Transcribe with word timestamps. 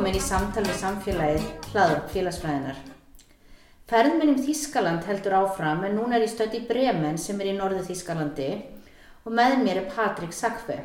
Velkomin 0.00 0.16
í 0.16 0.24
samtal 0.24 0.62
við 0.64 0.76
samfélagið 0.80 1.42
hlaður 1.74 1.98
félagsfræðinar. 2.08 2.78
Ferðminn 3.90 4.30
um 4.32 4.38
Þískaland 4.40 5.04
heldur 5.04 5.34
áfram 5.36 5.82
en 5.84 5.98
núna 5.98 6.14
er 6.16 6.22
ég 6.24 6.30
stödd 6.32 6.54
í 6.56 6.60
Bremen 6.64 7.18
sem 7.20 7.42
er 7.44 7.50
í 7.50 7.52
norðu 7.58 7.82
Þískalandi 7.84 8.46
og 9.28 9.34
með 9.36 9.58
mér 9.60 9.82
er 9.82 9.90
Patrik 9.92 10.32
Sakve. 10.32 10.78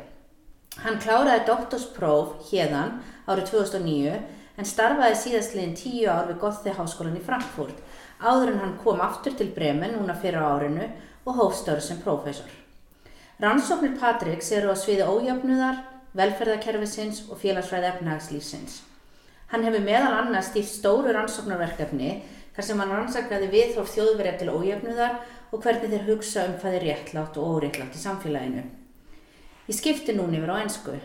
Hann 0.82 0.98
kláraði 1.00 1.46
doktorspróf 1.48 2.50
hérðan 2.50 2.98
árið 3.24 3.54
2009 3.54 4.18
en 4.60 4.68
starfaði 4.68 5.16
síðastliðin 5.22 5.72
tíu 5.80 6.10
ár 6.12 6.28
við 6.28 6.36
Gothe 6.42 6.74
háskólan 6.76 7.16
í 7.16 7.22
Frankfurt 7.24 7.80
áður 8.20 8.52
en 8.52 8.60
hann 8.66 8.74
kom 8.82 9.00
aftur 9.00 9.38
til 9.38 9.48
Bremen 9.54 9.96
núna 9.96 10.18
fyrir 10.20 10.44
árinu 10.44 10.90
og 11.24 11.38
hófstöru 11.38 11.80
sem 11.86 12.02
prófessor. 12.04 12.52
Rannsóknir 13.40 13.96
Patriks 13.96 14.52
eru 14.52 14.68
á 14.68 14.76
sviði 14.76 15.08
ójöfnuðar, 15.08 15.80
velferðarkerfisins 16.20 17.24
og 17.30 17.40
félagsfræði 17.40 17.94
efnahagslífsins. 17.94 18.76
Hann 19.52 19.62
hefur 19.62 19.84
meðal 19.84 20.14
annars 20.24 20.48
stýrt 20.50 20.66
stóru 20.66 21.12
rannsóknarverkefni 21.14 22.16
þar 22.56 22.66
sem 22.66 22.80
hann 22.82 22.94
rannsakaði 22.94 23.50
viðhorf 23.52 23.92
þjóðverja 23.94 24.32
til 24.40 24.48
ójöfnuðar 24.50 25.20
og 25.52 25.62
hvernig 25.62 25.92
þeir 25.92 26.08
hugsa 26.08 26.46
um 26.48 26.56
hvað 26.58 26.78
er 26.78 26.86
réttlátt 26.88 27.38
og 27.38 27.52
óréttlátt 27.54 27.94
í 27.94 28.02
samfélaginu. 28.02 28.64
Ég 29.70 29.78
skipti 29.78 30.16
núni 30.16 30.40
yfir 30.40 30.50
á 30.50 30.58
ennsku. 30.64 30.98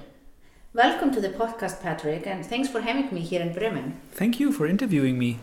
Welcome 0.73 1.13
to 1.13 1.21
the 1.21 1.29
podcast 1.29 1.83
Patrick 1.83 2.25
and 2.25 2.45
thanks 2.45 2.69
for 2.69 2.81
having 2.81 3.13
me 3.13 3.21
here 3.21 3.45
in 3.45 3.53
Bremen. 3.53 3.99
Thank 4.15 4.39
you 4.39 4.51
for 4.51 4.65
interviewing 4.65 5.19
me. 5.19 5.37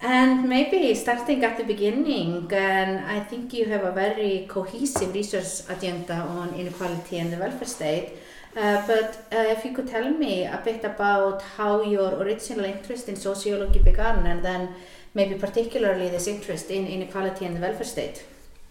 And 0.00 0.48
maybe 0.48 0.94
starting 0.94 1.42
at 1.42 1.56
the 1.56 1.64
beginning, 1.64 2.52
and 2.52 3.00
I 3.06 3.20
think 3.20 3.54
you 3.54 3.64
have 3.66 3.82
a 3.82 3.92
very 3.92 4.46
cohesive 4.46 5.14
research 5.14 5.68
agenda 5.70 6.16
on 6.16 6.54
inequality 6.54 7.18
and 7.18 7.32
the 7.32 7.38
welfare 7.38 7.66
state. 7.66 8.12
Uh, 8.54 8.86
but 8.86 9.26
uh, 9.32 9.36
if 9.48 9.64
you 9.64 9.72
could 9.72 9.86
tell 9.86 10.10
me 10.10 10.44
a 10.44 10.60
bit 10.64 10.84
about 10.84 11.42
how 11.42 11.82
your 11.82 12.14
original 12.22 12.64
interest 12.64 13.08
in 13.08 13.16
sociology 13.16 13.78
began, 13.78 14.26
and 14.26 14.44
then 14.44 14.74
maybe 15.14 15.34
particularly 15.34 16.08
this 16.08 16.26
interest 16.26 16.70
in 16.70 16.86
inequality 16.86 17.46
and 17.46 17.56
the 17.56 17.60
welfare 17.60 17.84
state. 17.84 18.24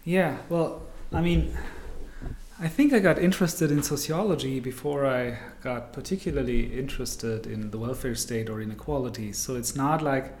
Yeah, 0.04 0.38
well, 0.48 0.82
I 1.12 1.20
mean, 1.20 1.56
I 2.58 2.68
think 2.68 2.92
I 2.92 3.00
got 3.00 3.18
interested 3.18 3.70
in 3.70 3.82
sociology 3.82 4.60
before 4.60 5.06
I 5.06 5.38
got 5.62 5.92
particularly 5.92 6.78
interested 6.78 7.46
in 7.46 7.70
the 7.70 7.78
welfare 7.78 8.14
state 8.14 8.48
or 8.48 8.60
inequality. 8.60 9.32
So 9.32 9.56
it's 9.56 9.76
not 9.76 10.02
like 10.02 10.32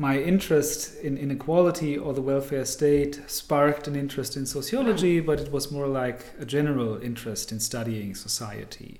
my 0.00 0.18
interest 0.18 0.98
in 1.02 1.18
inequality 1.18 1.98
or 1.98 2.14
the 2.14 2.22
welfare 2.22 2.64
state 2.64 3.20
sparked 3.26 3.86
an 3.86 3.94
interest 3.94 4.34
in 4.34 4.46
sociology, 4.46 5.20
but 5.20 5.38
it 5.38 5.52
was 5.52 5.70
more 5.70 5.86
like 5.86 6.24
a 6.38 6.46
general 6.46 6.98
interest 7.02 7.52
in 7.52 7.60
studying 7.60 8.14
society 8.14 8.98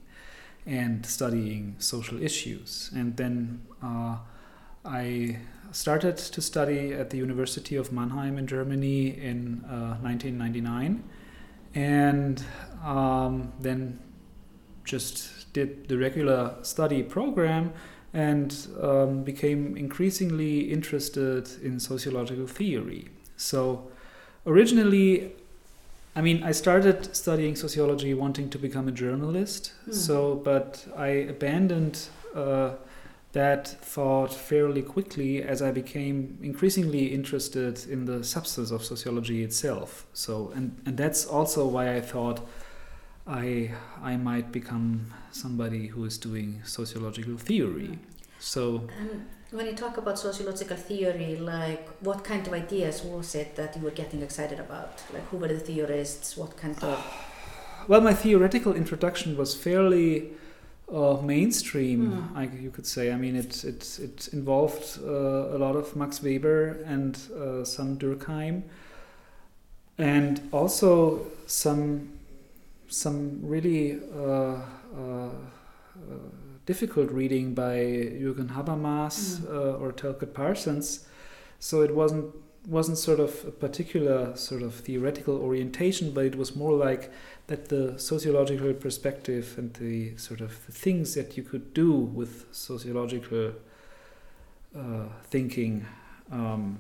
and 0.67 1.07
studying 1.07 1.75
social 1.79 2.23
issues. 2.23 2.91
And 2.95 3.17
then 3.17 3.63
uh, 3.83 4.19
I 4.85 5.39
started 5.73 6.19
to 6.19 6.43
study 6.43 6.93
at 6.93 7.09
the 7.09 7.17
University 7.17 7.77
of 7.77 7.91
Mannheim 7.93 8.37
in 8.37 8.47
Germany 8.47 9.19
in 9.19 9.65
uh, 9.65 9.97
1999, 10.03 11.03
and 11.75 12.45
um, 12.85 13.55
then 13.59 14.01
just 14.85 15.51
did 15.55 15.89
the 15.89 15.97
regular 15.97 16.57
study 16.61 17.03
program 17.03 17.73
and 18.13 18.67
um, 18.81 19.23
became 19.23 19.77
increasingly 19.77 20.71
interested 20.73 21.49
in 21.63 21.79
sociological 21.79 22.47
theory. 22.47 23.09
So, 23.37 23.89
originally, 24.47 25.33
I 26.17 26.21
mean, 26.21 26.43
I 26.43 26.53
started 26.53 27.15
studying 27.15 27.55
sociology 27.55 28.15
wanting 28.15 28.51
to 28.51 28.59
become 28.59 28.89
a 28.89 28.93
journalist. 28.93 29.73
Mm. 29.89 29.95
So, 29.95 30.35
but 30.37 30.87
I 30.97 31.07
abandoned 31.07 32.09
uh, 32.35 32.73
that 33.33 33.69
thought 33.69 34.35
fairly 34.35 34.83
quickly 34.83 35.43
as 35.43 35.63
I 35.63 35.71
became 35.71 36.37
increasingly 36.43 37.07
interested 37.07 37.87
in 37.89 38.07
the 38.07 38.25
substance 38.25 38.73
of 38.73 38.85
sociology 38.85 39.45
itself. 39.45 40.05
So, 40.13 40.53
and 40.55 40.81
and 40.85 40.97
that's 40.97 41.27
also 41.27 41.67
why 41.67 41.95
I 41.95 42.01
thought 42.01 42.41
I 43.27 43.71
I 44.03 44.17
might 44.17 44.53
become 44.53 45.13
somebody 45.33 45.89
who 45.89 46.05
is 46.05 46.19
doing 46.19 46.61
sociological 46.65 47.37
theory. 47.37 47.99
So 48.39 48.89
And 48.99 49.27
when 49.51 49.67
you 49.67 49.75
talk 49.75 49.97
about 49.99 50.19
sociological 50.19 50.77
theory, 50.77 51.37
like 51.37 51.89
what 52.01 52.25
kind 52.25 52.47
of 52.47 52.53
ideas 52.53 53.03
was 53.05 53.35
it 53.35 53.57
that 53.57 53.77
you 53.77 53.83
were 53.83 53.91
getting 53.91 54.23
excited 54.23 54.59
about? 54.61 55.03
Like 55.13 55.27
who 55.31 55.37
were 55.39 55.49
the 55.49 55.59
theorists? 55.61 56.37
What 56.37 56.57
kind 56.57 56.77
of 56.83 56.99
well, 57.89 58.01
my 58.01 58.15
theoretical 58.15 58.75
introduction 58.75 59.37
was 59.37 59.55
fairly 59.55 60.31
uh, 60.93 61.19
mainstream, 61.23 62.01
Mm. 62.13 62.37
I, 62.37 62.45
you 62.63 62.71
could 62.71 62.87
say. 62.87 63.13
I 63.13 63.17
mean, 63.17 63.37
it 63.37 63.65
it 63.65 63.99
it 64.03 64.29
involved 64.33 64.99
uh, 65.03 65.57
a 65.57 65.59
lot 65.59 65.77
of 65.77 65.95
Max 65.97 66.23
Weber 66.23 66.83
and 66.85 67.17
uh, 67.37 67.65
some 67.65 67.97
Durkheim, 67.97 68.63
and 69.99 70.41
also 70.53 71.27
some 71.47 72.09
some 72.91 73.39
really 73.43 74.01
uh, 74.15 74.21
uh, 74.23 74.59
uh, 74.99 75.31
difficult 76.67 77.11
reading 77.11 77.55
by 77.55 77.77
Jürgen 78.23 78.49
Habermas 78.49 79.41
Mm. 79.41 79.49
uh, 79.55 79.83
or 79.83 79.93
Talcott 79.93 80.35
Parsons. 80.35 81.07
So 81.59 81.83
it 81.83 81.95
wasn't 81.95 82.35
wasn't 82.69 82.99
sort 82.99 83.21
of 83.21 83.45
a 83.47 83.51
particular 83.51 84.37
sort 84.37 84.63
of 84.63 84.75
theoretical 84.75 85.37
orientation, 85.39 86.13
but 86.13 86.25
it 86.27 86.37
was 86.37 86.55
more 86.55 86.75
like 86.75 87.11
that 87.47 87.69
the 87.71 87.99
sociological 87.99 88.75
perspective 88.75 89.55
and 89.57 89.73
the 89.75 90.15
sort 90.19 90.41
of 90.43 90.67
the 90.67 90.73
things 90.73 91.15
that 91.15 91.37
you 91.39 91.43
could 91.43 91.73
do 91.73 91.91
with 91.91 92.45
sociological 92.53 93.53
uh, 94.77 95.07
thinking 95.31 95.87
um, 96.31 96.79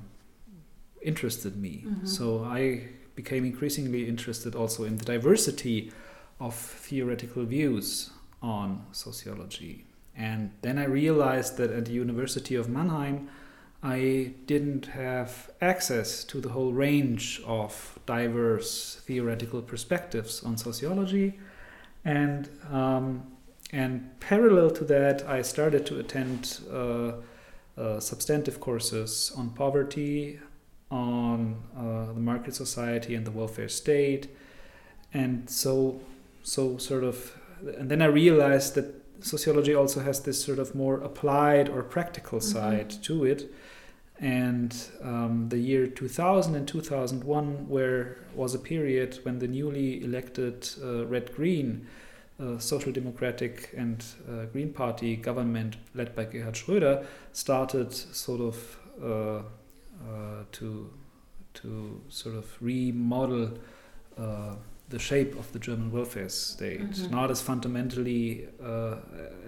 interested 1.03 1.56
me. 1.56 1.84
Mhm. 1.87 2.06
So 2.06 2.44
I 2.44 2.88
became 3.15 3.44
increasingly 3.44 4.09
interested 4.09 4.54
also 4.54 4.84
in 4.84 4.97
the 4.97 5.04
diversity 5.04 5.93
of 6.38 6.54
theoretical 6.54 7.44
views 7.44 8.10
on 8.43 8.84
sociology. 8.93 9.84
And 10.16 10.53
then 10.62 10.78
I 10.78 10.84
realized 10.84 11.56
that 11.59 11.71
at 11.71 11.84
the 11.87 11.93
University 11.93 12.54
of 12.54 12.69
Mannheim, 12.69 13.28
I 13.82 14.32
didn't 14.47 14.87
have 14.87 15.50
access 15.60 16.25
to 16.25 16.41
the 16.41 16.50
whole 16.50 16.72
range 16.72 17.41
of 17.47 17.98
diverse 18.04 19.00
theoretical 19.06 19.62
perspectives 19.62 20.42
on 20.42 20.59
sociology. 20.59 21.38
And, 22.04 22.48
um, 22.71 23.22
and 23.72 24.21
parallel 24.21 24.71
to 24.72 24.84
that, 24.84 25.27
I 25.27 25.42
started 25.42 25.86
to 25.86 25.98
attend 25.98 26.60
uh, 26.71 27.12
uh, 27.78 28.01
substantive 28.01 28.60
courses 28.60 29.33
on 29.36 29.51
poverty, 29.51 30.39
on 30.91 31.57
uh, 31.77 32.13
the 32.13 32.21
market 32.21 32.54
society 32.54 33.15
and 33.15 33.27
the 33.27 33.31
welfare 33.31 33.69
state. 33.69 34.28
And 35.15 35.48
so, 35.48 36.01
so 36.42 36.78
sort 36.78 37.04
of, 37.04 37.37
and 37.78 37.91
then 37.91 38.03
I 38.03 38.07
realized 38.07 38.75
that 38.75 38.95
sociology 39.21 39.75
also 39.75 40.01
has 40.01 40.21
this 40.21 40.42
sort 40.42 40.59
of 40.59 40.75
more 40.75 40.98
applied 41.01 41.69
or 41.69 41.83
practical 41.83 42.39
Mhm. 42.39 42.42
side 42.42 42.91
to 43.03 43.25
it. 43.25 43.53
And 44.19 44.75
um, 45.03 45.48
the 45.48 45.59
year 45.59 45.87
2000 45.87 46.54
and 46.54 46.66
2001 46.69 47.69
where 47.69 48.19
was 48.34 48.54
a 48.54 48.59
period 48.59 49.19
when 49.22 49.39
the 49.39 49.48
newly 49.48 50.03
elected 50.04 50.69
uh, 50.83 51.07
Red 51.07 51.34
Green 51.34 51.86
uh, 52.39 52.59
Social 52.59 52.93
Democratic 52.93 53.71
and 53.77 54.03
uh, 54.28 54.45
Green 54.53 54.72
Party 54.72 55.16
government 55.16 55.77
led 55.95 56.15
by 56.15 56.25
Gerhard 56.25 56.54
Schröder 56.54 57.04
started 57.33 57.93
sort 57.93 58.41
of 58.41 58.78
uh, 59.03 59.43
to 60.52 60.91
to 61.52 62.00
sort 62.08 62.36
of 62.36 62.47
remodel 62.60 63.58
uh, 64.16 64.54
the 64.88 64.98
shape 64.98 65.36
of 65.38 65.52
the 65.52 65.58
German 65.58 65.91
welfare 65.92 66.28
state, 66.28 66.80
Mhm. 66.80 67.10
not 67.10 67.30
as 67.30 67.41
fundamentally 67.41 68.48
uh, 68.62 68.97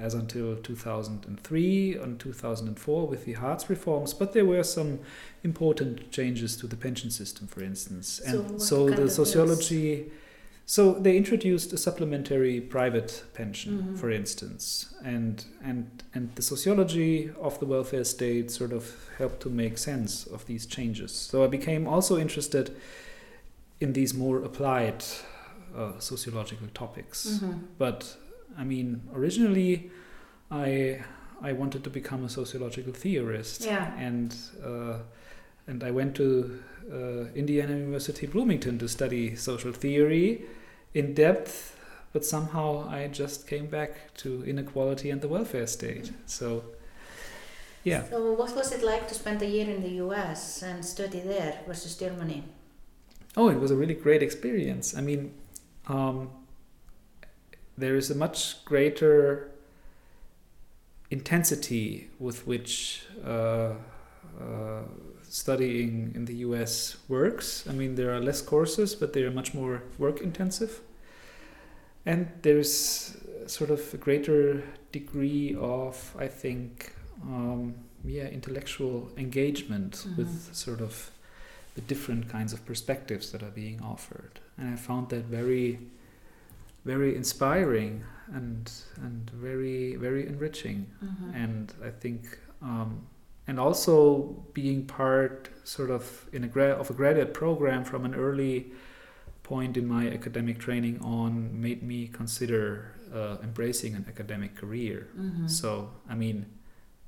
as 0.01 0.15
until 0.15 0.57
2003 0.57 1.97
and 1.97 2.19
2004 2.21 3.07
with 3.09 3.25
the 3.25 3.33
Hartz 3.35 3.69
reforms, 3.69 4.15
but 4.15 4.33
there 4.33 4.45
were 4.45 4.63
some 4.65 4.99
important 5.45 6.11
changes 6.13 6.57
to 6.57 6.67
the 6.67 6.77
pension 6.77 7.11
system, 7.11 7.47
for 7.49 7.63
instance. 7.63 8.21
So 8.25 8.41
And 8.41 8.51
what 8.53 8.63
so, 8.63 8.89
the 8.91 9.11
sociology. 9.11 10.11
So 10.67 10.93
they 10.95 11.17
introduced 11.17 11.73
a 11.73 11.77
supplementary 11.77 12.61
private 12.61 13.25
pension, 13.35 13.73
Mhm. 13.83 13.99
for 13.99 14.11
instance, 14.11 14.95
and 15.05 15.45
and 15.65 16.03
and 16.15 16.31
the 16.35 16.43
sociology 16.43 17.31
of 17.41 17.59
the 17.59 17.67
welfare 17.67 18.05
state 18.05 18.51
sort 18.51 18.73
of 18.73 18.95
helped 19.19 19.41
to 19.41 19.51
make 19.51 19.77
sense 19.79 20.27
of 20.27 20.47
these 20.47 20.67
changes. 20.67 21.11
So 21.13 21.45
I 21.45 21.49
became 21.49 21.87
also 21.87 22.17
interested 22.19 22.71
in 23.81 23.93
these 23.93 24.15
more 24.15 24.43
applied 24.45 25.05
uh, 25.77 25.99
sociological 25.99 26.69
topics. 26.75 27.27
Mhm. 27.27 27.59
But 27.79 28.17
I 28.59 28.65
mean, 28.65 29.01
originally, 29.15 29.91
I 30.51 31.03
I 31.49 31.53
wanted 31.53 31.83
to 31.85 31.91
become 31.91 32.25
a 32.25 32.29
sociological 32.29 32.93
theorist, 32.93 33.65
Yeah. 33.65 33.93
and 33.99 34.37
uh, 34.65 34.99
and 35.67 35.83
I 35.85 35.91
went 35.91 36.15
to 36.17 36.63
uh, 36.91 37.25
Indiana 37.35 37.73
University 37.73 38.27
Bloomington 38.27 38.79
to 38.79 38.89
study 38.89 39.37
social 39.37 39.73
theory 39.73 40.43
in 40.95 41.15
depth. 41.15 41.77
But 42.13 42.25
somehow 42.27 42.89
I 42.91 43.09
just 43.09 43.47
came 43.47 43.67
back 43.67 44.15
to 44.19 44.45
inequality 44.45 45.09
and 45.09 45.23
the 45.23 45.29
welfare 45.29 45.67
state. 45.67 46.13
So, 46.27 46.63
yeah. 47.85 48.05
So 48.11 48.35
what 48.35 48.55
was 48.55 48.71
it 48.73 48.83
like 48.83 49.09
to 49.09 49.15
spend 49.15 49.41
a 49.41 49.47
year 49.47 49.69
in 49.71 49.83
the 49.83 50.05
US 50.05 50.63
and 50.63 50.85
study 50.85 51.21
there 51.21 51.61
versus 51.67 51.97
Germany? 51.97 52.45
Oh, 53.35 53.49
it 53.49 53.59
was 53.59 53.71
a 53.71 53.77
really 53.77 53.95
great 53.95 54.23
experience. 54.23 54.95
I 54.95 55.01
mean, 55.01 55.33
um, 55.89 56.29
there 57.79 57.97
is 57.97 58.11
a 58.11 58.15
much 58.15 58.63
greater 58.67 59.51
intensity 61.11 62.11
with 62.19 62.47
which 62.47 63.05
uh, 63.25 63.73
uh, 64.39 64.83
studying 65.33 66.13
in 66.15 66.27
the 66.27 66.35
US 66.47 66.97
works. 67.09 67.65
I 67.67 67.73
mean, 67.73 67.95
there 67.95 68.13
are 68.15 68.21
less 68.21 68.43
courses, 68.43 68.95
but 68.95 69.15
they 69.15 69.23
are 69.23 69.31
much 69.31 69.55
more 69.55 69.83
work 69.99 70.21
intensive. 70.21 70.81
And 72.05 72.29
there's 72.43 73.17
sort 73.47 73.71
of 73.71 73.95
a 73.95 73.97
greater 73.97 74.63
degree 74.93 75.55
of, 75.59 76.15
I 76.19 76.29
think, 76.29 76.93
um, 77.23 77.75
yeah, 78.05 78.27
intellectual 78.27 79.11
engagement 79.17 79.93
Mhm. 80.05 80.17
with 80.19 80.55
sort 80.55 80.81
of 80.83 81.11
the 81.77 81.81
different 81.81 82.29
kinds 82.29 82.53
of 82.53 82.67
perspectives 82.67 83.33
that 83.33 83.43
are 83.43 83.55
being 83.55 83.81
offered. 83.81 84.41
And 84.59 84.75
I 84.75 84.77
found 84.77 85.09
that 85.11 85.25
very, 85.25 85.79
very 86.85 87.17
inspiring 87.17 88.05
and 88.35 88.71
and 88.97 89.31
very 89.31 89.97
very 89.97 90.27
enriching. 90.27 90.87
Mhm. 91.03 91.35
And 91.45 91.73
I 91.83 91.91
think, 92.03 92.39
um, 92.61 93.07
and 93.53 93.61
also 93.61 93.95
being 94.55 94.87
part 94.87 95.51
sort 95.63 95.91
of 95.91 96.25
in 96.33 96.43
a 96.43 96.49
gra- 96.49 96.79
of 96.83 96.89
a 96.89 96.95
graduate 96.95 97.35
program 97.35 97.85
from 97.85 98.07
an 98.07 98.15
early 98.15 98.73
point 99.43 99.77
in 99.77 99.87
my 99.87 100.05
academic 100.09 100.59
training 100.59 100.99
on 101.03 101.61
made 101.61 101.83
me 101.83 102.07
consider 102.21 102.95
uh, 103.15 103.37
embracing 103.43 103.95
an 103.95 104.07
academic 104.09 104.53
career. 104.57 104.99
Mhm. 105.19 105.51
So, 105.51 105.91
I 106.09 106.15
mean, 106.15 106.47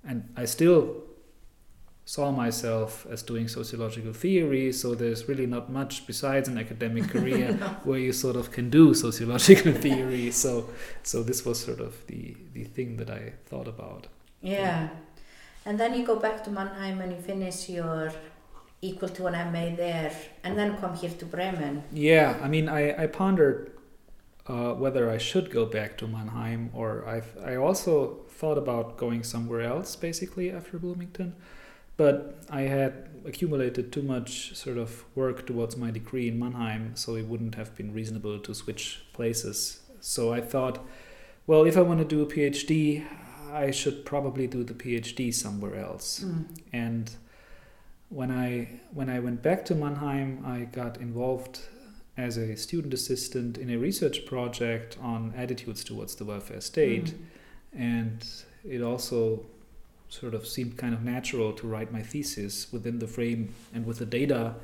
and 0.06 0.28
I 0.36 0.44
still 0.44 0.80
saw 2.04 2.30
myself 2.30 3.06
as 3.14 3.22
doing 3.22 3.48
sociological 3.48 4.12
theory, 4.12 4.70
so 4.70 4.94
there's 4.94 5.26
really 5.30 5.46
not 5.46 5.72
much 5.72 6.06
besides 6.06 6.46
an 6.52 6.58
academic 6.58 7.04
career 7.08 7.54
where 7.84 7.98
you 8.06 8.12
sort 8.12 8.36
of 8.36 8.50
can 8.56 8.68
do 8.68 8.92
sociological 8.92 9.72
theory. 9.86 10.30
So, 10.30 10.68
so 11.02 11.22
this 11.22 11.46
was 11.46 11.58
sort 11.68 11.80
of 11.80 12.06
the, 12.08 12.36
the 12.52 12.64
thing 12.64 12.98
that 12.98 13.08
I 13.08 13.32
thought 13.46 13.66
about. 13.76 14.08
Yeah. 14.42 14.90
And 15.66 15.80
then 15.80 15.94
you 15.94 16.04
go 16.06 16.16
back 16.16 16.44
to 16.44 16.50
Mannheim 16.50 17.00
and 17.00 17.12
you 17.12 17.18
finish 17.18 17.68
your 17.68 18.12
equal 18.82 19.08
to 19.08 19.26
an 19.26 19.52
MA 19.52 19.74
there 19.74 20.12
and 20.42 20.58
then 20.58 20.76
come 20.76 20.94
here 20.94 21.10
to 21.10 21.24
Bremen. 21.24 21.84
Yeah, 21.92 22.38
I 22.42 22.48
mean, 22.48 22.68
I, 22.68 23.04
I 23.04 23.06
pondered 23.06 23.72
uh, 24.46 24.74
whether 24.74 25.10
I 25.10 25.18
should 25.18 25.50
go 25.50 25.64
back 25.64 25.96
to 25.98 26.06
Mannheim 26.06 26.70
or 26.74 27.06
I 27.08 27.22
I 27.52 27.56
also 27.56 28.24
thought 28.28 28.58
about 28.58 28.98
going 28.98 29.22
somewhere 29.22 29.62
else 29.62 29.96
basically 29.96 30.50
after 30.50 30.78
Bloomington, 30.78 31.34
but 31.96 32.44
I 32.50 32.62
had 32.62 33.08
accumulated 33.24 33.90
too 33.90 34.02
much 34.02 34.54
sort 34.54 34.76
of 34.76 35.04
work 35.14 35.46
towards 35.46 35.76
my 35.76 35.90
degree 35.90 36.28
in 36.28 36.38
Mannheim, 36.38 36.94
so 36.94 37.16
it 37.16 37.26
wouldn't 37.26 37.54
have 37.54 37.74
been 37.74 37.94
reasonable 37.94 38.38
to 38.38 38.54
switch 38.54 39.02
places. 39.14 39.80
So 40.00 40.34
I 40.34 40.42
thought, 40.42 40.84
well, 41.46 41.64
if 41.64 41.78
I 41.78 41.80
want 41.80 42.00
to 42.00 42.04
do 42.04 42.20
a 42.20 42.26
PhD, 42.26 43.02
I 43.54 43.70
should 43.70 44.04
probably 44.04 44.46
do 44.46 44.64
the 44.64 44.74
PhD 44.74 45.32
somewhere 45.32 45.76
else. 45.76 46.20
Mm. 46.24 46.44
And 46.72 47.10
when 48.08 48.30
I 48.30 48.80
when 48.92 49.08
I 49.08 49.20
went 49.20 49.42
back 49.42 49.64
to 49.66 49.74
Mannheim, 49.74 50.42
I 50.44 50.58
got 50.80 50.96
involved 50.98 51.60
as 52.16 52.36
a 52.36 52.56
student 52.56 52.94
assistant 52.94 53.58
in 53.58 53.70
a 53.70 53.76
research 53.76 54.24
project 54.26 54.96
on 55.00 55.32
attitudes 55.36 55.82
towards 55.84 56.14
the 56.16 56.24
welfare 56.24 56.60
state, 56.60 57.06
Mm. 57.06 57.80
and 57.80 58.26
it 58.74 58.82
also 58.82 59.44
sort 60.08 60.34
of 60.34 60.46
seemed 60.46 60.76
kind 60.76 60.94
of 60.94 61.02
natural 61.02 61.52
to 61.52 61.66
write 61.66 61.90
my 61.92 62.02
thesis 62.02 62.72
within 62.72 62.98
the 63.00 63.06
frame 63.08 63.52
and 63.74 63.84
with 63.84 63.98
the 63.98 64.06
data 64.06 64.54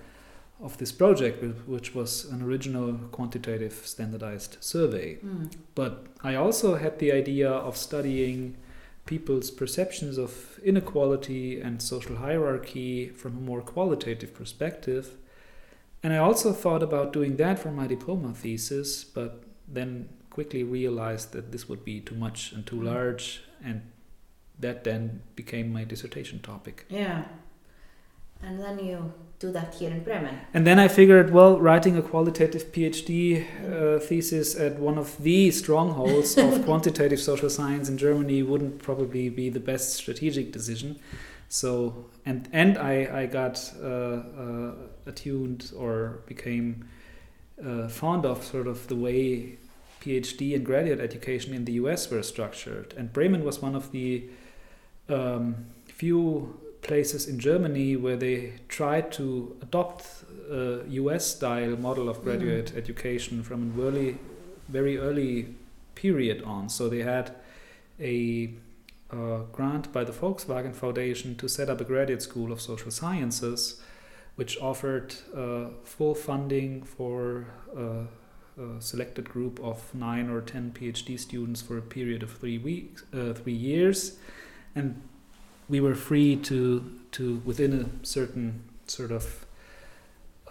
of 0.62 0.76
this 0.78 0.92
project, 0.92 1.42
which 1.66 1.94
was 1.94 2.24
an 2.26 2.42
original 2.42 2.92
quantitative 3.10 3.72
standardized 3.84 4.56
survey. 4.60 5.16
Mm. 5.16 5.50
But 5.74 6.06
I 6.22 6.36
also 6.36 6.76
had 6.76 6.98
the 6.98 7.10
idea 7.12 7.50
of 7.50 7.76
studying 7.76 8.56
people's 9.06 9.50
perceptions 9.50 10.18
of 10.18 10.58
inequality 10.64 11.60
and 11.60 11.82
social 11.82 12.16
hierarchy 12.16 13.08
from 13.08 13.36
a 13.36 13.40
more 13.40 13.60
qualitative 13.62 14.34
perspective. 14.34 15.16
And 16.02 16.12
I 16.12 16.18
also 16.18 16.52
thought 16.52 16.82
about 16.82 17.12
doing 17.12 17.36
that 17.36 17.58
for 17.58 17.70
my 17.70 17.86
diploma 17.86 18.32
thesis, 18.34 19.04
but 19.04 19.42
then 19.68 20.08
quickly 20.30 20.62
realized 20.62 21.32
that 21.32 21.52
this 21.52 21.68
would 21.68 21.84
be 21.84 22.00
too 22.00 22.14
much 22.14 22.52
and 22.52 22.64
too 22.66 22.76
Mm. 22.76 22.84
large, 22.84 23.42
and 23.64 23.82
that 24.58 24.84
then 24.84 25.22
became 25.36 25.72
my 25.72 25.84
dissertation 25.84 26.38
topic. 26.38 26.86
Yeah. 26.88 27.24
And 28.42 28.60
then 28.60 28.78
you 28.78 29.12
do 29.40 29.50
that 29.50 29.74
here 29.74 29.90
in 29.90 30.00
Bremen. 30.04 30.38
And 30.52 30.66
then 30.66 30.78
I 30.78 30.86
figured, 30.86 31.30
well, 31.32 31.58
writing 31.58 31.96
a 31.96 32.02
qualitative 32.02 32.72
PhD 32.72 33.46
uh, 33.64 33.98
thesis 33.98 34.54
at 34.54 34.78
one 34.78 34.98
of 34.98 35.16
the 35.22 35.50
strongholds 35.50 36.36
of 36.36 36.62
quantitative 36.66 37.18
social 37.18 37.48
science 37.48 37.88
in 37.88 37.96
Germany 37.96 38.42
wouldn't 38.42 38.82
probably 38.82 39.30
be 39.30 39.48
the 39.48 39.58
best 39.58 39.94
strategic 39.94 40.52
decision. 40.52 41.00
So, 41.48 42.06
and 42.26 42.48
and 42.52 42.76
I 42.78 43.22
I 43.22 43.26
got 43.26 43.72
uh, 43.82 43.86
uh, 43.86 44.72
attuned 45.06 45.72
or 45.74 46.20
became 46.26 46.88
uh, 47.64 47.88
fond 47.88 48.26
of 48.26 48.44
sort 48.44 48.66
of 48.66 48.86
the 48.88 48.94
way 48.94 49.56
PhD 50.02 50.54
and 50.54 50.64
graduate 50.64 51.00
education 51.00 51.54
in 51.54 51.64
the 51.64 51.72
US 51.72 52.10
were 52.10 52.22
structured, 52.22 52.94
and 52.96 53.10
Bremen 53.12 53.42
was 53.42 53.60
one 53.60 53.74
of 53.74 53.90
the 53.90 54.28
um, 55.08 55.66
few 55.86 56.60
places 56.82 57.26
in 57.26 57.38
Germany 57.38 57.96
where 57.96 58.16
they 58.16 58.54
tried 58.68 59.12
to 59.12 59.56
adopt 59.62 60.06
a 60.50 60.82
US 60.88 61.26
style 61.26 61.76
model 61.76 62.08
of 62.08 62.22
graduate 62.22 62.72
education 62.74 63.42
from 63.42 63.62
an 63.62 63.74
early, 63.80 64.18
very 64.68 64.98
early 64.98 65.54
period 65.94 66.42
on. 66.42 66.68
So 66.68 66.88
they 66.88 67.00
had 67.00 67.34
a 68.00 68.50
uh, 69.12 69.38
grant 69.52 69.92
by 69.92 70.04
the 70.04 70.12
Volkswagen 70.12 70.74
Foundation 70.74 71.34
to 71.36 71.48
set 71.48 71.68
up 71.68 71.80
a 71.80 71.84
graduate 71.84 72.22
school 72.22 72.52
of 72.52 72.60
social 72.60 72.90
sciences, 72.90 73.80
which 74.36 74.58
offered 74.60 75.14
uh, 75.36 75.66
full 75.84 76.14
funding 76.14 76.82
for 76.82 77.46
uh, 77.76 78.04
a 78.60 78.80
selected 78.80 79.28
group 79.28 79.60
of 79.60 79.94
nine 79.94 80.30
or 80.30 80.40
ten 80.40 80.70
PhD 80.72 81.18
students 81.18 81.60
for 81.60 81.76
a 81.78 81.82
period 81.82 82.22
of 82.22 82.30
three 82.30 82.58
weeks, 82.58 83.04
uh, 83.12 83.32
three 83.32 83.52
years, 83.54 84.18
and 84.74 85.02
we 85.70 85.80
were 85.80 85.94
free 85.94 86.36
to 86.36 86.84
to 87.12 87.40
within 87.44 87.72
a 88.02 88.06
certain 88.06 88.62
sort 88.86 89.10
of 89.12 89.46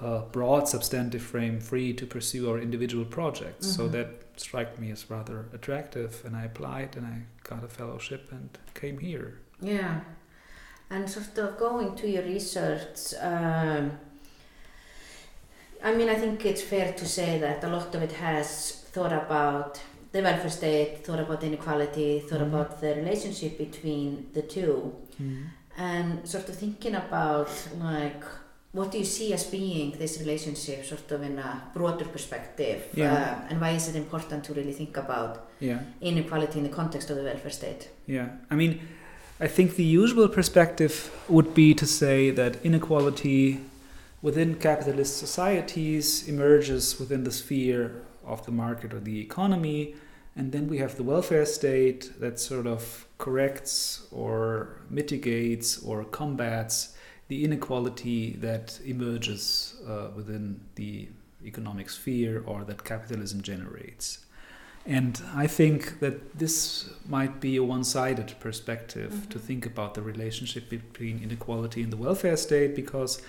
uh, 0.02 0.22
broad 0.32 0.68
substantive 0.68 1.22
frame, 1.22 1.60
free 1.60 1.94
to 1.94 2.06
pursue 2.06 2.50
our 2.50 2.58
individual 2.58 3.04
projects. 3.06 3.68
So 3.76 3.82
Mhm. 3.88 3.92
that 3.92 4.08
struck 4.38 4.80
me 4.80 4.92
as 4.92 5.10
rather 5.10 5.46
attractive, 5.54 6.12
and 6.26 6.36
I 6.38 6.46
applied 6.46 6.96
and 6.98 7.06
I 7.06 7.18
got 7.44 7.64
a 7.66 7.68
fellowship 7.68 8.32
and 8.32 8.50
came 8.74 8.98
here. 9.00 9.40
Yeah. 9.62 10.00
And 10.90 11.10
sort 11.10 11.38
of 11.38 11.58
going 11.58 11.96
to 11.98 12.08
your 12.08 12.24
research, 12.24 13.14
um, 13.20 13.92
I 15.84 15.94
mean, 15.98 16.10
I 16.10 16.16
think 16.16 16.46
it's 16.46 16.62
fair 16.62 16.94
to 16.94 17.06
say 17.06 17.38
that 17.40 17.64
a 17.64 17.68
lot 17.68 17.94
of 17.96 18.02
it 18.02 18.14
has 18.14 18.50
thought 18.94 19.14
about 19.14 19.82
the 20.14 20.22
welfare 20.22 20.50
state, 20.50 21.06
thought 21.06 21.20
about 21.20 21.44
inequality, 21.44 22.20
thought 22.22 22.40
Mhm. 22.42 22.48
about 22.54 22.82
the 22.82 22.96
relationship 22.96 23.58
between 23.58 24.30
the 24.34 24.42
two, 24.42 24.94
and 25.78 26.28
sort 26.28 26.50
of 26.50 26.56
thinking 26.56 26.96
about 26.96 27.50
like 27.80 28.24
what 28.72 28.92
do 28.92 29.00
you 29.00 29.06
see 29.06 29.34
as 29.34 29.46
being 29.46 29.92
this 29.98 30.20
relationship 30.20 30.86
sort 30.86 31.10
of 31.12 31.24
in 31.24 31.40
a 31.40 31.64
broader 31.74 32.06
perspective? 32.06 32.84
Yeah. 32.94 33.14
Uh, 33.14 33.48
and 33.50 33.60
why 33.60 33.72
is 33.72 33.88
it 33.88 33.96
important 33.96 34.44
to 34.44 34.54
really 34.54 34.74
think 34.74 34.96
about 34.98 35.48
Yeah. 35.60 35.80
inequality 36.02 36.60
in 36.60 36.64
the 36.66 36.76
context 36.76 37.10
of 37.10 37.18
the 37.18 37.24
welfare 37.24 37.50
state? 37.52 37.90
Yeah, 38.06 38.28
I 38.52 38.56
mean, 38.56 38.80
I 39.40 39.48
think 39.48 39.76
the 39.76 39.84
usual 39.84 40.28
perspective 40.28 41.10
would 41.28 41.54
be 41.56 41.74
to 41.74 41.86
say 41.88 42.30
that 42.32 42.64
inequality 42.64 43.60
within 44.22 44.56
capitalist 44.56 45.18
societies 45.18 46.28
emerges 46.28 47.00
within 47.00 47.24
the 47.24 47.32
sphere 47.32 48.04
of 48.24 48.46
the 48.46 48.52
market 48.52 48.94
or 48.94 49.00
the 49.00 49.20
economy, 49.20 49.96
and 50.36 50.52
then 50.52 50.68
we 50.68 50.78
have 50.78 50.96
the 50.96 51.04
welfare 51.04 51.46
state 51.46 52.12
that 52.20 52.40
sort 52.40 52.68
of 52.68 53.08
corrects 53.20 54.08
or 54.12 54.78
mitigates 54.90 55.78
or 55.84 56.04
combats 56.06 56.96
the 57.28 57.44
inequality 57.44 58.34
that 58.38 58.80
emerges 58.86 59.76
uh, 59.88 60.08
within 60.16 60.60
the 60.76 61.08
economic 61.46 61.90
sphere 61.90 62.44
or 62.48 62.64
that 62.64 62.84
capitalism 62.84 63.42
generates. 63.42 64.26
And 64.86 65.22
I 65.36 65.46
think 65.46 66.00
that 66.00 66.40
this 66.40 66.90
might 67.08 67.40
be 67.40 67.58
a 67.58 67.64
one 67.64 67.84
sided 67.84 68.34
perspective 68.40 69.12
Mhm. 69.14 69.30
to 69.30 69.40
think 69.40 69.66
about 69.66 69.94
the 69.94 70.02
relationship 70.02 70.70
between 70.70 71.22
inequality 71.22 71.84
and 71.84 71.92
the 71.94 71.98
welfare 71.98 72.38
state 72.38 72.76
because 72.76 73.22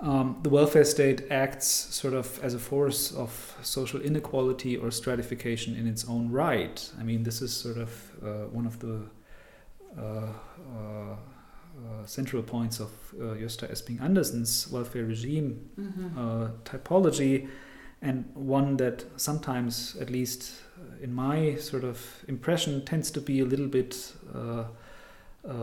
um, 0.00 0.36
the 0.44 0.48
welfare 0.48 0.84
state 0.84 1.22
acts 1.28 1.66
sort 1.66 2.14
of 2.14 2.38
as 2.40 2.54
a 2.54 2.58
force 2.58 3.12
of 3.12 3.56
social 3.62 4.00
inequality 4.00 4.76
or 4.76 4.92
stratification 4.92 5.74
in 5.74 5.88
its 5.88 6.04
own 6.08 6.30
right. 6.30 6.88
I 7.00 7.02
mean, 7.02 7.24
this 7.24 7.42
is 7.42 7.52
sort 7.52 7.78
of 7.78 8.07
one 8.52 8.66
of 8.66 8.78
the 8.78 9.00
uh, 9.96 10.00
uh, 10.00 11.16
uh, 11.78 12.04
central 12.06 12.42
points 12.42 12.80
of 12.80 12.90
uh, 13.14 13.34
Gösta 13.34 13.70
Esping 13.70 14.00
Andersen's 14.00 14.68
welfare 14.70 15.04
regime 15.04 15.70
Mm-hmm. 15.78 16.18
uh, 16.18 16.48
typology, 16.64 17.48
and 18.02 18.24
one 18.34 18.76
that 18.78 19.04
sometimes, 19.16 19.96
at 20.00 20.10
least 20.10 20.52
uh, 20.76 21.02
in 21.04 21.12
my 21.14 21.56
sort 21.56 21.84
of 21.84 22.24
impression, 22.28 22.84
tends 22.84 23.10
to 23.12 23.20
be 23.20 23.40
a 23.40 23.44
little 23.44 23.68
bit 23.68 24.12
uh, 24.34 24.38
uh, 24.38 24.64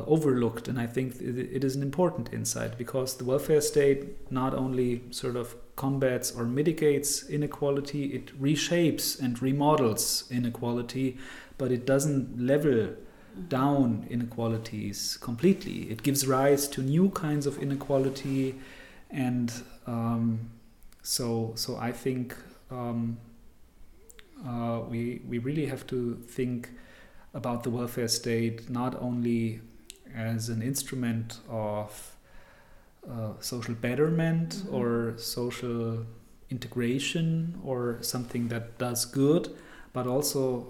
overlooked. 0.08 0.68
And 0.68 0.80
I 0.80 0.88
think 0.88 1.16
it, 1.22 1.38
it 1.38 1.64
is 1.64 1.76
an 1.76 1.82
important 1.82 2.34
insight 2.34 2.78
because 2.78 3.18
the 3.18 3.26
welfare 3.26 3.62
state 3.62 4.32
not 4.32 4.54
only 4.54 5.02
sort 5.12 5.36
of 5.36 5.56
combats 5.76 6.32
or 6.32 6.46
mitigates 6.46 7.30
inequality, 7.30 8.06
it 8.06 8.42
reshapes 8.42 9.20
and 9.20 9.42
remodels 9.42 10.26
inequality, 10.32 11.18
but 11.58 11.72
it 11.72 11.86
doesn't 11.86 12.40
level 12.40 12.90
down 13.50 14.06
inequalities 14.10 15.18
completely. 15.22 15.90
It 15.92 16.04
gives 16.04 16.26
rise 16.28 16.68
to 16.70 16.82
new 16.82 17.10
kinds 17.10 17.46
of 17.46 17.58
inequality, 17.62 18.56
and 19.10 19.52
um, 19.88 20.52
so 21.02 21.54
so 21.56 21.78
I 21.78 21.92
think 21.92 22.36
um, 22.72 23.18
uh, 24.46 24.82
we 24.90 25.22
we 25.28 25.38
really 25.40 25.66
have 25.68 25.86
to 25.88 26.16
think 26.28 26.70
about 27.34 27.64
the 27.64 27.70
welfare 27.70 28.08
state 28.08 28.70
not 28.70 28.96
only 29.02 29.62
as 30.16 30.50
an 30.50 30.62
instrument 30.62 31.40
of 31.50 32.16
uh, 33.10 33.34
social 33.40 33.76
betterment 33.76 34.56
Mhm. 34.56 34.74
or 34.74 35.18
social 35.18 36.06
integration 36.50 37.60
or 37.64 37.98
something 38.02 38.48
that 38.50 38.78
does 38.78 39.06
good, 39.06 39.50
but 39.94 40.08
also 40.08 40.68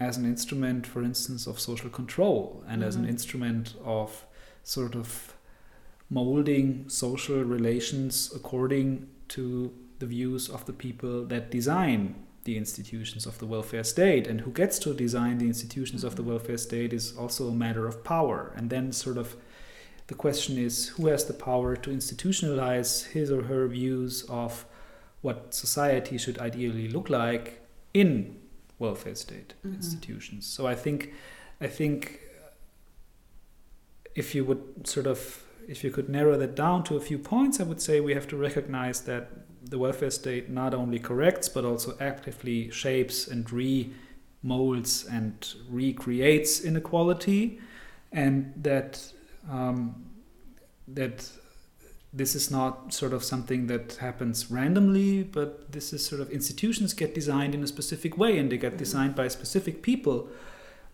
as 0.00 0.16
an 0.16 0.24
instrument, 0.24 0.86
for 0.86 1.02
instance, 1.02 1.46
of 1.46 1.60
social 1.60 1.90
control 1.90 2.64
and 2.66 2.82
as 2.82 2.96
an 2.96 3.04
Mhm. 3.04 3.10
instrument 3.10 3.74
of 3.84 4.24
sort 4.64 4.94
of 4.96 5.34
molding 6.08 6.88
social 6.88 7.44
relations 7.44 8.32
according 8.34 9.06
to 9.28 9.72
the 9.98 10.06
views 10.06 10.48
of 10.48 10.64
the 10.64 10.72
people 10.72 11.24
that 11.26 11.50
design 11.50 12.14
the 12.44 12.56
institutions 12.56 13.26
of 13.26 13.38
the 13.38 13.46
welfare 13.46 13.84
state 13.84 14.26
and 14.26 14.40
who 14.40 14.50
gets 14.50 14.78
to 14.78 14.94
design 14.94 15.36
the 15.38 15.46
institutions 15.46 16.02
of 16.02 16.16
the 16.16 16.22
Mhm. 16.22 16.26
welfare 16.28 16.56
state 16.58 16.92
is 16.94 17.12
also 17.16 17.48
a 17.48 17.54
matter 17.54 17.86
of 17.86 18.02
power 18.02 18.52
and 18.56 18.70
then 18.70 18.92
sort 18.92 19.18
of 19.18 19.36
the 20.06 20.14
question 20.14 20.56
is 20.58 20.88
who 20.96 21.06
has 21.06 21.24
the 21.26 21.34
power 21.34 21.76
to 21.76 21.90
institutionalize 21.90 23.04
his 23.12 23.30
or 23.30 23.42
her 23.42 23.68
views 23.68 24.24
of 24.28 24.64
what 25.20 25.54
society 25.54 26.16
should 26.18 26.38
ideally 26.38 26.88
look 26.88 27.08
like 27.10 27.60
in 27.92 28.36
welfare 28.80 29.14
state 29.14 29.54
Mhm. 29.64 29.74
institutions 29.76 30.42
so 30.46 30.66
i 30.66 30.74
think 30.74 31.12
i 31.60 31.68
think 31.78 32.20
if 34.14 34.34
you 34.34 34.44
would 34.44 34.62
sort 34.94 35.06
of 35.06 35.18
if 35.68 35.84
you 35.84 35.90
could 35.90 36.08
narrow 36.08 36.36
that 36.36 36.54
down 36.56 36.82
to 36.88 36.96
a 36.96 37.00
few 37.00 37.18
points 37.18 37.60
i 37.60 37.62
would 37.62 37.80
say 37.80 38.00
we 38.00 38.14
have 38.14 38.26
to 38.26 38.36
recognize 38.36 39.02
that 39.02 39.24
the 39.72 39.78
welfare 39.78 40.10
state 40.10 40.48
not 40.50 40.72
only 40.74 40.98
corrects 40.98 41.48
but 41.48 41.64
also 41.64 41.90
actively 42.00 42.70
shapes 42.70 43.28
and 43.28 43.46
remolds 43.46 44.92
and 45.16 45.54
recreates 45.68 46.64
inequality 46.64 47.60
and 48.12 48.52
that 48.56 49.12
um, 49.48 50.04
that 50.88 51.30
this 52.12 52.34
is 52.34 52.50
not 52.50 52.92
sort 52.92 53.12
of 53.12 53.22
something 53.22 53.66
that 53.68 53.96
happens 54.00 54.50
randomly, 54.50 55.22
but 55.22 55.70
this 55.72 55.92
is 55.92 56.04
sort 56.04 56.20
of 56.20 56.30
institutions 56.30 56.92
get 56.92 57.14
designed 57.14 57.54
in 57.54 57.62
a 57.62 57.66
specific 57.66 58.18
way 58.18 58.36
and 58.38 58.50
they 58.50 58.58
get 58.58 58.74
Mhm. 58.74 58.78
designed 58.78 59.14
by 59.14 59.28
specific 59.28 59.80
people 59.82 60.28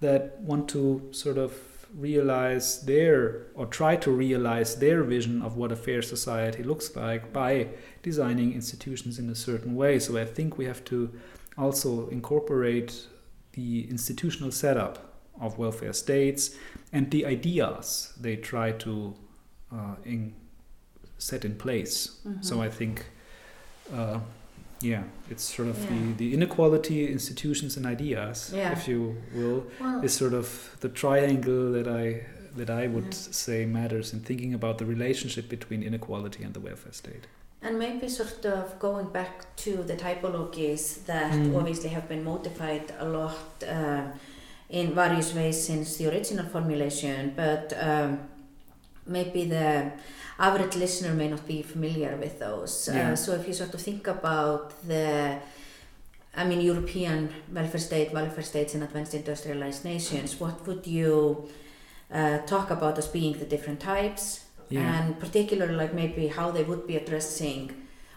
that 0.00 0.38
want 0.42 0.68
to 0.68 1.08
sort 1.12 1.38
of 1.38 1.52
realize 1.98 2.82
their 2.82 3.46
or 3.54 3.64
try 3.64 3.96
to 3.96 4.10
realize 4.10 4.76
their 4.76 5.02
vision 5.02 5.40
of 5.40 5.56
what 5.56 5.72
a 5.72 5.76
fair 5.76 6.02
society 6.02 6.62
looks 6.62 6.94
like 6.94 7.32
by 7.32 7.68
designing 8.02 8.52
institutions 8.52 9.18
in 9.18 9.30
a 9.30 9.34
certain 9.34 9.74
way. 9.74 9.98
So 9.98 10.18
I 10.18 10.26
think 10.26 10.58
we 10.58 10.66
have 10.66 10.84
to 10.86 11.10
also 11.56 12.08
incorporate 12.08 13.06
the 13.52 13.88
institutional 13.88 14.52
setup 14.52 14.98
of 15.40 15.56
welfare 15.58 15.94
states 15.94 16.50
and 16.92 17.10
the 17.10 17.24
ideas 17.24 18.12
they 18.20 18.36
try 18.36 18.72
to 18.72 19.14
uh, 19.72 19.96
in, 20.04 20.34
set 21.18 21.44
in 21.44 21.54
place. 21.56 22.10
So 22.40 22.60
I 22.60 22.68
think, 22.68 23.04
uh, 23.92 24.20
yeah, 24.80 25.04
it's 25.30 25.42
sort 25.56 25.68
of 25.68 25.78
Yeah. 25.78 25.90
the, 25.90 26.12
the 26.12 26.34
inequality, 26.34 27.10
institutions, 27.10 27.76
and 27.76 27.86
ideas, 27.86 28.52
Yeah. 28.54 28.72
if 28.72 28.86
you 28.88 29.16
will, 29.34 29.64
well, 29.80 30.04
is 30.04 30.12
sort 30.14 30.34
of 30.34 30.76
the 30.80 30.88
triangle 30.88 31.72
that 31.72 31.88
I 31.88 32.26
that 32.56 32.70
I 32.70 32.86
would 32.86 33.12
Yeah. 33.12 33.32
say 33.44 33.66
matters 33.66 34.14
in 34.14 34.20
thinking 34.20 34.54
about 34.54 34.78
the 34.78 34.86
relationship 34.86 35.46
between 35.50 35.82
inequality 35.82 36.42
and 36.42 36.54
the 36.54 36.60
welfare 36.60 36.92
state. 36.92 37.26
And 37.60 37.78
maybe 37.78 38.08
sort 38.08 38.46
of 38.46 38.78
going 38.78 39.08
back 39.12 39.54
to 39.56 39.82
the 39.82 39.94
typologies 39.94 41.04
that 41.04 41.32
Mhm. 41.32 41.54
obviously 41.54 41.90
have 41.90 42.08
been 42.08 42.24
modified 42.24 42.94
a 42.98 43.06
lot 43.08 43.36
um, 43.68 44.12
in 44.70 44.94
various 44.94 45.34
ways 45.34 45.62
since 45.66 45.96
the 45.98 46.06
original 46.10 46.46
formulation, 46.46 47.32
but 47.36 47.74
um, 47.78 48.20
maybe 49.06 49.44
the 49.44 49.92
average 50.38 50.76
listener 50.76 51.14
may 51.14 51.28
not 51.28 51.46
be 51.46 51.62
familiar 51.62 52.16
with 52.16 52.38
those. 52.38 52.88
Yeah. 52.92 53.12
Uh, 53.12 53.16
so 53.16 53.32
if 53.32 53.46
you 53.48 53.54
sort 53.54 53.72
of 53.74 53.80
think 53.80 54.06
about 54.06 54.72
the 54.86 55.38
I 56.38 56.44
mean, 56.44 56.60
European 56.60 57.30
welfare 57.52 57.80
state, 57.80 58.12
welfare 58.12 58.42
states 58.44 58.74
in 58.74 58.82
advanced 58.82 59.14
industrialized 59.14 59.84
nations, 59.86 60.38
what 60.38 60.66
would 60.66 60.86
you 60.86 61.48
uh, 62.12 62.38
talk 62.40 62.70
about 62.70 62.98
as 62.98 63.06
being 63.06 63.32
the 63.38 63.46
different 63.46 63.80
types? 63.80 64.42
Yeah. 64.68 64.80
and 64.98 65.20
particularly 65.20 65.74
like 65.74 65.94
maybe 65.94 66.26
how 66.26 66.50
they 66.50 66.64
would 66.64 66.88
be 66.88 66.96
addressing 66.96 67.70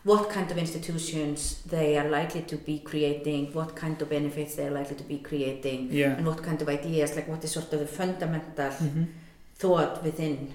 what 0.04 0.32
kind 0.32 0.50
of 0.50 0.58
institutions 0.58 1.62
they 1.68 1.96
are 1.96 2.10
likely 2.10 2.42
to 2.42 2.56
be 2.56 2.80
creating, 2.80 3.54
what 3.54 3.76
kind 3.76 4.02
of 4.02 4.10
benefits 4.10 4.56
they 4.56 4.66
are 4.66 4.72
likely 4.72 4.96
to 4.96 5.04
be 5.04 5.20
creating, 5.20 5.90
yeah. 5.92 6.16
and 6.18 6.26
what 6.26 6.42
kind 6.42 6.60
of 6.60 6.68
ideas, 6.68 7.16
like 7.16 7.28
what 7.28 7.44
is 7.44 7.52
sort 7.52 7.72
of 7.72 7.80
the 7.80 7.86
fundamental 7.86 8.72
Mhm. 8.72 9.08
thought 9.58 10.04
within 10.04 10.52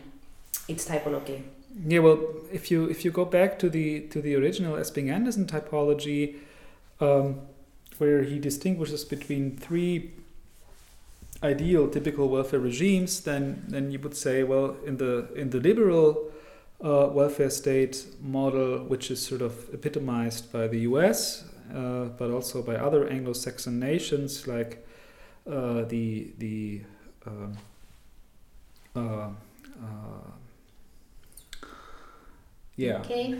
its 0.68 0.88
typology. 0.88 1.42
Yeah, 1.86 2.00
well, 2.00 2.20
if 2.52 2.70
you 2.70 2.86
if 2.86 3.04
you 3.04 3.10
go 3.10 3.24
back 3.24 3.58
to 3.58 3.68
the 3.68 4.00
to 4.08 4.20
the 4.22 4.36
original 4.36 4.76
Esping 4.76 5.10
Andersen 5.10 5.46
typology, 5.46 6.36
um, 7.00 7.40
where 7.98 8.22
he 8.22 8.38
distinguishes 8.38 9.04
between 9.04 9.56
three 9.56 10.12
ideal 11.42 11.88
typical 11.88 12.28
welfare 12.28 12.60
regimes, 12.60 13.20
then 13.20 13.64
then 13.68 13.90
you 13.90 13.98
would 13.98 14.16
say, 14.16 14.44
well, 14.44 14.76
in 14.86 14.98
the 14.98 15.32
in 15.34 15.50
the 15.50 15.58
liberal 15.58 16.30
uh, 16.82 17.08
welfare 17.12 17.50
state 17.50 18.06
model, 18.20 18.84
which 18.84 19.10
is 19.10 19.20
sort 19.20 19.42
of 19.42 19.68
epitomized 19.74 20.52
by 20.52 20.68
the 20.68 20.80
U.S. 20.80 21.44
Uh, 21.74 22.04
but 22.18 22.30
also 22.30 22.62
by 22.62 22.76
other 22.76 23.08
Anglo-Saxon 23.08 23.80
nations 23.80 24.46
like 24.46 24.86
uh, 25.50 25.82
the 25.84 26.28
the 26.38 26.82
um, 27.26 27.56
uh, 28.94 29.28
uh, 29.82 30.30
Yeah. 32.76 32.98
Okay. 33.00 33.36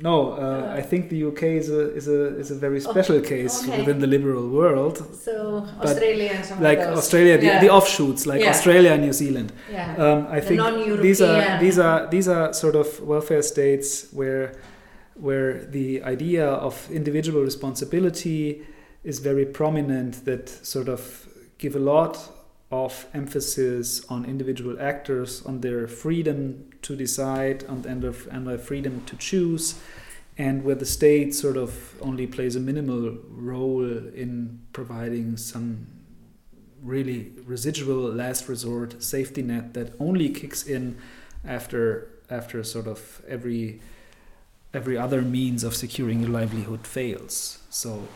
No, 0.00 0.32
uh, 0.32 0.72
I 0.76 0.80
think 0.82 1.08
the 1.10 1.24
UK 1.24 1.42
is 1.42 1.68
a 1.70 1.92
is 1.94 2.06
a 2.06 2.38
is 2.38 2.50
a 2.50 2.54
very 2.54 2.80
special 2.80 3.20
case 3.20 3.64
okay. 3.66 3.78
within 3.78 3.98
the 3.98 4.06
liberal 4.06 4.48
world, 4.48 4.96
So 5.16 5.66
Australia 5.82 6.30
and 6.34 6.44
some 6.44 6.62
like. 6.62 6.78
Australia, 6.78 7.36
the, 7.38 7.46
Yeah. 7.46 7.60
the 7.60 7.70
offshoots, 7.70 8.24
like 8.26 8.40
Yeah. 8.40 8.50
Australia 8.50 8.92
and 8.92 9.02
New 9.02 9.12
Zealand. 9.12 9.52
yeah. 9.72 9.96
Um, 10.04 10.26
I 10.30 10.40
The 10.40 10.46
think 10.46 11.02
these 11.02 11.20
are 11.20 11.58
these 11.58 11.78
are 11.80 12.06
these 12.10 12.28
are 12.28 12.52
sort 12.52 12.76
of 12.76 13.00
welfare 13.00 13.42
states 13.42 14.06
where 14.12 14.52
where 15.20 15.64
the 15.72 16.00
idea 16.04 16.46
of 16.46 16.88
individual 16.92 17.42
responsibility 17.42 18.62
is 19.02 19.18
very 19.18 19.46
prominent. 19.46 20.24
That 20.24 20.48
sort 20.48 20.88
of 20.88 21.00
give 21.58 21.74
a 21.74 21.80
lot 21.80 22.16
of 22.70 23.06
emphasis 23.14 24.04
on 24.08 24.24
individual 24.24 24.76
actors, 24.80 25.42
on 25.46 25.60
their 25.60 25.88
freedom 25.88 26.68
to 26.82 26.94
decide, 26.94 27.64
on 27.64 27.84
and 27.86 28.02
their, 28.02 28.14
and 28.30 28.46
their 28.46 28.58
freedom 28.58 29.02
to 29.06 29.16
choose, 29.16 29.80
and 30.36 30.64
where 30.64 30.74
the 30.74 30.86
state 30.86 31.34
sort 31.34 31.56
of 31.56 31.94
only 32.00 32.26
plays 32.26 32.56
a 32.56 32.60
minimal 32.60 33.16
role 33.28 33.84
in 33.84 34.60
providing 34.72 35.36
some 35.36 35.86
really 36.82 37.32
residual 37.44 38.12
last 38.12 38.48
resort 38.48 39.02
safety 39.02 39.42
net 39.42 39.74
that 39.74 39.92
only 39.98 40.28
kicks 40.28 40.64
in 40.64 40.96
after 41.44 42.08
after 42.30 42.62
sort 42.62 42.86
of 42.86 43.22
every 43.26 43.80
every 44.74 44.96
other 44.96 45.22
means 45.22 45.64
of 45.64 45.74
securing 45.74 46.20
your 46.20 46.30
livelihood 46.30 46.86
fails. 46.86 47.58
So 47.70 48.06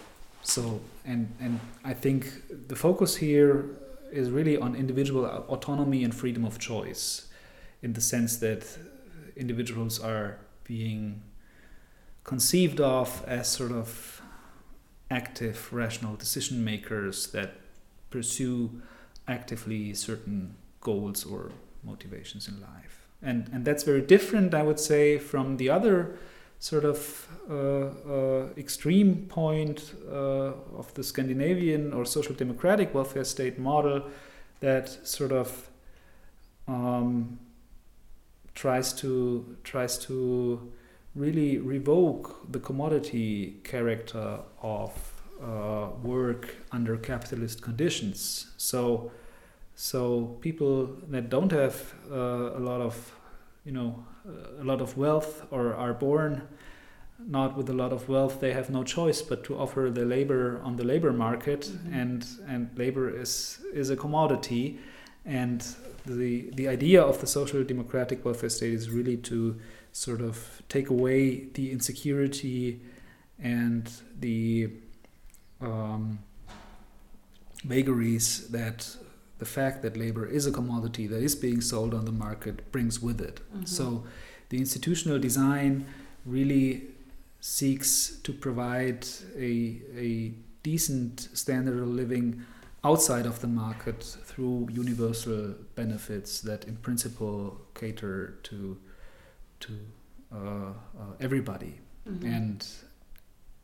so 0.42 0.80
and 1.04 1.32
and 1.40 1.60
i 1.84 1.94
think 1.94 2.68
the 2.68 2.74
focus 2.74 3.16
here 3.16 3.64
is 4.12 4.30
really 4.30 4.56
on 4.56 4.74
individual 4.74 5.24
autonomy 5.48 6.04
and 6.04 6.14
freedom 6.14 6.44
of 6.44 6.58
choice 6.58 7.28
in 7.82 7.92
the 7.94 8.00
sense 8.00 8.36
that 8.36 8.64
individuals 9.36 9.98
are 9.98 10.38
being 10.64 11.22
conceived 12.24 12.80
of 12.80 13.24
as 13.26 13.48
sort 13.48 13.72
of 13.72 14.22
active 15.10 15.72
rational 15.72 16.14
decision 16.16 16.64
makers 16.64 17.28
that 17.28 17.54
pursue 18.10 18.82
actively 19.28 19.92
certain 19.94 20.54
goals 20.80 21.24
or 21.24 21.50
motivations 21.82 22.48
in 22.48 22.60
life. 22.60 23.06
And 23.22 23.48
and 23.52 23.64
that's 23.64 23.84
very 23.84 24.00
different 24.00 24.52
i 24.52 24.62
would 24.62 24.80
say 24.80 25.16
from 25.16 25.56
the 25.56 25.68
other 25.68 26.18
sort 26.62 26.84
of 26.84 27.28
uh, 27.50 27.54
uh, 27.56 28.48
extreme 28.56 29.26
point 29.28 29.94
uh, 30.08 30.52
of 30.78 30.94
the 30.94 31.02
Scandinavian 31.02 31.92
or 31.92 32.04
social 32.04 32.36
democratic 32.36 32.94
welfare 32.94 33.24
state 33.24 33.58
model 33.58 34.04
that 34.60 34.88
sort 35.04 35.32
of 35.32 35.68
um, 36.68 37.40
tries 38.54 38.92
to 38.92 39.56
tries 39.64 39.98
to 39.98 40.72
really 41.16 41.58
revoke 41.58 42.52
the 42.52 42.60
commodity 42.60 43.56
character 43.64 44.38
of 44.62 44.92
uh, 45.42 45.88
work 46.00 46.54
under 46.70 46.96
capitalist 46.96 47.60
conditions. 47.60 48.52
So, 48.56 49.10
so 49.74 50.38
people 50.40 50.86
that 51.08 51.28
don't 51.28 51.50
have 51.50 51.92
uh, 52.08 52.56
a 52.56 52.60
lot 52.60 52.80
of, 52.80 52.94
you 53.64 53.72
know, 53.72 54.04
a 54.60 54.64
lot 54.64 54.80
of 54.80 54.96
wealth 54.96 55.44
or 55.50 55.74
are 55.74 55.94
born 55.94 56.42
not 57.24 57.56
with 57.56 57.70
a 57.70 57.72
lot 57.72 57.92
of 57.92 58.08
wealth, 58.08 58.40
they 58.40 58.52
have 58.52 58.68
no 58.68 58.82
choice 58.82 59.22
but 59.22 59.44
to 59.44 59.56
offer 59.56 59.90
their 59.90 60.04
labor 60.04 60.60
on 60.64 60.76
the 60.76 60.82
labor 60.84 61.12
market, 61.12 61.60
Mhm. 61.70 61.92
and 62.02 62.26
and 62.48 62.70
labor 62.76 63.08
is 63.20 63.60
is 63.72 63.90
a 63.90 63.96
commodity, 63.96 64.78
and 65.24 65.60
the 66.04 66.50
the 66.56 66.66
idea 66.68 67.00
of 67.00 67.20
the 67.20 67.26
social 67.26 67.62
democratic 67.64 68.24
welfare 68.24 68.50
state 68.50 68.72
is 68.74 68.90
really 68.90 69.16
to 69.18 69.54
sort 69.92 70.20
of 70.20 70.62
take 70.68 70.90
away 70.90 71.46
the 71.54 71.70
insecurity 71.70 72.80
and 73.38 73.88
the 74.20 74.68
um, 75.60 76.18
vagaries 77.64 78.48
that 78.48 78.96
the 79.42 79.50
fact 79.58 79.76
that 79.82 79.96
labor 80.04 80.24
is 80.38 80.44
a 80.46 80.52
commodity 80.60 81.04
that 81.12 81.22
is 81.28 81.34
being 81.46 81.60
sold 81.72 81.92
on 81.98 82.04
the 82.10 82.16
market 82.26 82.56
brings 82.74 82.96
with 83.06 83.20
it. 83.20 83.36
Mhm. 83.40 83.66
So 83.78 83.84
the 84.50 84.58
institutional 84.64 85.18
design 85.28 85.72
really 86.36 86.66
seeks 87.40 87.90
to 88.26 88.32
provide 88.46 89.00
a, 89.50 89.52
a 90.08 90.32
decent 90.62 91.14
standard 91.42 91.78
of 91.84 91.88
living 92.02 92.26
outside 92.84 93.26
of 93.32 93.36
the 93.44 93.48
market 93.64 94.00
through 94.28 94.68
universal 94.84 95.42
benefits 95.74 96.40
that 96.48 96.60
in 96.70 96.76
principle 96.86 97.38
cater 97.80 98.16
to 98.48 98.56
to 99.64 99.72
uh, 100.32 100.38
uh, 100.38 100.72
everybody 101.26 101.74
Mhm. 102.08 102.24
and 102.36 102.56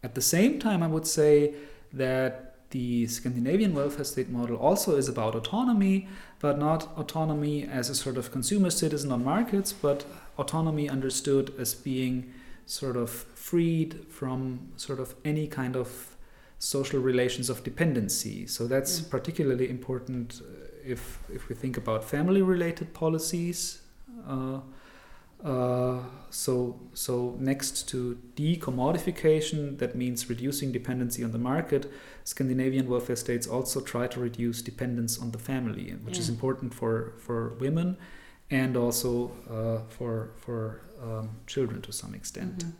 at 0.06 0.12
the 0.14 0.20
same 0.36 0.52
time, 0.66 0.80
I 0.82 0.88
would 0.94 1.06
say 1.06 1.54
that 1.92 2.47
the 2.70 3.06
Scandinavian 3.06 3.74
welfare 3.74 4.04
state 4.04 4.28
model 4.28 4.56
also 4.56 4.96
is 4.96 5.08
about 5.08 5.34
autonomy, 5.34 6.06
but 6.38 6.58
not 6.58 6.88
autonomy 6.98 7.64
as 7.66 7.88
a 7.90 7.94
sort 7.94 8.16
of 8.18 8.30
consumer 8.30 8.70
citizen 8.70 9.10
on 9.12 9.24
markets, 9.24 9.72
but 9.72 10.04
autonomy 10.38 10.88
understood 10.88 11.52
as 11.58 11.74
being 11.74 12.32
sort 12.66 12.96
of 12.96 13.10
freed 13.34 14.06
from 14.10 14.68
sort 14.76 15.00
of 15.00 15.14
any 15.24 15.46
kind 15.46 15.76
of 15.76 16.16
social 16.58 17.00
relations 17.00 17.48
of 17.48 17.62
dependency. 17.64 18.46
So 18.46 18.66
that's 18.66 19.00
Mm. 19.00 19.10
particularly 19.10 19.70
important 19.70 20.42
uh, 20.42 20.92
if 20.92 21.18
if 21.32 21.48
we 21.48 21.54
think 21.54 21.76
about 21.78 22.04
family 22.04 22.42
related 22.42 22.92
policies. 22.92 23.80
Uh, 24.28 24.60
uh, 25.44 26.00
so, 26.30 26.80
so 26.94 27.36
next 27.38 27.88
to 27.88 28.18
decommodification, 28.36 29.78
that 29.78 29.94
means 29.94 30.28
reducing 30.28 30.72
dependency 30.72 31.22
on 31.24 31.32
the 31.32 31.38
market. 31.38 31.90
Scandinavian 32.24 32.88
welfare 32.88 33.16
states 33.16 33.46
also 33.46 33.80
try 33.80 34.06
to 34.08 34.20
reduce 34.20 34.60
dependence 34.62 35.18
on 35.18 35.30
the 35.30 35.38
family, 35.38 35.94
which 36.04 36.18
is 36.18 36.28
important 36.28 36.74
for 36.74 37.14
for 37.18 37.54
women, 37.60 37.96
and 38.50 38.76
also 38.76 39.30
uh, 39.50 39.88
for 39.88 40.30
for 40.36 40.82
um, 41.02 41.30
children 41.46 41.80
to 41.82 41.92
some 41.92 42.14
extent. 42.14 42.64
Mhm. 42.64 42.72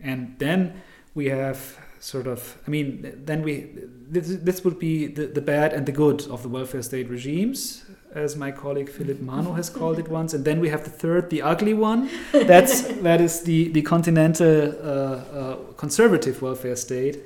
And 0.00 0.34
then 0.38 0.82
we 1.14 1.26
have 1.26 1.76
sort 2.00 2.26
of, 2.26 2.56
I 2.66 2.70
mean, 2.70 3.22
then 3.24 3.42
we 3.42 3.70
this, 4.10 4.36
this 4.36 4.64
would 4.64 4.78
be 4.78 5.06
the, 5.06 5.26
the 5.26 5.42
bad 5.42 5.72
and 5.72 5.84
the 5.84 5.92
good 5.92 6.26
of 6.28 6.42
the 6.42 6.48
welfare 6.48 6.82
state 6.82 7.08
regimes, 7.10 7.84
as 8.14 8.36
my 8.36 8.50
colleague 8.50 8.88
Philip 8.88 9.18
Manow 9.18 9.54
has 9.56 9.68
called 9.70 9.98
it 9.98 10.08
once. 10.08 10.34
And 10.34 10.44
then 10.44 10.60
we 10.60 10.68
have 10.68 10.84
the 10.84 10.90
third, 10.90 11.30
the 11.30 11.42
ugly 11.42 11.74
one. 11.74 12.10
That's 12.32 12.82
that 13.02 13.20
is 13.20 13.42
the 13.42 13.68
the 13.68 13.82
continental 13.82 14.74
uh, 14.82 14.90
uh, 14.90 15.56
conservative 15.76 16.42
welfare 16.42 16.76
state, 16.76 17.18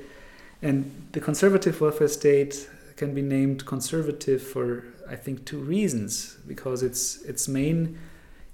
and 0.61 0.91
the 1.13 1.19
conservative 1.19 1.79
welfare 1.81 2.07
state 2.07 2.69
can 2.95 3.13
be 3.13 3.21
named 3.21 3.65
conservative 3.65 4.41
for 4.41 4.85
I 5.09 5.15
think 5.15 5.45
two 5.45 5.59
reasons 5.59 6.37
because 6.47 6.83
its 6.83 7.21
its 7.23 7.47
main 7.47 7.97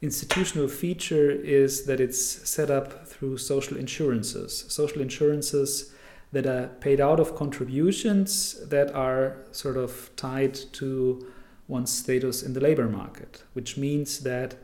institutional 0.02 0.70
feature 0.70 1.30
is 1.30 1.84
that 1.86 2.00
it's 2.00 2.22
set 2.50 2.70
up 2.70 3.08
through 3.08 3.38
social 3.38 3.76
insurances. 3.76 4.66
Social 4.70 5.02
insurances 5.02 5.92
that 6.32 6.46
are 6.46 6.68
paid 6.80 7.02
out 7.02 7.20
of 7.20 7.36
contributions 7.36 8.56
that 8.70 8.94
are 8.94 9.38
sort 9.52 9.78
of 9.78 10.10
tied 10.16 10.54
to 10.74 11.28
one's 11.70 11.92
status 12.04 12.44
in 12.44 12.52
the 12.54 12.60
labor 12.60 12.88
market, 12.90 13.44
which 13.54 13.78
means 13.78 14.20
that 14.32 14.56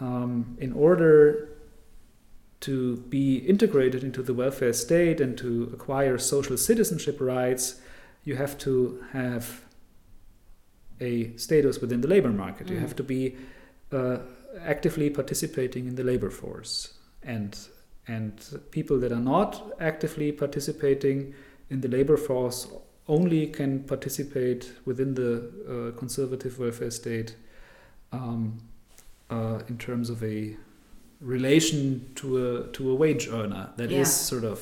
um, 0.00 0.56
in 0.58 0.72
order 0.72 1.48
to 2.60 2.96
be 3.08 3.36
integrated 3.36 4.02
into 4.02 4.22
the 4.22 4.34
welfare 4.34 4.72
state 4.72 5.20
and 5.20 5.36
to 5.38 5.70
acquire 5.72 6.16
social 6.18 6.56
citizenship 6.56 7.20
rights, 7.20 7.80
you 8.24 8.34
have 8.36 8.56
to 8.58 9.04
have 9.12 9.44
a 11.00 11.36
status 11.36 11.80
within 11.80 12.00
the 12.00 12.08
labor 12.08 12.30
market. 12.44 12.68
You 12.70 12.76
Mm. 12.76 12.80
have 12.86 12.96
to 12.96 13.02
be 13.02 13.36
uh, 13.92 14.18
actively 14.74 15.10
participating 15.10 15.86
in 15.86 15.94
the 15.96 16.04
labor 16.04 16.30
force, 16.30 16.94
and 17.22 17.52
and 18.08 18.32
people 18.70 18.98
that 19.00 19.12
are 19.12 19.24
not 19.34 19.50
actively 19.80 20.32
participating 20.32 21.34
in 21.70 21.80
the 21.82 21.88
labor 21.88 22.16
force 22.16 22.66
only 23.08 23.46
can 23.48 23.80
participate 23.84 24.72
within 24.84 25.14
the 25.14 25.30
uh, 25.92 25.98
conservative 25.98 26.58
welfare 26.58 26.90
state 26.90 27.36
um, 28.12 28.58
uh, 29.30 29.58
in 29.68 29.76
terms 29.78 30.08
of 30.10 30.22
a 30.22 30.56
relation 31.20 32.10
to 32.16 32.26
a 32.46 32.66
to 32.72 32.90
a 32.90 32.94
wage 32.94 33.28
earner 33.28 33.70
that 33.76 33.90
is 33.90 33.98
Yeah. 33.98 34.04
sort 34.04 34.44
of 34.44 34.58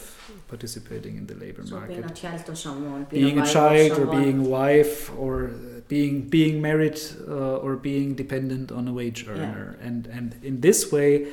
participating 0.49 1.17
in 1.17 1.27
the 1.27 1.35
labor 1.35 1.63
So 1.65 1.81
being 1.81 2.01
market 2.01 2.11
a 2.11 2.15
child 2.15 2.49
of 2.49 2.59
someone, 2.59 3.07
being 3.11 3.39
a 3.39 3.41
wife 3.41 3.53
child 3.53 3.91
or 3.93 3.95
someone. 3.95 4.21
being 4.21 4.39
a 4.47 4.49
wife 4.49 5.11
or 5.19 5.51
being 5.89 6.29
being 6.29 6.61
married 6.61 7.01
uh, 7.29 7.65
or 7.65 7.77
being 7.77 8.15
dependent 8.15 8.71
on 8.73 8.89
a 8.89 8.93
wage 8.93 9.25
Yeah. 9.25 9.33
earner 9.33 9.79
and 9.81 10.07
and 10.07 10.35
in 10.43 10.61
this 10.61 10.93
way 10.93 11.29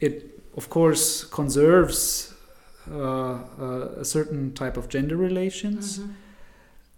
it 0.00 0.14
of 0.56 0.68
course 0.68 1.24
conserves 1.24 2.34
uh, 2.90 2.98
uh, 3.58 4.00
a 4.00 4.04
certain 4.04 4.52
type 4.52 4.76
of 4.76 4.88
gender 4.88 5.16
relations 5.16 5.98
Mhm. 5.98 6.10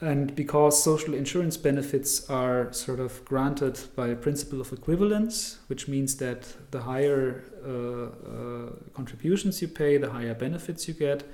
And 0.00 0.34
because 0.36 0.82
social 0.82 1.12
insurance 1.12 1.56
benefits 1.56 2.30
are 2.30 2.72
sort 2.72 3.00
of 3.00 3.24
granted 3.24 3.80
by 3.96 4.08
a 4.08 4.14
principle 4.14 4.60
of 4.60 4.72
equivalence, 4.72 5.58
which 5.66 5.88
means 5.88 6.16
that 6.18 6.54
the 6.70 6.82
higher 6.82 7.42
uh, 7.66 7.70
uh, 7.70 8.70
contributions 8.94 9.60
you 9.60 9.66
pay, 9.66 9.96
the 9.96 10.10
higher 10.10 10.34
benefits 10.34 10.86
you 10.86 10.94
get, 10.94 11.24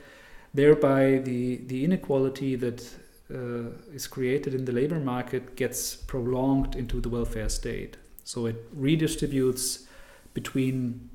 thereby 0.54 1.18
the, 1.18 1.56
the 1.66 1.84
inequality 1.84 2.56
that 2.56 2.82
uh, 3.30 3.70
is 3.92 4.06
created 4.06 4.54
in 4.54 4.64
the 4.64 4.72
labor 4.72 4.98
market 4.98 5.56
gets 5.56 5.96
prolonged 5.96 6.74
into 6.74 7.00
the 7.02 7.08
welfare 7.08 7.50
state. 7.50 7.98
So 8.22 8.46
it 8.46 8.74
redistributes 8.74 9.86
between 10.32 11.10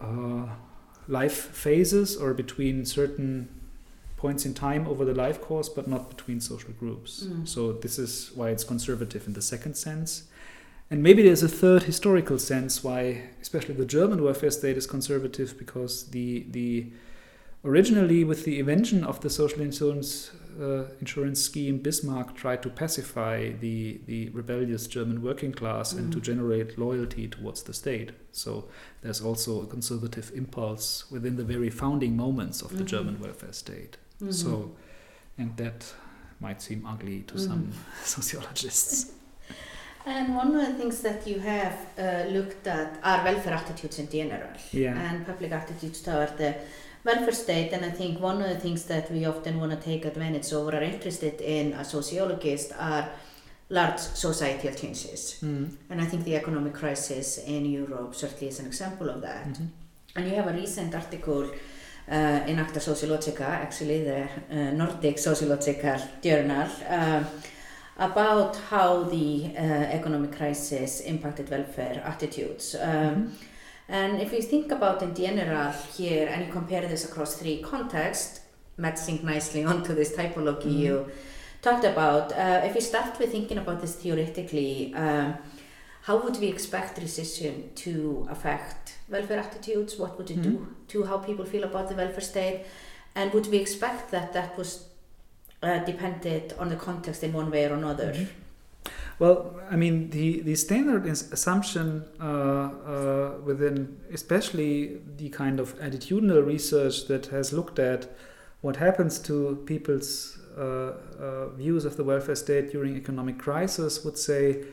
uh, 0.00 0.46
life 1.06 1.36
phases 1.36 2.16
or 2.16 2.34
between 2.34 2.84
certain 2.84 3.48
points 4.24 4.42
in 4.48 4.52
time 4.54 4.84
over 4.92 5.04
the 5.04 5.14
life 5.24 5.38
course, 5.48 5.68
but 5.76 5.86
not 5.94 6.02
between 6.14 6.40
social 6.40 6.72
groups. 6.82 7.12
Mm. 7.24 7.46
So 7.54 7.60
this 7.84 7.98
is 7.98 8.10
why 8.38 8.46
it's 8.54 8.64
conservative 8.74 9.22
in 9.28 9.32
the 9.38 9.42
second 9.52 9.74
sense. 9.88 10.10
And 10.90 11.02
maybe 11.02 11.22
there's 11.26 11.42
a 11.42 11.54
third 11.62 11.82
historical 11.92 12.38
sense 12.38 12.72
why, 12.86 13.02
especially 13.44 13.74
the 13.82 13.90
German 13.98 14.18
welfare 14.26 14.50
state 14.60 14.76
is 14.82 14.86
conservative, 14.96 15.48
because 15.62 15.92
the 16.16 16.28
the 16.58 16.70
originally 17.64 18.24
with 18.30 18.40
the 18.44 18.58
invention 18.58 19.04
of 19.10 19.16
the 19.20 19.30
social 19.30 19.60
insurance 19.62 20.32
uh, 20.60 20.84
insurance 21.00 21.40
scheme, 21.48 21.78
Bismarck 21.78 22.28
tried 22.42 22.60
to 22.64 22.68
pacify 22.82 23.36
the 23.64 23.76
the 24.10 24.20
rebellious 24.40 24.86
German 24.96 25.18
working 25.28 25.52
class 25.60 25.92
and 25.98 26.12
to 26.12 26.18
Mhm. 26.18 26.22
generate 26.30 26.70
loyalty 26.86 27.24
towards 27.36 27.62
the 27.62 27.72
state. 27.72 28.10
So 28.32 28.50
there's 29.02 29.22
also 29.28 29.62
a 29.62 29.66
conservative 29.66 30.26
impulse 30.42 30.86
within 31.14 31.34
the 31.40 31.44
very 31.54 31.70
founding 31.70 32.12
moments 32.24 32.62
of 32.62 32.70
the 32.78 32.84
Mhm. 32.84 32.92
German 32.94 33.16
welfare 33.24 33.52
state. 33.64 33.96
Mhm. 34.22 34.32
So, 34.32 34.70
and 35.38 35.56
that 35.56 35.84
might 36.40 36.60
seem 36.62 36.86
ugly 36.86 37.22
to 37.26 37.34
Mhm. 37.34 37.46
some 37.48 37.72
sociologists. 38.04 39.12
And 40.04 40.34
one 40.36 40.54
of 40.56 40.66
the 40.66 40.74
things 40.74 41.00
that 41.02 41.26
you 41.26 41.38
have 41.40 41.76
uh, 41.98 42.24
looked 42.36 42.66
at 42.66 42.98
are 43.04 43.24
welfare 43.24 43.54
attitudes 43.54 43.98
in 43.98 44.08
general 44.10 44.50
Yeah. 44.72 44.98
and 44.98 45.24
public 45.24 45.52
attitudes 45.52 46.00
toward 46.02 46.36
the 46.38 46.54
welfare 47.04 47.32
state. 47.34 47.70
And 47.72 47.84
I 47.84 47.90
think 47.90 48.20
one 48.20 48.42
of 48.42 48.48
the 48.48 48.58
things 48.60 48.84
that 48.86 49.10
we 49.12 49.24
often 49.26 49.60
want 49.60 49.70
to 49.72 49.78
take 49.90 50.04
advantage 50.04 50.52
of 50.52 50.66
or 50.66 50.74
are 50.74 50.82
interested 50.82 51.40
in 51.40 51.72
as 51.74 51.90
sociologists 51.90 52.72
are 52.72 53.08
large 53.68 54.00
societal 54.00 54.74
changes. 54.74 55.36
Mm. 55.40 55.70
And 55.90 56.00
I 56.00 56.06
think 56.06 56.24
the 56.24 56.34
economic 56.36 56.74
crisis 56.74 57.38
in 57.38 57.64
Europe 57.64 58.14
certainly 58.14 58.48
is 58.48 58.58
an 58.58 58.66
example 58.66 59.08
of 59.08 59.20
that. 59.22 59.46
Mhm. 59.48 59.68
And 60.16 60.28
you 60.28 60.34
have 60.34 60.48
a 60.48 60.52
recent 60.52 60.94
article 60.94 61.48
uh, 62.10 62.44
in 62.46 62.58
Acta 62.58 62.80
Sociologica, 62.80 63.42
actually 63.42 64.04
the 64.04 64.22
uh, 64.50 64.70
Nordic 64.72 65.18
Sociological 65.18 66.00
Journal, 66.22 66.68
uh, 66.88 67.24
about 67.98 68.56
how 68.70 69.04
the 69.04 69.52
uh, 69.56 69.60
economic 69.60 70.36
crisis 70.36 71.00
impacted 71.00 71.50
welfare 71.50 72.02
attitudes. 72.04 72.74
Um, 72.74 72.90
Mhm. 72.90 73.30
And 73.88 74.22
if 74.22 74.32
you 74.32 74.40
think 74.42 74.72
about 74.72 75.02
in 75.02 75.14
general 75.14 75.72
here, 75.98 76.26
and 76.32 76.46
you 76.46 76.52
compare 76.52 76.88
this 76.88 77.04
across 77.04 77.34
three 77.34 77.60
contexts, 77.62 78.40
matching 78.78 79.20
nicely 79.22 79.64
onto 79.72 79.94
this 79.94 80.12
typology 80.16 80.72
Mhm. 80.72 80.78
you 80.78 81.06
talked 81.60 81.84
about, 81.84 82.32
uh, 82.32 82.62
if 82.64 82.74
we 82.74 82.80
start 82.80 83.18
with 83.18 83.30
thinking 83.32 83.58
about 83.58 83.80
this 83.80 83.94
theoretically, 83.96 84.94
um, 84.94 85.34
how 86.02 86.16
would 86.22 86.36
we 86.38 86.48
expect 86.48 86.98
recession 86.98 87.70
to 87.76 88.26
affect 88.30 88.94
welfare 89.08 89.38
attitudes? 89.38 89.96
What 89.98 90.18
would 90.18 90.30
it 90.30 90.42
do 90.42 90.52
Mhm. 90.58 90.66
to 90.88 91.04
how 91.04 91.18
people 91.18 91.44
feel 91.44 91.64
about 91.64 91.88
the 91.88 91.94
welfare 91.94 92.20
state? 92.34 92.64
And 93.14 93.32
would 93.34 93.46
we 93.46 93.58
expect 93.58 94.10
that 94.10 94.32
that 94.32 94.56
was 94.58 94.70
uh, 95.62 95.78
depended 95.84 96.54
on 96.58 96.68
the 96.70 96.76
context 96.76 97.22
in 97.22 97.32
one 97.32 97.48
way 97.50 97.64
or 97.70 97.74
another? 97.74 98.12
Mhm. 98.12 98.26
Well, 99.20 99.54
I 99.70 99.76
mean, 99.76 100.10
the, 100.10 100.40
the 100.40 100.56
standard 100.56 101.06
is 101.06 101.30
assumption 101.30 102.04
uh, 102.20 102.24
uh, 102.24 103.30
within, 103.44 104.00
especially 104.12 105.00
the 105.16 105.28
kind 105.28 105.60
of 105.60 105.78
attitudinal 105.78 106.44
research 106.44 107.06
that 107.06 107.26
has 107.26 107.52
looked 107.52 107.78
at 107.78 108.08
what 108.62 108.76
happens 108.76 109.20
to 109.20 109.62
people's 109.66 110.38
uh, 110.58 110.62
uh, 110.62 111.48
views 111.50 111.84
of 111.84 111.96
the 111.96 112.02
welfare 112.04 112.34
state 112.34 112.72
during 112.72 112.96
economic 112.96 113.38
crisis, 113.38 114.04
would 114.04 114.18
say 114.18 114.64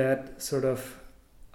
that 0.00 0.40
sort 0.50 0.64
of 0.64 0.78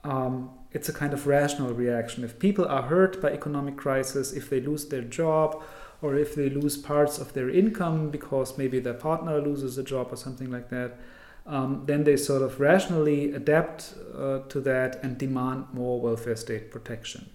um, 0.04 0.50
it's 0.72 0.90
a 0.90 0.94
kind 0.94 1.14
of 1.14 1.28
rational 1.28 1.74
reaction. 1.74 2.24
If 2.24 2.40
people 2.40 2.66
are 2.68 2.84
hurt 2.84 3.22
by 3.22 3.30
economic 3.30 3.78
crisis, 3.78 4.34
if 4.34 4.50
they 4.50 4.60
lose 4.60 4.84
their 4.90 5.02
job, 5.02 5.64
or 6.02 6.16
if 6.16 6.36
they 6.36 6.50
lose 6.50 6.76
parts 6.76 7.18
of 7.20 7.34
their 7.34 7.50
income 7.50 8.10
because 8.10 8.58
maybe 8.58 8.80
their 8.80 9.00
partner 9.10 9.40
loses 9.40 9.78
a 9.78 9.84
job 9.84 10.08
or 10.12 10.18
something 10.18 10.52
like 10.52 10.70
that, 10.70 11.00
um, 11.46 11.84
then 11.86 12.04
they 12.04 12.18
sort 12.18 12.42
of 12.42 12.60
rationally 12.60 13.32
adapt 13.34 13.94
uh, 14.18 14.40
to 14.50 14.60
that 14.62 15.02
and 15.04 15.18
demand 15.18 15.66
more 15.74 16.02
welfare 16.02 16.36
state 16.36 16.72
protection. 16.72 17.30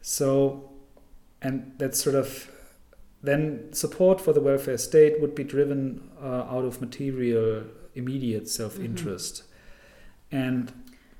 So, 0.00 0.70
and 1.42 1.72
that's 1.78 2.00
sort 2.02 2.14
of 2.14 2.50
then 3.22 3.72
support 3.72 4.20
for 4.20 4.32
the 4.32 4.40
welfare 4.40 4.78
state 4.78 5.20
would 5.20 5.34
be 5.34 5.42
driven 5.42 6.10
uh, 6.22 6.54
out 6.54 6.64
of 6.64 6.80
material, 6.80 7.64
immediate 7.94 8.48
self-interest, 8.48 9.42
and 10.32 10.72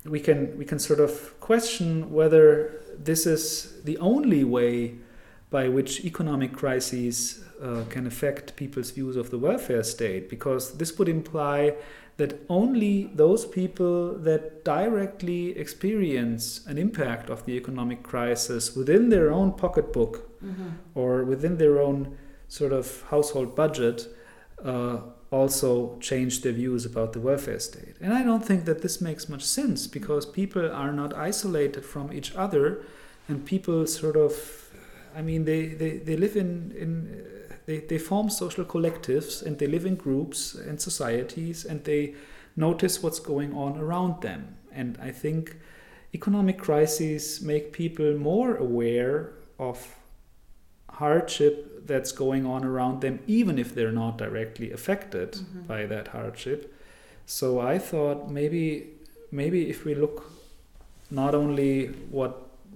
we 0.04 0.20
can 0.20 0.56
we 0.58 0.64
can 0.64 0.78
sort 0.78 1.00
of 1.00 1.38
question 1.40 2.12
whether 2.12 2.80
this 3.04 3.26
is 3.26 3.82
the 3.84 3.96
only 3.98 4.44
way 4.44 4.94
by 5.50 5.68
which 5.68 6.04
economic 6.04 6.52
crises 6.52 7.42
uh, 7.62 7.82
can 7.88 8.06
affect 8.06 8.54
people's 8.56 8.90
views 8.90 9.16
of 9.16 9.30
the 9.30 9.38
welfare 9.38 9.82
state, 9.82 10.28
because 10.28 10.76
this 10.78 10.98
would 10.98 11.08
imply 11.08 11.74
that 12.18 12.34
only 12.48 13.10
those 13.14 13.46
people 13.46 14.12
that 14.18 14.64
directly 14.64 15.56
experience 15.58 16.66
an 16.66 16.76
impact 16.76 17.30
of 17.30 17.44
the 17.46 17.52
economic 17.52 18.02
crisis 18.02 18.74
within 18.76 19.08
their 19.08 19.30
own 19.32 19.52
pocketbook 19.52 20.28
Mhm. 20.42 20.72
or 20.94 21.24
within 21.24 21.56
their 21.58 21.80
own 21.80 22.16
sort 22.48 22.72
of 22.72 23.02
household 23.10 23.54
budget 23.56 24.08
uh, 24.64 24.98
also 25.30 25.98
change 26.00 26.40
their 26.42 26.52
views 26.52 26.86
about 26.86 27.12
the 27.12 27.20
welfare 27.20 27.60
state. 27.60 27.96
And 28.00 28.14
I 28.14 28.22
don't 28.22 28.44
think 28.44 28.64
that 28.64 28.82
this 28.82 29.00
makes 29.00 29.28
much 29.28 29.44
sense 29.44 29.86
because 29.86 30.24
people 30.24 30.70
are 30.70 30.92
not 30.92 31.14
isolated 31.14 31.84
from 31.84 32.12
each 32.12 32.34
other 32.34 32.82
and 33.28 33.44
people 33.44 33.86
sort 33.86 34.16
of, 34.16 34.70
I 35.14 35.20
mean, 35.20 35.44
they, 35.44 35.66
they, 35.66 35.98
they 35.98 36.16
live 36.16 36.36
in, 36.36 36.72
in 36.76 37.26
they, 37.66 37.80
they 37.80 37.98
form 37.98 38.30
social 38.30 38.64
collectives 38.64 39.44
and 39.44 39.58
they 39.58 39.66
live 39.66 39.84
in 39.84 39.96
groups 39.96 40.54
and 40.54 40.80
societies 40.80 41.66
and 41.66 41.84
they 41.84 42.14
notice 42.56 43.02
what's 43.02 43.20
going 43.20 43.52
on 43.52 43.78
around 43.78 44.22
them. 44.22 44.56
And 44.72 44.98
I 45.02 45.10
think 45.10 45.58
economic 46.14 46.58
crises 46.58 47.42
make 47.42 47.74
people 47.74 48.16
more 48.16 48.56
aware 48.56 49.34
of 49.58 49.97
hardship 51.02 51.86
that's 51.86 52.12
going 52.12 52.44
on 52.44 52.64
around 52.64 53.00
them, 53.00 53.18
even 53.26 53.58
if 53.58 53.74
they're 53.74 53.92
not 54.04 54.18
directly 54.18 54.70
affected 54.72 55.32
Mhm. 55.32 55.66
by 55.66 55.86
that 55.86 56.08
hardship. 56.08 56.72
So 57.26 57.60
I 57.60 57.78
thought 57.78 58.30
maybe 58.30 58.64
maybe 59.30 59.68
if 59.68 59.84
we 59.84 59.94
look 59.94 60.18
not 61.10 61.34
only 61.34 61.86
what 62.10 62.32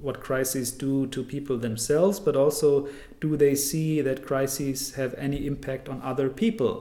what 0.06 0.20
crises 0.20 0.72
do 0.72 1.06
to 1.06 1.22
people 1.22 1.56
themselves, 1.58 2.18
but 2.26 2.34
also 2.36 2.88
do 3.20 3.36
they 3.36 3.54
see 3.54 4.02
that 4.02 4.24
crises 4.30 4.94
have 4.94 5.14
any 5.26 5.46
impact 5.46 5.88
on 5.88 6.00
other 6.02 6.28
people? 6.28 6.72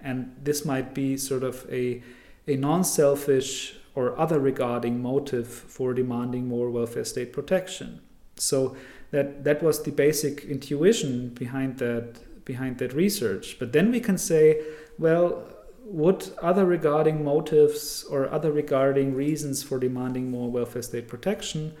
And 0.00 0.16
this 0.42 0.64
might 0.64 0.92
be 0.94 1.16
sort 1.16 1.42
of 1.44 1.64
a 1.70 2.02
a 2.48 2.56
non-selfish 2.56 3.76
or 3.94 4.18
other 4.18 4.38
regarding 4.40 5.00
motive 5.02 5.46
for 5.48 5.94
demanding 5.94 6.46
more 6.48 6.70
welfare 6.70 7.04
state 7.04 7.32
protection. 7.32 8.00
So 8.36 8.76
that 9.10 9.44
that 9.44 9.62
was 9.62 9.82
the 9.82 9.92
basic 9.92 10.44
intuition 10.44 11.28
behind 11.30 11.78
that 11.78 12.44
behind 12.44 12.78
that 12.78 12.92
research. 12.92 13.58
But 13.58 13.72
then 13.72 13.90
we 13.90 14.00
can 14.00 14.18
say, 14.18 14.62
well, 14.98 15.42
would 15.84 16.30
other 16.42 16.64
regarding 16.64 17.24
motives 17.24 18.04
or 18.04 18.28
other 18.30 18.50
regarding 18.50 19.14
reasons 19.14 19.62
for 19.62 19.78
demanding 19.78 20.30
more 20.30 20.50
welfare 20.50 20.82
state 20.82 21.08
protection 21.08 21.72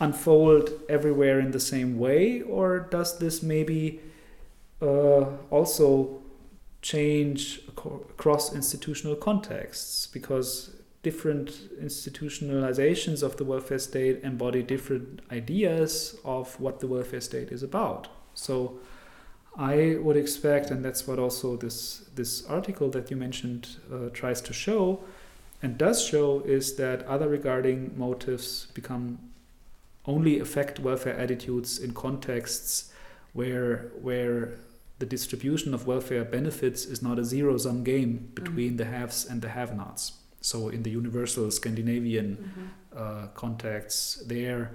unfold 0.00 0.70
everywhere 0.88 1.40
in 1.40 1.52
the 1.52 1.60
same 1.60 1.98
way, 1.98 2.42
or 2.42 2.80
does 2.80 3.18
this 3.18 3.42
maybe 3.42 4.00
uh, 4.82 5.24
also 5.50 6.22
change 6.82 7.60
across 7.68 8.54
institutional 8.54 9.16
contexts? 9.16 10.06
Because 10.06 10.76
different 11.08 11.48
institutionalizations 11.88 13.22
of 13.22 13.32
the 13.36 13.44
welfare 13.52 13.78
state 13.90 14.16
embody 14.30 14.62
different 14.74 15.20
ideas 15.40 16.16
of 16.24 16.58
what 16.60 16.80
the 16.80 16.86
welfare 16.86 17.20
state 17.20 17.50
is 17.56 17.62
about. 17.62 18.08
So 18.34 18.54
I 19.56 19.96
would 20.04 20.16
expect, 20.24 20.70
and 20.72 20.84
that's 20.84 21.06
what 21.08 21.18
also 21.18 21.48
this 21.56 21.78
this 22.20 22.32
article 22.58 22.88
that 22.96 23.10
you 23.10 23.16
mentioned 23.26 23.64
uh, 23.92 24.08
tries 24.20 24.40
to 24.48 24.52
show, 24.52 24.82
and 25.62 25.78
does 25.78 25.98
show, 26.12 26.28
is 26.56 26.74
that 26.76 26.98
other 27.14 27.28
regarding 27.38 27.78
motives 28.06 28.68
become 28.74 29.18
only 30.04 30.34
affect 30.40 30.74
welfare 30.80 31.16
attitudes 31.24 31.78
in 31.84 31.90
contexts 31.94 32.92
where 33.38 33.72
where 34.06 34.40
the 34.98 35.06
distribution 35.16 35.74
of 35.74 35.86
welfare 35.86 36.24
benefits 36.38 36.80
is 36.92 37.00
not 37.02 37.18
a 37.18 37.24
zero 37.24 37.56
sum 37.58 37.78
game 37.84 38.12
between 38.34 38.72
Mhm. 38.72 38.78
the 38.78 38.84
haves 38.96 39.18
and 39.30 39.42
the 39.42 39.48
have 39.58 39.72
nots. 39.76 40.12
So, 40.46 40.68
in 40.68 40.82
the 40.84 40.90
universal 40.90 41.50
Scandinavian 41.50 42.28
Mhm. 42.36 42.68
uh, 43.02 43.26
contexts, 43.34 44.22
there, 44.28 44.70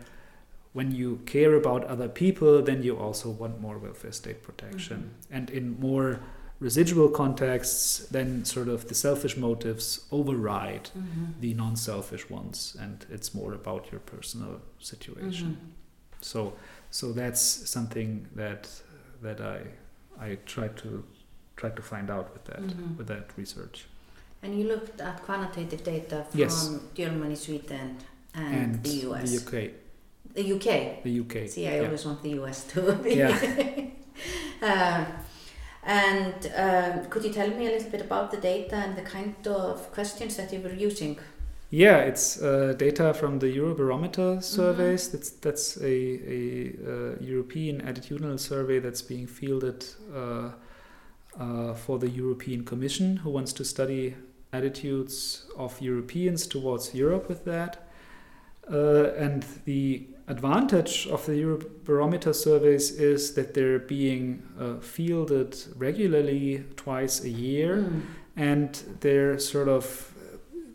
when 0.74 0.92
you 0.92 1.10
care 1.26 1.54
about 1.56 1.82
other 1.94 2.10
people, 2.10 2.62
then 2.62 2.84
you 2.84 2.98
also 3.06 3.30
want 3.42 3.62
more 3.62 3.78
welfare 3.80 4.12
state 4.12 4.40
protection. 4.44 4.98
Mhm. 4.98 5.36
And 5.38 5.50
in 5.50 5.80
more 5.80 6.20
residual 6.60 7.10
contexts, 7.10 8.08
then 8.12 8.44
sort 8.46 8.68
of 8.68 8.80
the 8.90 8.96
selfish 8.96 9.38
motives 9.38 10.06
override 10.12 10.90
Mhm. 10.94 11.40
the 11.40 11.54
non 11.54 11.76
selfish 11.76 12.30
ones, 12.30 12.76
and 12.84 13.06
it's 13.10 13.34
more 13.34 13.54
about 13.54 13.92
your 13.92 14.02
personal 14.02 14.54
situation. 14.80 15.50
Mhm. 15.52 16.24
So, 16.32 16.54
so 16.90 17.14
that's 17.14 17.42
something 17.76 18.28
that 18.36 18.68
that 19.24 19.40
I 19.40 19.60
I 20.28 20.38
tried 20.46 20.76
to 20.84 21.04
try 21.56 21.70
to 21.70 21.82
find 21.82 22.10
out 22.10 22.28
with 22.34 22.44
that 22.52 22.62
Mhm. 22.68 22.98
with 22.98 23.08
that 23.08 23.26
research. 23.38 23.86
And 24.44 24.58
you 24.58 24.68
looked 24.68 25.00
at 25.02 25.22
quantitative 25.24 25.84
data 25.84 26.26
from 26.30 26.40
Yes. 26.40 26.70
Germany, 26.96 27.36
Sweden, 27.36 27.98
and, 28.34 28.84
the 28.84 28.90
US. 29.08 29.30
the 29.30 29.38
UK, 29.38 29.72
The 30.34 30.44
UK. 30.54 31.04
the 31.04 31.20
UK. 31.22 31.48
See, 31.50 31.68
I 31.68 31.76
yeah. 31.76 31.82
always 31.86 32.06
want 32.06 32.24
the 32.24 32.32
US 32.42 32.64
to 32.74 32.94
be. 33.04 33.16
Yeah. 33.16 33.38
um, 34.62 35.06
and 35.84 36.52
um, 36.56 37.06
could 37.10 37.24
you 37.24 37.34
tell 37.34 37.50
me 37.50 37.68
a 37.68 37.72
little 37.72 37.90
bit 37.90 38.02
about 38.02 38.32
the 38.32 38.38
data 38.38 38.76
and 38.76 38.96
the 38.96 39.02
kind 39.02 39.36
of 39.48 39.92
questions 39.92 40.38
that 40.38 40.52
you 40.54 40.60
were 40.62 40.74
using? 40.74 41.20
Yeah, 41.70 42.00
it's 42.00 42.42
uh, 42.42 42.74
data 42.78 43.14
from 43.14 43.40
the 43.40 43.48
Eurobarometer 43.48 44.42
Mm-hmm. 44.42 44.42
surveys. 44.42 45.10
That's 45.12 45.30
that's 45.32 45.78
a, 45.78 45.86
a 45.88 46.74
uh, 46.86 47.16
European 47.22 47.82
attitudinal 47.82 48.40
survey 48.40 48.80
that's 48.80 49.02
being 49.02 49.28
fielded 49.28 49.86
uh, 50.14 50.52
uh, 51.40 51.74
for 51.74 51.98
the 52.00 52.10
European 52.10 52.66
Commission, 52.66 53.18
who 53.18 53.30
wants 53.30 53.54
to 53.54 53.64
study 53.64 54.16
attitudes 54.54 55.46
of 55.58 55.80
Europeans 55.82 56.48
towards 56.48 56.94
Europe 56.94 57.28
with 57.30 57.46
that. 57.46 57.88
Uh, 58.72 59.12
and 59.18 59.46
the 59.66 60.08
advantage 60.28 61.08
of 61.08 61.26
the 61.26 61.34
Eurobarometer 61.34 62.34
surveys 62.34 62.92
is 62.92 63.34
that 63.34 63.54
they're 63.54 63.80
being 63.80 64.44
uh, 64.60 64.76
fielded 64.80 65.58
regularly 65.78 66.64
twice 66.76 67.24
a 67.24 67.30
year 67.30 67.78
Mm. 67.78 68.02
and 68.38 68.84
they're 69.02 69.38
sort 69.40 69.68
of 69.68 70.14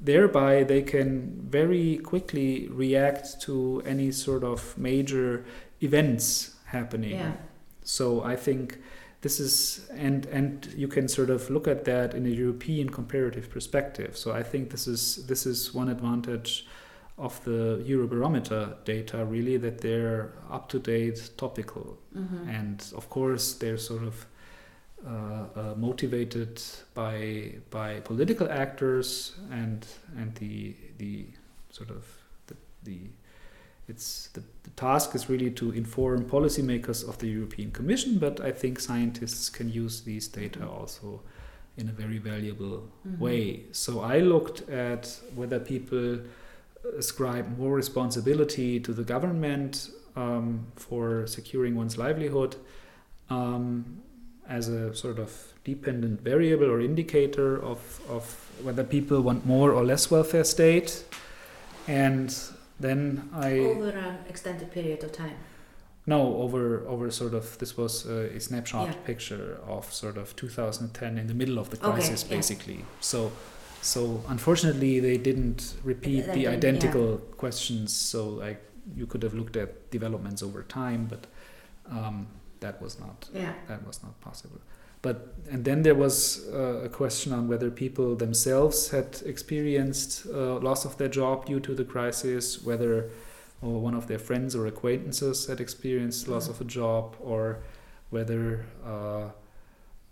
thereby 0.02 0.62
they 0.64 0.82
can 0.82 1.46
very 1.50 1.96
quickly 1.98 2.68
react 2.70 3.40
to 3.40 3.82
any 3.86 4.12
sort 4.12 4.44
of 4.44 4.76
major 4.76 5.44
events 5.80 6.54
happening 6.66 7.12
Yeah. 7.16 7.32
so 7.82 8.22
i 8.22 8.36
think 8.36 8.78
this 9.22 9.40
is 9.40 9.88
and 9.90 10.26
and 10.26 10.66
you 10.76 10.88
can 10.88 11.08
sort 11.08 11.30
of 11.30 11.50
look 11.50 11.66
at 11.68 11.84
that 11.84 12.14
in 12.14 12.26
a 12.26 12.30
european 12.30 12.88
comparative 12.88 13.48
perspective 13.50 14.16
so 14.16 14.32
i 14.32 14.42
think 14.42 14.70
this 14.70 14.86
is 14.86 15.26
this 15.26 15.46
is 15.46 15.74
one 15.74 15.88
advantage 15.88 16.66
of 17.18 17.42
the 17.44 17.82
eurobarometer 17.88 18.74
data 18.84 19.24
really 19.24 19.56
that 19.56 19.80
they're 19.80 20.32
up 20.50 20.68
to 20.68 20.78
date 20.78 21.30
topical 21.36 21.98
Mhm. 22.14 22.48
and 22.58 22.92
of 22.94 23.08
course 23.08 23.54
they're 23.58 23.78
sort 23.78 24.02
of 24.02 24.26
uh, 25.06 25.10
uh, 25.60 25.74
motivated 25.76 26.60
by 26.94 27.52
by 27.70 28.00
political 28.00 28.48
actors 28.50 29.34
and 29.50 29.86
and 30.18 30.34
the 30.36 30.74
the 30.98 31.26
sort 31.70 31.90
of 31.90 32.04
the, 32.46 32.54
the 32.84 32.98
it's 33.88 34.28
the, 34.32 34.42
the 34.64 34.70
task 34.70 35.14
is 35.14 35.28
really 35.28 35.50
to 35.52 35.70
inform 35.72 36.24
policymakers 36.24 37.08
of 37.08 37.18
the 37.18 37.28
European 37.28 37.70
Commission, 37.70 38.18
but 38.18 38.40
I 38.40 38.50
think 38.52 38.80
scientists 38.80 39.48
can 39.48 39.68
use 39.70 40.00
these 40.02 40.26
data 40.28 40.66
also 40.68 41.20
in 41.76 41.88
a 41.88 41.92
very 41.92 42.18
valuable 42.18 42.88
Mhm. 43.06 43.18
way. 43.18 43.60
So 43.72 44.00
I 44.00 44.20
looked 44.20 44.68
at 44.68 45.20
whether 45.34 45.60
people 45.60 46.18
ascribe 46.98 47.58
more 47.58 47.74
responsibility 47.76 48.80
to 48.80 48.92
the 48.92 49.02
government 49.04 49.90
um, 50.16 50.66
for 50.76 51.26
securing 51.26 51.74
one's 51.76 51.98
livelihood 51.98 52.56
um, 53.28 53.84
as 54.48 54.68
a 54.68 54.94
sort 54.94 55.18
of 55.18 55.52
dependent 55.64 56.22
variable 56.22 56.70
or 56.70 56.80
indicator 56.80 57.62
of, 57.62 58.00
of 58.08 58.24
whether 58.62 58.84
people 58.84 59.20
want 59.20 59.44
more 59.44 59.72
or 59.72 59.84
less 59.84 60.10
welfare 60.10 60.44
state. 60.44 61.04
And 61.88 62.34
then 62.80 63.28
I 63.32 63.58
Over 63.58 63.90
an 63.90 64.18
extended 64.28 64.70
period 64.70 65.02
of 65.04 65.12
time. 65.12 65.36
no 66.06 66.36
over 66.44 66.86
over 66.86 67.10
sort 67.10 67.34
of 67.34 67.58
this 67.58 67.76
was 67.76 68.06
a, 68.06 68.36
a 68.36 68.40
snapshot 68.40 68.86
Yeah. 68.88 68.94
picture 69.04 69.58
of 69.66 69.92
sort 69.92 70.16
of 70.16 70.34
2010 70.36 71.18
in 71.18 71.26
the 71.26 71.34
middle 71.34 71.58
of 71.58 71.70
the 71.70 71.76
Okay, 71.78 71.90
crisis 71.92 72.24
yeah. 72.24 72.36
basically. 72.36 72.84
So 73.00 73.32
so 73.82 74.22
unfortunately 74.28 75.00
they 75.00 75.16
didn't 75.18 75.74
repeat 75.84 76.26
the 76.26 76.32
didn't, 76.44 76.54
identical 76.58 77.18
questions. 77.36 77.92
So 77.92 78.28
like 78.28 78.60
you 78.96 79.06
could 79.06 79.22
have 79.22 79.34
looked 79.34 79.56
at 79.56 79.90
developments 79.90 80.42
over 80.42 80.62
time, 80.62 81.06
but 81.12 81.26
um, 81.90 82.26
that 82.60 82.80
was 82.82 82.98
not 83.00 83.28
Yeah. 83.34 83.54
that 83.68 83.86
was 83.86 84.02
not 84.02 84.20
possible. 84.20 84.60
But 85.06 85.18
and 85.52 85.64
then 85.64 85.82
there 85.82 85.94
was 85.94 86.48
uh, 86.52 86.84
a 86.84 86.88
question 86.88 87.32
on 87.32 87.46
whether 87.48 87.70
people 87.70 88.16
themselves 88.16 88.90
had 88.90 89.22
experienced 89.24 90.26
uh, 90.26 90.58
loss 90.68 90.84
of 90.84 90.96
their 90.98 91.08
job 91.20 91.46
due 91.46 91.60
to 91.60 91.72
the 91.80 91.84
crisis, 91.84 92.64
whether 92.68 93.10
or 93.62 93.80
one 93.88 93.94
of 93.96 94.06
their 94.08 94.18
friends 94.18 94.56
or 94.56 94.66
acquaintances 94.66 95.46
had 95.46 95.60
experienced 95.60 96.26
loss 96.28 96.48
of 96.48 96.60
a 96.60 96.64
job, 96.64 97.14
or 97.20 97.58
whether 98.10 98.66
uh, 98.84 99.28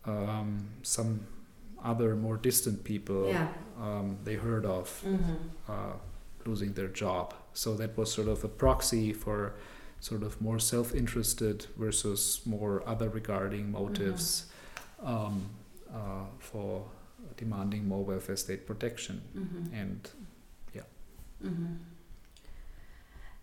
um, 0.07 0.69
some 0.83 1.27
other 1.83 2.15
more 2.17 2.37
distant 2.37 2.85
people 2.85 3.27
Yeah. 3.29 3.49
um, 3.81 4.17
they 4.25 4.37
heard 4.37 4.65
of 4.65 4.87
Mhm. 5.05 5.37
uh, 5.69 5.95
losing 6.47 6.73
their 6.75 6.89
job. 7.05 7.35
So 7.53 7.75
that 7.77 7.97
was 7.99 8.13
sort 8.13 8.29
of 8.29 8.45
a 8.45 8.49
proxy 8.49 9.13
for 9.13 9.55
sort 10.01 10.23
of 10.23 10.41
more 10.41 10.61
self-interested 10.61 11.67
versus 11.77 12.41
more 12.47 12.83
other 12.93 13.09
regarding 13.09 13.71
motives 13.73 14.47
um, 15.05 15.49
uh, 15.93 16.25
for 16.39 16.85
demanding 17.37 17.87
more 17.89 18.05
welfare 18.05 18.37
state 18.37 18.67
protection. 18.67 19.21
Mhm. 19.35 19.83
And 19.83 20.11
Mhm. 21.45 21.77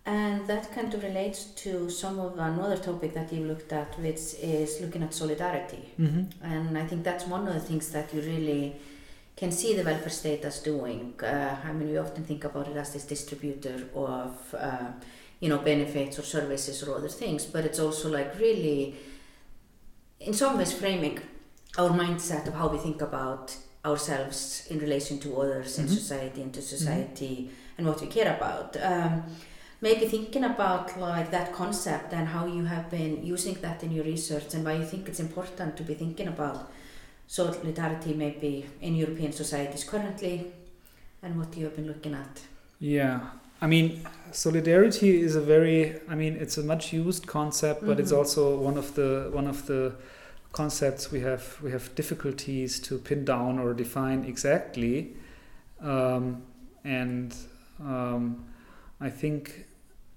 And 0.04 0.46
that 0.48 0.74
kind 0.74 0.92
of 0.92 1.02
relates 1.04 1.44
to 1.62 1.88
some 1.88 2.18
of 2.18 2.36
another 2.36 2.76
topic 2.76 3.14
that 3.14 3.32
you 3.32 3.44
looked 3.44 3.72
at, 3.72 3.96
which 4.00 4.34
is 4.42 4.80
looking 4.80 5.02
at 5.04 5.14
solidarity. 5.14 5.94
And 6.42 6.76
I 6.76 6.86
think 6.88 7.04
that's 7.04 7.24
one 7.26 7.46
of 7.46 7.54
the 7.54 7.60
things 7.60 7.92
that 7.92 8.12
you 8.12 8.20
really 8.20 8.74
can 9.36 9.52
see 9.52 9.76
the 9.76 9.84
welfare 9.84 10.10
state 10.10 10.44
as 10.44 10.58
doing. 10.58 11.14
Uh, 11.22 11.56
I 11.64 11.72
mean, 11.72 11.90
we 11.90 11.98
often 11.98 12.24
think 12.24 12.44
about 12.44 12.66
it 12.66 12.76
as 12.76 12.92
this 12.92 13.04
distributor 13.04 13.88
of, 13.94 14.54
uh, 14.58 14.90
you 15.38 15.48
know, 15.48 15.58
benefits 15.58 16.18
or 16.18 16.22
services 16.22 16.82
or 16.82 16.96
other 16.96 17.08
things, 17.08 17.46
but 17.46 17.64
it's 17.64 17.78
also 17.78 18.10
like 18.10 18.36
really, 18.40 18.96
in 20.18 20.34
some 20.34 20.58
ways, 20.58 20.72
framing 20.72 21.20
our 21.78 21.90
mindset 21.90 22.46
of 22.46 22.54
how 22.54 22.68
we 22.68 22.78
think 22.78 23.00
about 23.02 23.56
ourselves 23.84 24.66
in 24.70 24.78
relation 24.78 25.18
to 25.18 25.28
others 25.40 25.78
in 25.78 25.86
Mhm. 25.86 25.94
society, 26.00 26.42
to 26.52 26.62
society, 26.62 27.50
and 27.78 27.86
what 27.86 28.00
we 28.00 28.06
care 28.06 28.30
about. 28.36 28.76
Um, 28.76 29.22
maybe 29.80 30.06
thinking 30.06 30.44
about 30.44 30.96
like 31.00 31.30
that 31.30 31.52
concept 31.52 32.12
and 32.12 32.28
how 32.28 32.46
you 32.46 32.64
have 32.66 32.88
been 32.90 33.24
using 33.34 33.56
that 33.62 33.82
in 33.82 33.90
your 33.90 34.04
research 34.04 34.54
and 34.54 34.64
why 34.64 34.74
you 34.74 34.84
think 34.84 35.08
it's 35.08 35.18
important 35.20 35.76
to 35.76 35.82
be 35.82 35.94
thinking 35.94 36.28
about 36.28 36.70
solidarity 37.26 38.12
maybe 38.14 38.66
in 38.80 38.94
European 38.94 39.32
societies 39.32 39.84
currently 39.84 40.52
and 41.22 41.36
what 41.38 41.56
you 41.56 41.64
have 41.64 41.74
been 41.76 41.86
looking 41.86 42.14
at. 42.14 42.40
yeah, 42.78 43.20
I 43.60 43.66
mean, 43.68 44.04
solidarity 44.32 45.20
is 45.22 45.36
a 45.36 45.40
very, 45.40 46.00
I 46.08 46.14
mean, 46.16 46.34
it's 46.36 46.58
a 46.58 46.62
much 46.64 46.92
used 46.92 47.26
concept, 47.26 47.86
but 47.86 48.00
it's 48.00 48.10
Mhm. 48.12 48.18
also 48.18 48.58
one 48.58 48.76
of 48.76 48.94
the 48.94 49.30
one 49.32 49.46
of 49.46 49.66
the 49.66 49.92
concepts 50.52 51.10
we 51.10 51.20
have 51.20 51.58
we 51.62 51.70
have 51.70 51.94
difficulties 51.94 52.78
to 52.80 52.98
pin 52.98 53.24
down 53.24 53.58
or 53.58 53.74
define 53.74 54.24
exactly, 54.24 55.14
um, 55.80 56.42
and 56.84 57.34
um, 57.80 58.44
I 59.00 59.10
think, 59.10 59.66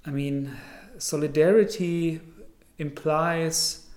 I 0.05 0.11
mean, 0.11 0.55
solidarity 0.97 2.21
implies 2.77 3.87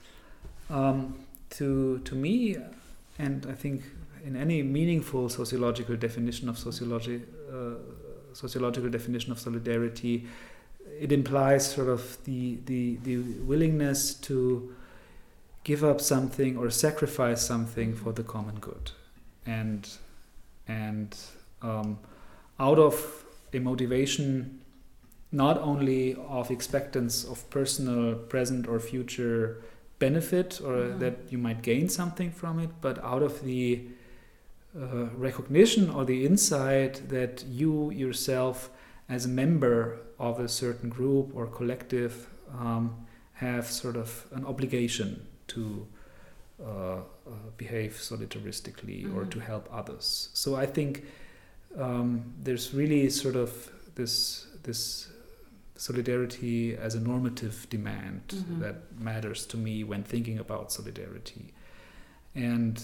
um, 0.70 1.14
to 1.50 1.98
to 1.98 2.14
me, 2.14 2.56
and 3.18 3.46
I 3.46 3.52
think 3.52 3.82
in 4.24 4.36
any 4.36 4.62
meaningful 4.62 5.28
sociological 5.28 5.96
definition 5.96 6.48
of 6.48 6.58
sociology, 6.58 7.22
uh, 7.52 7.74
sociological 8.32 8.90
definition 8.90 9.32
of 9.32 9.38
solidarity, 9.38 10.26
it 11.00 11.12
implies 11.12 11.70
sort 11.70 11.88
of 11.88 12.16
the 12.24 12.58
the 12.66 12.96
the 13.02 13.16
willingness 13.42 14.14
to 14.14 14.74
give 15.68 15.82
up 15.90 16.00
something 16.00 16.56
or 16.60 16.70
sacrifice 16.70 17.42
something 17.52 17.94
for 17.94 18.12
the 18.18 18.22
common 18.34 18.56
good, 18.68 18.86
and 19.46 19.82
and 20.66 21.10
um, 21.62 21.98
out 22.58 22.78
of 22.78 22.94
a 23.52 23.58
motivation 23.58 24.60
not 25.30 25.56
only 25.70 26.14
of 26.40 26.50
expectance 26.50 27.16
of 27.32 27.38
personal 27.50 28.14
present 28.32 28.66
or 28.66 28.78
future 28.80 29.40
benefit 29.98 30.60
or 30.68 30.74
Mhm. 30.76 30.98
that 31.02 31.14
you 31.32 31.38
might 31.46 31.60
gain 31.70 31.88
something 31.88 32.30
from 32.40 32.58
it, 32.64 32.70
but 32.80 32.96
out 33.12 33.22
of 33.22 33.34
the 33.50 33.62
uh, 34.76 35.08
recognition 35.28 35.90
or 35.90 36.04
the 36.04 36.20
insight 36.30 36.94
that 37.08 37.44
you 37.60 37.90
yourself, 37.90 38.70
as 39.08 39.24
a 39.24 39.28
member 39.28 39.78
of 40.18 40.38
a 40.40 40.48
certain 40.48 40.90
group 40.98 41.26
or 41.36 41.46
collective, 41.58 42.12
um, 42.64 42.84
have 43.44 43.64
sort 43.82 43.96
of 43.96 44.08
an 44.36 44.44
obligation 44.52 45.10
to 45.48 45.86
uh, 46.60 46.64
uh, 46.66 47.00
behave 47.56 47.92
solidaristically 48.00 49.04
or 49.14 49.24
Mhm. 49.24 49.30
to 49.30 49.38
help 49.40 49.68
others. 49.72 50.28
So 50.34 50.56
I 50.56 50.66
think 50.66 51.04
um, 51.76 52.32
there's 52.42 52.72
really 52.74 53.10
sort 53.10 53.36
of 53.36 53.50
this 53.94 54.46
this 54.64 55.08
solidarity 55.76 56.76
as 56.76 56.94
a 56.94 57.00
normative 57.00 57.66
demand 57.70 58.22
Mhm. 58.34 58.60
that 58.60 58.76
matters 59.00 59.46
to 59.46 59.56
me 59.56 59.84
when 59.84 60.02
thinking 60.02 60.38
about 60.38 60.72
solidarity. 60.72 61.52
And 62.34 62.82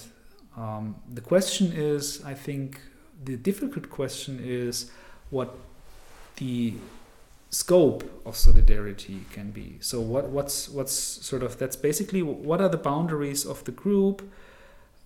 um, 0.57 0.95
the 1.15 1.21
question 1.21 1.73
is, 1.73 2.23
I 2.25 2.35
think, 2.35 2.81
the 3.25 3.37
difficult 3.37 3.91
question 3.91 4.39
is 4.41 4.91
what 5.31 5.49
the 6.37 6.75
scope 7.55 8.03
of 8.27 8.37
solidarity 8.37 9.21
can 9.33 9.51
be. 9.53 9.77
So 9.81 10.01
what 10.01 10.29
what's 10.31 10.69
what's 10.69 10.93
sort 10.93 11.43
of 11.43 11.57
that's 11.59 11.77
basically 11.77 12.23
what 12.23 12.61
are 12.61 12.69
the 12.69 12.83
boundaries 12.91 13.47
of 13.47 13.63
the 13.65 13.71
group 13.71 14.23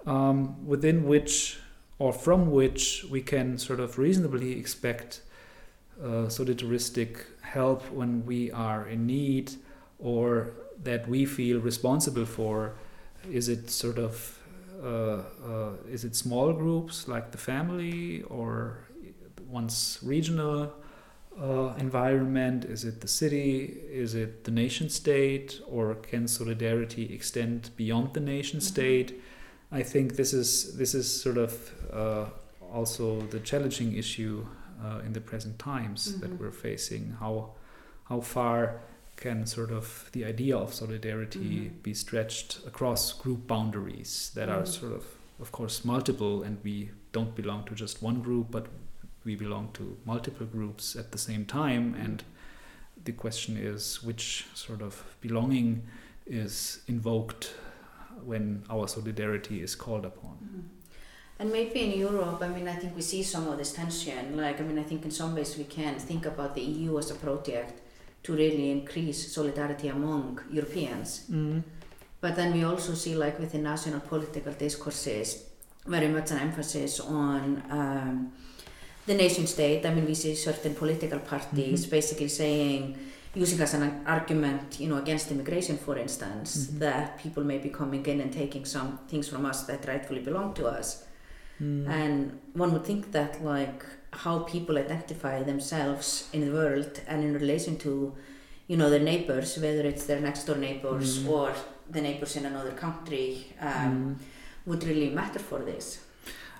um, 0.07 0.67
within 0.67 1.05
which 1.05 1.59
or 1.99 2.13
from 2.13 2.51
which 2.51 3.05
we 3.11 3.21
can 3.21 3.59
sort 3.59 3.81
of 3.81 3.99
reasonably 3.99 4.59
expect 4.59 5.21
uh, 6.03 6.29
solidaristic 6.29 7.11
help 7.43 7.83
when 7.91 8.25
we 8.25 8.51
are 8.53 8.89
in 8.89 9.07
need 9.07 9.53
or 9.99 10.53
that 10.83 11.09
we 11.09 11.27
feel 11.27 11.61
responsible 11.61 12.25
for. 12.25 12.75
Is 13.31 13.49
it 13.49 13.69
sort 13.69 13.99
of 13.99 14.39
uh, 14.83 15.23
uh, 15.53 15.73
is 15.91 16.05
it 16.05 16.17
small 16.17 16.53
groups 16.53 17.09
like 17.09 17.31
the 17.33 17.39
family 17.39 18.23
or 18.23 18.79
one's 19.51 19.99
regional 20.03 20.73
uh, 21.40 21.74
environment? 21.79 22.64
Is 22.64 22.85
it 22.85 23.01
the 23.01 23.09
city? 23.09 23.79
Is 23.90 24.14
it 24.14 24.44
the 24.44 24.51
nation 24.51 24.88
state? 24.88 25.61
Or 25.68 25.94
can 25.94 26.27
solidarity 26.29 27.12
extend 27.14 27.70
beyond 27.77 28.14
the 28.14 28.20
nation 28.20 28.61
Mhm. 28.61 28.62
state? 28.62 29.20
I 29.70 29.83
think 29.83 30.16
this 30.16 30.33
is 30.33 30.77
this 30.79 30.94
is 30.94 31.07
sort 31.22 31.37
of 31.38 31.53
uh, 31.92 32.27
also 32.72 33.20
the 33.31 33.40
challenging 33.40 33.94
issue 33.96 34.46
uh, 34.83 35.01
in 35.07 35.12
the 35.12 35.20
present 35.20 35.59
times 35.59 36.12
Mhm. 36.12 36.20
that 36.20 36.40
we're 36.40 36.53
facing. 36.53 37.16
How 37.20 37.55
how 38.05 38.20
far 38.20 38.81
can 39.16 39.46
sort 39.46 39.70
of 39.70 40.09
the 40.12 40.24
idea 40.24 40.57
of 40.57 40.72
solidarity 40.72 41.68
Mhm. 41.70 41.83
be 41.83 41.94
stretched 41.94 42.61
across 42.66 43.12
group 43.12 43.46
boundaries 43.46 44.31
that 44.35 44.48
are 44.48 44.62
Mhm. 44.62 44.68
sort 44.81 44.92
of 44.92 45.05
of 45.40 45.51
course 45.53 45.85
multiple 45.85 46.42
and 46.46 46.59
we 46.64 46.90
don't 47.12 47.35
belong 47.35 47.64
to 47.66 47.74
just 47.74 48.03
one 48.03 48.20
group 48.22 48.46
but 48.51 48.66
we 49.29 49.35
belong 49.45 49.71
to 49.79 49.85
multiple 50.12 50.47
groups 50.57 50.97
at 50.97 51.12
the 51.12 51.21
same 51.29 51.45
time 51.45 51.95
and 52.05 52.25
the 53.05 53.14
question 53.25 53.57
is 53.73 54.03
which 54.09 54.47
sort 54.55 54.83
of 54.88 54.93
belonging 55.21 55.71
is 56.27 56.81
invoked 56.95 57.45
when 58.31 58.45
our 58.75 58.87
solidarity 58.97 59.57
is 59.67 59.75
called 59.85 60.05
upon 60.12 60.37
Mhm. 60.43 60.79
And 61.41 61.53
maybe 61.53 61.79
in 61.87 61.93
Europe, 62.07 62.38
I 62.43 62.49
mean, 62.49 62.67
I 62.67 62.77
think 62.81 62.97
we 62.97 63.03
see 63.03 63.23
some 63.23 63.47
of 63.51 63.57
this 63.59 63.73
tension. 63.73 64.37
Like, 64.37 64.57
I 64.61 64.64
mean, 64.69 64.79
I 64.85 64.87
think 64.91 65.05
in 65.05 65.12
some 65.12 65.33
ways 65.37 65.57
we 65.57 65.64
can 65.64 65.95
think 66.09 66.27
about 66.27 66.51
the 66.57 66.62
EU 66.75 66.99
as 66.99 67.09
a 67.12 67.14
project 67.14 67.75
to 68.25 68.33
really 68.43 68.67
increase 68.73 69.19
solidarity 69.37 69.88
among 69.88 70.41
Europeans. 70.51 71.09
mm. 71.31 71.62
But 72.21 72.35
then 72.35 72.53
we 72.57 72.64
also 72.64 72.93
see, 72.95 73.14
like, 73.25 73.37
within 73.38 73.62
national 73.62 74.01
political 74.01 74.53
discourses, 74.53 75.45
very 75.87 76.09
much 76.09 76.33
an 76.33 76.38
emphasis 76.49 76.99
on 76.99 77.62
um, 77.71 78.33
the 79.09 79.14
nation 79.14 79.47
state. 79.47 79.83
I 79.88 79.90
mean, 79.94 80.07
we 80.12 80.14
see 80.23 80.35
certain 80.49 80.75
political 80.83 81.21
parties 81.33 81.79
Mhm. 81.87 81.90
basically 81.99 82.29
saying, 82.42 82.83
using 83.44 83.61
as 83.66 83.73
an 83.79 83.85
argument, 84.16 84.66
you 84.83 84.88
know, 84.90 84.99
against 85.05 85.27
immigration, 85.35 85.77
for 85.87 85.94
instance, 86.05 86.49
Mhm. 86.57 86.79
that 86.85 87.05
people 87.25 87.42
may 87.53 87.59
be 87.66 87.71
coming 87.81 88.05
in 88.12 88.18
and 88.25 88.31
taking 88.42 88.64
some 88.77 88.90
things 89.11 89.27
from 89.33 89.42
us 89.51 89.59
that 89.71 89.81
rightfully 89.92 90.23
belong 90.31 90.49
to 90.59 90.64
us. 90.79 90.88
Mm. 91.61 91.85
And 92.01 92.16
one 92.62 92.71
would 92.75 92.85
think 92.90 93.03
that, 93.18 93.33
like, 93.55 93.81
how 94.25 94.35
people 94.55 94.75
identify 94.87 95.37
themselves 95.53 96.07
in 96.35 96.40
the 96.47 96.53
world 96.61 96.92
and 97.11 97.18
in 97.27 97.33
relation 97.44 97.75
to, 97.85 97.90
you 98.71 98.77
know, 98.81 98.88
their 98.94 99.05
neighbors, 99.12 99.49
whether 99.64 99.85
it's 99.92 100.05
their 100.11 100.21
next 100.29 100.42
door 100.47 100.57
neighbors 100.68 101.09
Mm. 101.18 101.29
or 101.35 101.49
the 101.94 102.01
neighbors 102.09 102.33
in 102.38 102.44
another 102.53 102.75
country, 102.85 103.29
um, 103.71 103.92
Mm. 103.94 104.14
would 104.68 104.83
really 104.90 105.11
matter 105.21 105.42
for 105.51 105.61
this. 105.71 105.87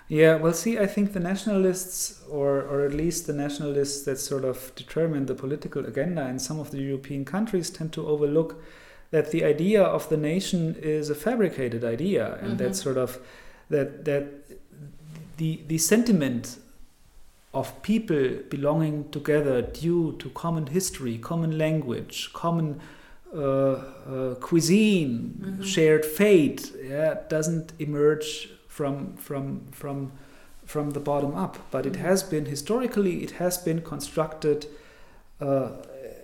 Yeah, 0.09 0.37
well, 0.37 0.55
see, 0.55 0.79
I 0.79 0.87
think 0.87 1.12
the 1.12 1.21
nationalists, 1.21 2.23
or, 2.31 2.62
or 2.62 2.87
at 2.87 2.94
least 2.94 3.27
the 3.27 3.35
nationalists 3.35 4.05
that 4.05 4.18
sort 4.18 4.44
of 4.44 4.73
determine 4.75 5.27
the 5.27 5.35
political 5.35 5.85
agenda 5.85 6.27
in 6.29 6.38
some 6.38 6.59
of 6.59 6.71
the 6.71 6.79
European 6.79 7.25
countries, 7.27 7.68
tend 7.68 7.92
to 7.92 8.07
overlook 8.09 8.62
that 9.11 9.31
the 9.33 9.44
idea 9.44 9.83
of 9.83 10.09
the 10.09 10.16
nation 10.16 10.77
is 10.81 11.11
a 11.11 11.14
fabricated 11.14 11.85
idea, 11.85 12.38
and 12.42 12.53
Mhm. 12.55 12.59
that 12.59 12.77
sort 12.77 12.97
of 12.97 13.18
that 13.71 14.05
that 14.07 14.25
the 15.37 15.61
the 15.68 15.79
sentiment 15.79 16.57
of 17.53 17.83
people 17.83 18.31
belonging 18.51 19.09
together 19.11 19.61
due 19.62 20.14
to 20.18 20.29
common 20.31 20.66
history, 20.68 21.18
common 21.18 21.59
language, 21.59 22.31
common 22.33 22.81
uh, 23.35 23.40
uh, 23.42 24.35
cuisine, 24.40 25.35
Mhm. 25.40 25.62
shared 25.64 26.05
fate, 26.07 26.73
yeah, 26.83 27.14
doesn't 27.29 27.73
emerge 27.79 28.49
from 28.78 29.16
from 29.28 29.44
from 29.72 29.98
from 30.74 30.90
the 30.90 31.00
bottom 31.10 31.32
up, 31.44 31.54
but 31.74 31.86
it 31.86 31.94
Mhm. 31.94 32.06
has 32.08 32.22
been 32.32 32.44
historically 32.56 33.14
it 33.26 33.32
has 33.42 33.58
been 33.68 33.80
constructed 33.92 34.58
uh, 35.40 35.68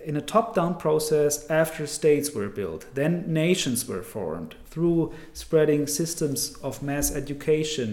in 0.09 0.15
a 0.17 0.21
top-down 0.35 0.73
process 0.85 1.33
after 1.49 1.87
states 1.87 2.27
were 2.37 2.49
built. 2.49 2.81
Then 2.93 3.13
nations 3.45 3.87
were 3.89 4.03
formed 4.03 4.51
through 4.71 5.11
spreading 5.33 5.87
systems 5.87 6.39
of 6.61 6.81
mass 6.83 7.15
education, 7.21 7.87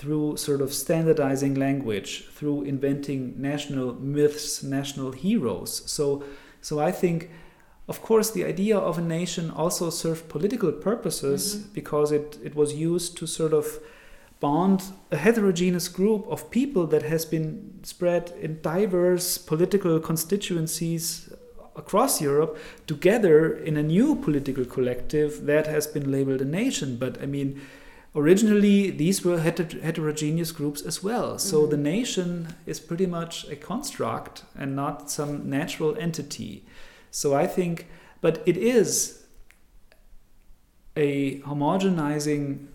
through 0.00 0.36
sort 0.36 0.60
of 0.62 0.70
standardizing 0.72 1.54
language, 1.66 2.10
through 2.36 2.58
inventing 2.72 3.34
national 3.36 3.88
myths, 4.16 4.62
national 4.62 5.12
heroes. 5.12 5.82
So, 5.86 6.04
so 6.60 6.74
I 6.88 6.92
think, 7.02 7.18
of 7.86 8.00
course, 8.08 8.30
the 8.32 8.44
idea 8.54 8.78
of 8.78 8.98
a 8.98 9.02
nation 9.20 9.50
also 9.62 9.90
served 9.90 10.24
political 10.28 10.72
purposes 10.72 11.42
Mhm. 11.56 11.74
because 11.74 12.08
it, 12.18 12.38
it 12.42 12.54
was 12.54 12.70
used 12.92 13.10
to 13.18 13.26
sort 13.26 13.52
of 13.52 13.66
bond 14.42 14.82
a 15.12 15.16
heterogeneous 15.16 15.88
group 15.88 16.26
of 16.28 16.50
people 16.50 16.84
that 16.88 17.04
has 17.04 17.24
been 17.24 17.78
spread 17.84 18.32
in 18.40 18.60
diverse 18.60 19.38
political 19.38 20.00
constituencies 20.00 21.32
across 21.76 22.20
Europe 22.20 22.58
together 22.86 23.56
in 23.56 23.76
a 23.76 23.82
new 23.82 24.16
political 24.16 24.64
collective 24.64 25.46
that 25.46 25.66
has 25.68 25.86
been 25.86 26.10
labeled 26.10 26.40
a 26.42 26.44
nation. 26.44 26.96
But 26.96 27.22
I 27.22 27.26
mean, 27.26 27.60
originally 28.16 28.90
these 28.90 29.24
were 29.24 29.38
heter- 29.38 29.80
heterogeneous 29.80 30.50
groups 30.50 30.82
as 30.82 31.02
well. 31.04 31.38
So 31.38 31.56
Mhm. 31.62 31.70
the 31.70 31.76
nation 31.76 32.28
is 32.66 32.80
pretty 32.80 33.06
much 33.06 33.46
a 33.48 33.56
construct 33.56 34.42
and 34.58 34.74
not 34.74 35.08
some 35.08 35.48
natural 35.48 35.96
entity. 36.06 36.64
So 37.10 37.32
I 37.34 37.46
think, 37.46 37.86
but 38.20 38.42
it 38.44 38.56
is 38.56 39.22
a 40.96 41.38
homogenizing 41.50 42.66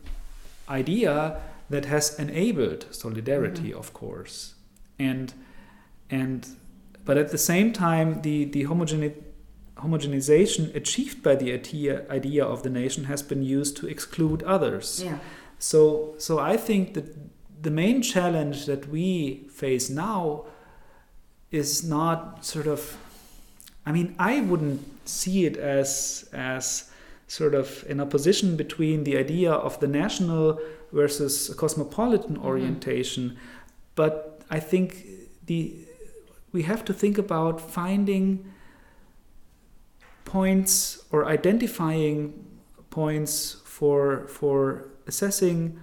idea 0.69 1.37
that 1.69 1.85
has 1.85 2.17
enabled 2.17 2.85
solidarity, 2.91 3.69
mm-hmm. 3.69 3.79
of 3.79 3.93
course, 3.93 4.55
and 4.97 5.33
and 6.09 6.47
but 7.05 7.17
at 7.17 7.29
the 7.31 7.37
same 7.37 7.73
time, 7.73 8.21
the 8.21 8.45
the 8.45 8.65
homogene- 8.65 9.23
homogenization 9.77 10.73
achieved 10.75 11.23
by 11.23 11.35
the 11.35 11.53
idea, 11.53 12.05
idea 12.09 12.43
of 12.43 12.63
the 12.63 12.69
nation 12.69 13.05
has 13.05 13.21
been 13.21 13.43
used 13.43 13.77
to 13.77 13.87
exclude 13.87 14.43
others. 14.43 15.01
Yeah. 15.03 15.19
So, 15.59 16.15
so 16.17 16.39
I 16.39 16.57
think 16.57 16.93
that 16.93 17.15
the 17.63 17.71
main 17.71 18.01
challenge 18.01 18.65
that 18.65 18.87
we 18.89 19.47
face 19.49 19.89
now 19.89 20.45
is 21.51 21.83
not 21.83 22.45
sort 22.45 22.67
of. 22.67 22.97
I 23.85 23.91
mean, 23.91 24.15
I 24.19 24.41
wouldn't 24.41 25.07
see 25.07 25.45
it 25.45 25.57
as 25.57 26.29
as 26.33 26.91
sort 27.27 27.53
of 27.55 27.85
an 27.89 27.99
opposition 27.99 28.55
between 28.55 29.03
the 29.03 29.17
idea 29.17 29.51
of 29.51 29.79
the 29.79 29.87
national 29.87 30.59
versus 30.91 31.49
a 31.49 31.55
cosmopolitan 31.55 32.37
orientation, 32.37 33.37
but 33.95 34.41
I 34.49 34.59
think 34.59 35.05
the 35.45 35.73
we 36.53 36.63
have 36.63 36.83
to 36.85 36.93
think 36.93 37.17
about 37.17 37.59
finding 37.61 38.45
points 40.25 41.03
or 41.11 41.25
identifying 41.25 42.33
points 42.89 43.57
for 43.65 44.27
for 44.27 44.85
assessing 45.07 45.79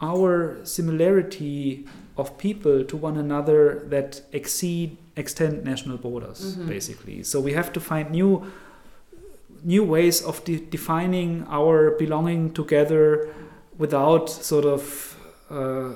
our 0.00 0.58
similarity 0.64 1.86
of 2.16 2.36
people 2.38 2.84
to 2.84 2.96
one 2.96 3.16
another 3.16 3.84
that 3.88 4.22
exceed 4.32 4.96
extend 5.16 5.64
national 5.64 5.96
borders 5.96 6.56
Mhm. 6.56 6.66
basically. 6.68 7.22
So 7.22 7.40
we 7.40 7.52
have 7.52 7.72
to 7.72 7.80
find 7.80 8.10
new 8.10 8.42
new 9.62 9.82
ways 9.84 10.22
of 10.22 10.44
de- 10.44 10.60
defining 10.70 11.44
our 11.48 11.92
belonging 11.92 12.52
together 12.52 13.28
without 13.78 14.28
sort 14.28 14.64
of 14.64 15.16
uh, 15.50 15.90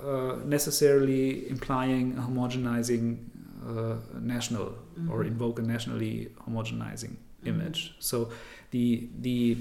uh, 0.00 0.36
necessarily 0.44 1.48
implying 1.48 2.16
a 2.18 2.22
homogenizing 2.22 3.18
uh, 3.66 3.96
national 4.20 4.66
mm-hmm. 4.66 5.10
or 5.10 5.24
invoke 5.24 5.58
a 5.58 5.62
nationally 5.62 6.28
homogenizing 6.46 7.14
mm-hmm. 7.14 7.48
image. 7.48 7.94
So 7.98 8.30
the 8.70 9.08
the 9.20 9.56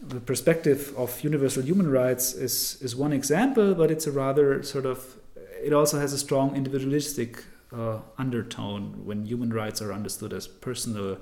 the 0.00 0.20
perspective 0.20 0.92
of 0.96 1.24
universal 1.24 1.62
human 1.62 1.90
rights 1.90 2.32
is 2.32 2.78
is 2.80 2.94
one 2.94 3.12
example, 3.12 3.74
but 3.74 3.90
it's 3.90 4.06
a 4.06 4.12
rather 4.12 4.62
sort 4.62 4.86
of 4.86 5.16
it 5.62 5.72
also 5.72 5.98
has 5.98 6.12
a 6.12 6.18
strong 6.18 6.56
individualistic 6.56 7.44
uh, 7.72 7.98
undertone 8.16 9.04
when 9.04 9.26
human 9.26 9.52
rights 9.52 9.82
are 9.82 9.92
understood 9.92 10.32
as 10.32 10.46
personal, 10.46 11.18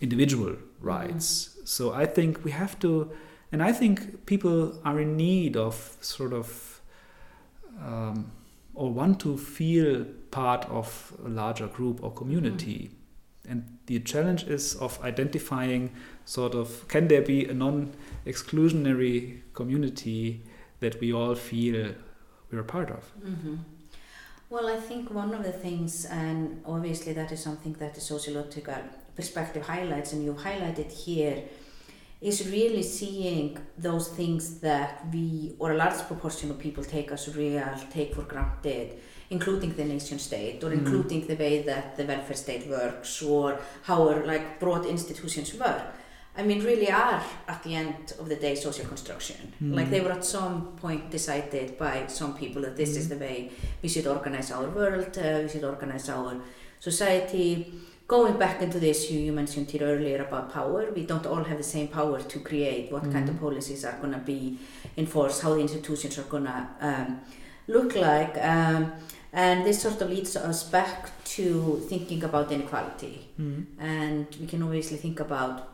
individual 0.00 0.56
rights. 0.80 1.26
Mm-hmm. 1.26 1.66
So 1.66 1.92
I 1.92 2.06
think 2.06 2.44
we 2.44 2.50
have 2.50 2.78
to, 2.80 3.10
and 3.52 3.62
I 3.62 3.72
think 3.72 4.26
people 4.26 4.78
are 4.84 5.00
in 5.00 5.16
need 5.16 5.56
of 5.56 5.96
sort 6.00 6.32
of, 6.32 6.80
um, 7.80 8.30
or 8.74 8.92
want 8.92 9.20
to 9.20 9.36
feel 9.36 10.06
part 10.30 10.64
of 10.66 11.12
a 11.24 11.28
larger 11.28 11.66
group 11.66 12.02
or 12.02 12.12
community. 12.12 12.90
Mm-hmm. 12.90 13.50
And 13.50 13.78
the 13.86 13.98
challenge 14.00 14.44
is 14.44 14.76
of 14.76 15.02
identifying 15.02 15.90
sort 16.24 16.54
of 16.54 16.86
can 16.86 17.08
there 17.08 17.22
be 17.22 17.46
a 17.46 17.54
non 17.54 17.92
exclusionary 18.24 19.40
community 19.54 20.44
that 20.78 21.00
we 21.00 21.12
all 21.12 21.34
feel 21.34 21.94
we're 22.52 22.60
a 22.60 22.64
part 22.64 22.90
of? 22.90 23.10
Mm-hmm. 23.24 23.56
Well, 24.50 24.68
I 24.68 24.76
think 24.76 25.10
one 25.10 25.32
of 25.32 25.44
the 25.44 25.52
things, 25.52 26.04
and 26.04 26.62
obviously 26.66 27.12
that 27.12 27.30
is 27.30 27.42
something 27.42 27.72
that 27.74 27.94
the 27.94 28.00
sociological 28.00 28.74
perspective 29.14 29.64
highlights, 29.66 30.12
and 30.12 30.24
you've 30.24 30.38
highlighted 30.38 30.90
here, 30.90 31.44
is 32.20 32.50
really 32.50 32.82
seeing 32.82 33.58
those 33.78 34.08
things 34.08 34.60
that 34.60 35.06
we, 35.12 35.54
or 35.58 35.72
a 35.72 35.76
large 35.76 35.98
proportion 36.06 36.50
of 36.50 36.58
people 36.58 36.84
take 36.84 37.10
as 37.10 37.34
real, 37.34 37.74
take 37.90 38.14
for 38.14 38.22
granted, 38.22 38.98
including 39.30 39.72
the 39.74 39.84
nation 39.84 40.18
state, 40.18 40.62
or 40.62 40.70
mm. 40.70 40.74
including 40.74 41.26
the 41.26 41.34
way 41.34 41.62
that 41.62 41.96
the 41.96 42.04
welfare 42.04 42.36
state 42.36 42.68
works, 42.68 43.22
or 43.22 43.58
how 43.82 44.08
our 44.08 44.26
like 44.26 44.60
broad 44.60 44.84
institutions 44.84 45.54
work. 45.54 45.82
I 46.36 46.42
mean, 46.42 46.62
really 46.62 46.90
are 46.90 47.22
at 47.48 47.62
the 47.62 47.74
end 47.74 48.12
of 48.18 48.28
the 48.28 48.36
day 48.36 48.54
social 48.54 48.86
construction. 48.86 49.52
Mm. 49.62 49.74
Like 49.74 49.90
they 49.90 50.00
were 50.00 50.12
at 50.12 50.24
some 50.24 50.76
point 50.76 51.10
decided 51.10 51.78
by 51.78 52.06
some 52.06 52.36
people 52.36 52.62
that 52.62 52.76
this 52.76 52.94
mm. 52.94 52.98
is 52.98 53.08
the 53.08 53.16
way 53.16 53.50
we 53.82 53.88
should 53.88 54.06
organize 54.06 54.50
our 54.50 54.68
world, 54.68 55.16
uh, 55.16 55.40
we 55.42 55.48
should 55.48 55.64
organize 55.64 56.08
our 56.10 56.40
society. 56.78 57.72
Going 58.10 58.36
back 58.38 58.60
into 58.60 58.80
the 58.80 58.90
issue 58.90 59.14
you 59.14 59.32
mentioned 59.32 59.70
here 59.70 59.84
earlier 59.84 60.20
about 60.22 60.52
power, 60.52 60.90
we 60.96 61.06
don't 61.06 61.24
all 61.26 61.44
have 61.44 61.58
the 61.58 61.70
same 61.76 61.86
power 61.86 62.20
to 62.20 62.40
create 62.40 62.90
what 62.90 63.04
mm. 63.04 63.12
kind 63.12 63.28
of 63.28 63.36
mm. 63.36 63.40
policies 63.40 63.84
are 63.84 63.96
going 64.02 64.12
to 64.12 64.18
be 64.18 64.58
enforced, 64.96 65.42
how 65.42 65.54
the 65.54 65.60
institutions 65.60 66.18
are 66.18 66.24
going 66.24 66.42
to 66.42 66.66
um, 66.80 67.20
look 67.68 67.94
like. 67.94 68.36
Um, 68.38 68.92
and 69.32 69.64
this 69.64 69.80
sort 69.80 70.02
of 70.02 70.10
leads 70.10 70.34
us 70.34 70.64
back 70.64 71.12
to 71.36 71.86
thinking 71.88 72.24
about 72.24 72.50
inequality. 72.50 73.28
Mm. 73.40 73.66
And 73.78 74.26
we 74.40 74.48
can 74.48 74.60
obviously 74.64 74.96
think 74.96 75.20
about 75.20 75.68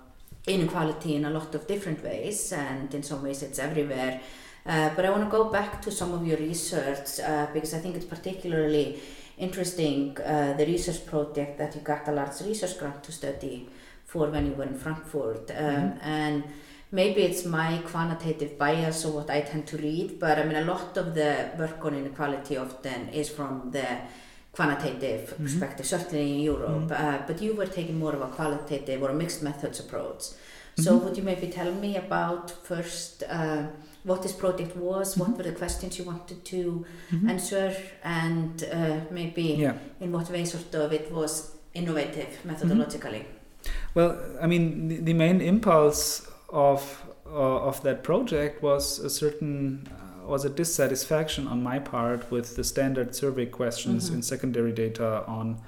inequality 0.47 1.15
in 1.15 1.25
a 1.25 1.31
lot 1.31 1.55
of 1.55 1.67
different 1.67 2.05
ways, 2.05 2.53
and 2.53 2.95
in 2.95 3.03
some 3.03 3.23
ways 3.23 3.43
it's 3.43 3.59
everywhere. 3.59 4.21
Uh, 4.67 4.91
but 4.95 5.07
I 5.07 5.11
want 5.11 5.25
to 5.25 5.31
go 5.31 5.45
back 5.45 5.81
to 5.81 5.91
some 5.91 6.13
of 6.13 6.27
your 6.27 6.37
research 6.37 7.19
uh, 7.19 7.47
because 7.55 7.73
I 7.73 7.79
think 7.79 7.97
it's 7.97 8.05
particularly 8.05 9.01
interesting 9.39 10.17
uh, 10.25 10.55
the 10.55 10.67
research 10.67 11.07
project 11.07 11.59
that 11.59 11.75
you 11.75 11.81
got 11.83 12.09
a 12.09 12.13
large 12.13 12.41
research 12.41 12.79
grant 12.79 13.03
to 13.05 13.13
study 13.13 13.69
for 14.05 14.31
when 14.31 14.47
you 14.47 14.53
were 14.53 14.65
in 14.65 14.75
Frankfurt. 14.75 15.51
Um, 15.51 15.57
mm-hmm. 15.57 15.99
And 16.03 16.45
maybe 16.93 17.23
it's 17.23 17.45
my 17.45 17.79
quantitative 17.79 18.59
bias 18.59 19.05
or 19.05 19.13
what 19.13 19.31
I 19.31 19.41
tend 19.43 19.67
to 19.69 19.77
read, 19.77 20.19
but 20.19 20.39
I 20.39 20.45
mean, 20.45 20.57
a 20.57 20.65
lot 20.65 20.97
of 20.97 21.15
the 21.15 21.51
work 21.59 21.85
on 21.85 21.95
inequality 21.95 22.57
often 22.57 23.09
is 23.11 23.29
from 23.29 23.71
the 23.71 23.87
quantitative 24.53 25.23
mm 25.23 25.35
-hmm. 25.35 25.43
perspective, 25.43 25.87
certainly 25.95 26.27
in 26.35 26.41
Europe, 26.53 26.81
mm 26.81 26.89
-hmm. 26.89 27.15
uh, 27.15 27.27
but 27.27 27.37
you 27.45 27.53
were 27.59 27.71
taking 27.79 27.99
more 28.05 28.17
of 28.19 28.23
a 28.23 28.31
qualitative 28.39 28.99
or 29.05 29.11
a 29.11 29.15
mixed 29.23 29.43
methods 29.43 29.81
approach. 29.85 30.23
So 30.25 30.91
mm 30.91 30.97
-hmm. 30.97 31.03
would 31.03 31.17
you 31.19 31.25
maybe 31.31 31.47
tell 31.59 31.73
me 31.85 31.91
about 32.07 32.45
first 32.71 33.13
uh, 33.39 33.65
what 34.07 34.23
this 34.23 34.33
project 34.33 34.77
was, 34.77 35.17
what 35.17 35.29
mm-hmm. 35.29 35.37
were 35.37 35.43
the 35.43 35.53
questions 35.53 35.99
you 35.99 36.05
wanted 36.05 36.45
to 36.45 36.87
mm-hmm. 37.11 37.29
answer, 37.29 37.77
and 38.05 38.65
uh, 38.73 39.01
maybe 39.11 39.43
yeah. 39.43 39.75
in 40.01 40.13
what 40.13 40.31
way 40.31 40.45
sort 40.45 40.73
of 40.75 40.93
it 40.93 41.13
was 41.13 41.57
innovative 41.75 42.39
methodologically? 42.47 43.25
Mm-hmm. 43.25 43.73
Well, 43.95 44.19
I 44.41 44.47
mean, 44.47 44.89
the, 44.89 44.97
the 44.99 45.13
main 45.13 45.41
impulse 45.41 46.31
of 46.49 47.03
uh, 47.27 47.69
of 47.69 47.83
that 47.83 48.05
project 48.05 48.63
was 48.63 49.01
a 49.01 49.11
certain 49.11 49.89
was 50.25 50.45
a 50.45 50.51
dissatisfaction 50.51 51.49
on 51.49 51.63
my 51.63 51.79
part 51.81 52.31
with 52.31 52.57
the 52.57 52.63
standard 52.65 53.15
survey 53.15 53.47
questions 53.47 54.07
mm-hmm. 54.07 54.17
in 54.17 54.23
secondary 54.23 54.73
data 54.73 55.25
on 55.27 55.61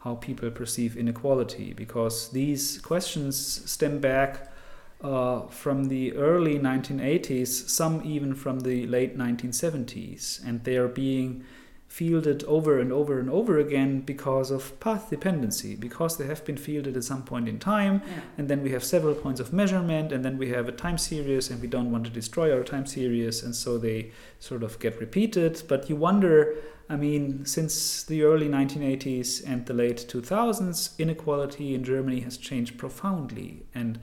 how 0.00 0.14
people 0.16 0.50
perceive 0.50 0.96
inequality 0.96 1.72
because 1.72 2.30
these 2.30 2.78
questions 2.80 3.36
stem 3.70 3.98
back 3.98 4.52
uh, 5.00 5.46
from 5.48 5.84
the 5.84 6.14
early 6.14 6.58
1980s, 6.58 7.68
some 7.68 8.02
even 8.04 8.34
from 8.34 8.60
the 8.60 8.86
late 8.86 9.16
1970s, 9.16 10.44
and 10.46 10.64
they 10.64 10.76
are 10.76 10.88
being 10.88 11.44
fielded 11.88 12.44
over 12.44 12.78
and 12.78 12.92
over 12.92 13.18
and 13.18 13.30
over 13.30 13.58
again 13.58 14.00
because 14.00 14.50
of 14.50 14.78
path 14.80 15.08
dependency, 15.08 15.76
because 15.76 16.16
they 16.16 16.26
have 16.26 16.44
been 16.44 16.56
fielded 16.56 16.96
at 16.96 17.04
some 17.04 17.22
point 17.22 17.48
in 17.48 17.58
time, 17.58 18.02
yeah. 18.06 18.20
and 18.38 18.48
then 18.48 18.62
we 18.62 18.70
have 18.70 18.84
several 18.84 19.14
points 19.14 19.40
of 19.40 19.52
measurement, 19.52 20.12
and 20.12 20.24
then 20.24 20.36
we 20.36 20.48
have 20.48 20.68
a 20.68 20.72
time 20.72 20.98
series, 20.98 21.50
and 21.50 21.60
we 21.60 21.68
don't 21.68 21.90
want 21.90 22.04
to 22.04 22.10
destroy 22.10 22.54
our 22.54 22.64
time 22.64 22.86
series, 22.86 23.42
and 23.42 23.54
so 23.54 23.78
they 23.78 24.10
sort 24.40 24.62
of 24.62 24.78
get 24.78 24.98
repeated. 25.00 25.62
But 25.68 25.88
you 25.88 25.96
wonder, 25.96 26.56
I 26.88 26.96
mean, 26.96 27.44
since 27.44 28.02
the 28.02 28.24
early 28.24 28.48
1980s 28.48 29.42
and 29.46 29.64
the 29.66 29.74
late 29.74 30.06
2000s, 30.08 30.98
inequality 30.98 31.74
in 31.74 31.84
Germany 31.84 32.20
has 32.20 32.36
changed 32.36 32.78
profoundly, 32.78 33.64
and 33.74 33.98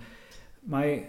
my 0.66 1.06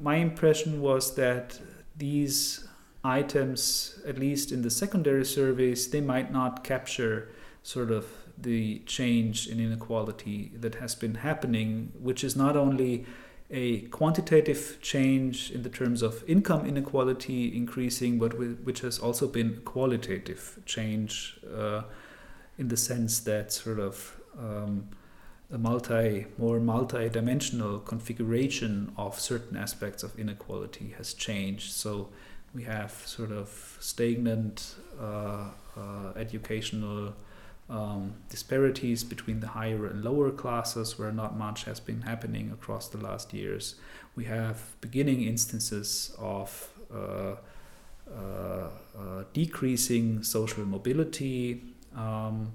my 0.00 0.16
impression 0.16 0.80
was 0.80 1.16
that 1.16 1.58
these 1.96 2.68
items, 3.04 4.00
at 4.06 4.18
least 4.18 4.52
in 4.52 4.62
the 4.62 4.70
secondary 4.70 5.24
surveys, 5.24 5.90
they 5.90 6.00
might 6.00 6.32
not 6.32 6.62
capture 6.62 7.28
sort 7.62 7.90
of 7.90 8.06
the 8.38 8.78
change 8.80 9.48
in 9.48 9.60
inequality 9.60 10.52
that 10.54 10.76
has 10.76 10.94
been 10.94 11.16
happening, 11.16 11.92
which 12.00 12.22
is 12.24 12.36
not 12.36 12.56
only 12.56 13.04
a 13.50 13.82
quantitative 13.88 14.78
change 14.80 15.50
in 15.50 15.62
the 15.62 15.68
terms 15.68 16.00
of 16.00 16.24
income 16.26 16.64
inequality 16.64 17.54
increasing, 17.54 18.18
but 18.18 18.38
which 18.38 18.80
has 18.80 18.98
also 18.98 19.28
been 19.28 19.60
qualitative 19.64 20.58
change 20.64 21.38
uh, 21.54 21.82
in 22.56 22.68
the 22.68 22.76
sense 22.76 23.20
that 23.20 23.52
sort 23.52 23.78
of 23.78 24.20
um, 24.38 24.88
a 25.52 25.58
multi, 25.58 26.26
more 26.38 26.58
multi-dimensional 26.58 27.80
configuration 27.80 28.92
of 28.96 29.20
certain 29.20 29.56
aspects 29.56 30.02
of 30.02 30.18
inequality 30.18 30.94
has 30.96 31.12
changed. 31.12 31.72
So 31.72 32.08
we 32.54 32.64
have 32.64 32.92
sort 33.06 33.30
of 33.32 33.76
stagnant 33.78 34.74
uh, 34.98 35.50
uh, 35.76 36.12
educational 36.16 37.14
um, 37.68 38.14
disparities 38.30 39.04
between 39.04 39.40
the 39.40 39.48
higher 39.48 39.86
and 39.86 40.02
lower 40.02 40.30
classes, 40.30 40.98
where 40.98 41.12
not 41.12 41.36
much 41.36 41.64
has 41.64 41.80
been 41.80 42.02
happening 42.02 42.50
across 42.50 42.88
the 42.88 42.98
last 42.98 43.32
years. 43.34 43.76
We 44.16 44.24
have 44.24 44.80
beginning 44.80 45.22
instances 45.22 46.14
of 46.18 46.70
uh, 46.92 47.36
uh, 48.10 48.68
uh 48.98 49.24
decreasing 49.32 50.22
social 50.22 50.66
mobility. 50.66 51.62
Um, 51.96 52.52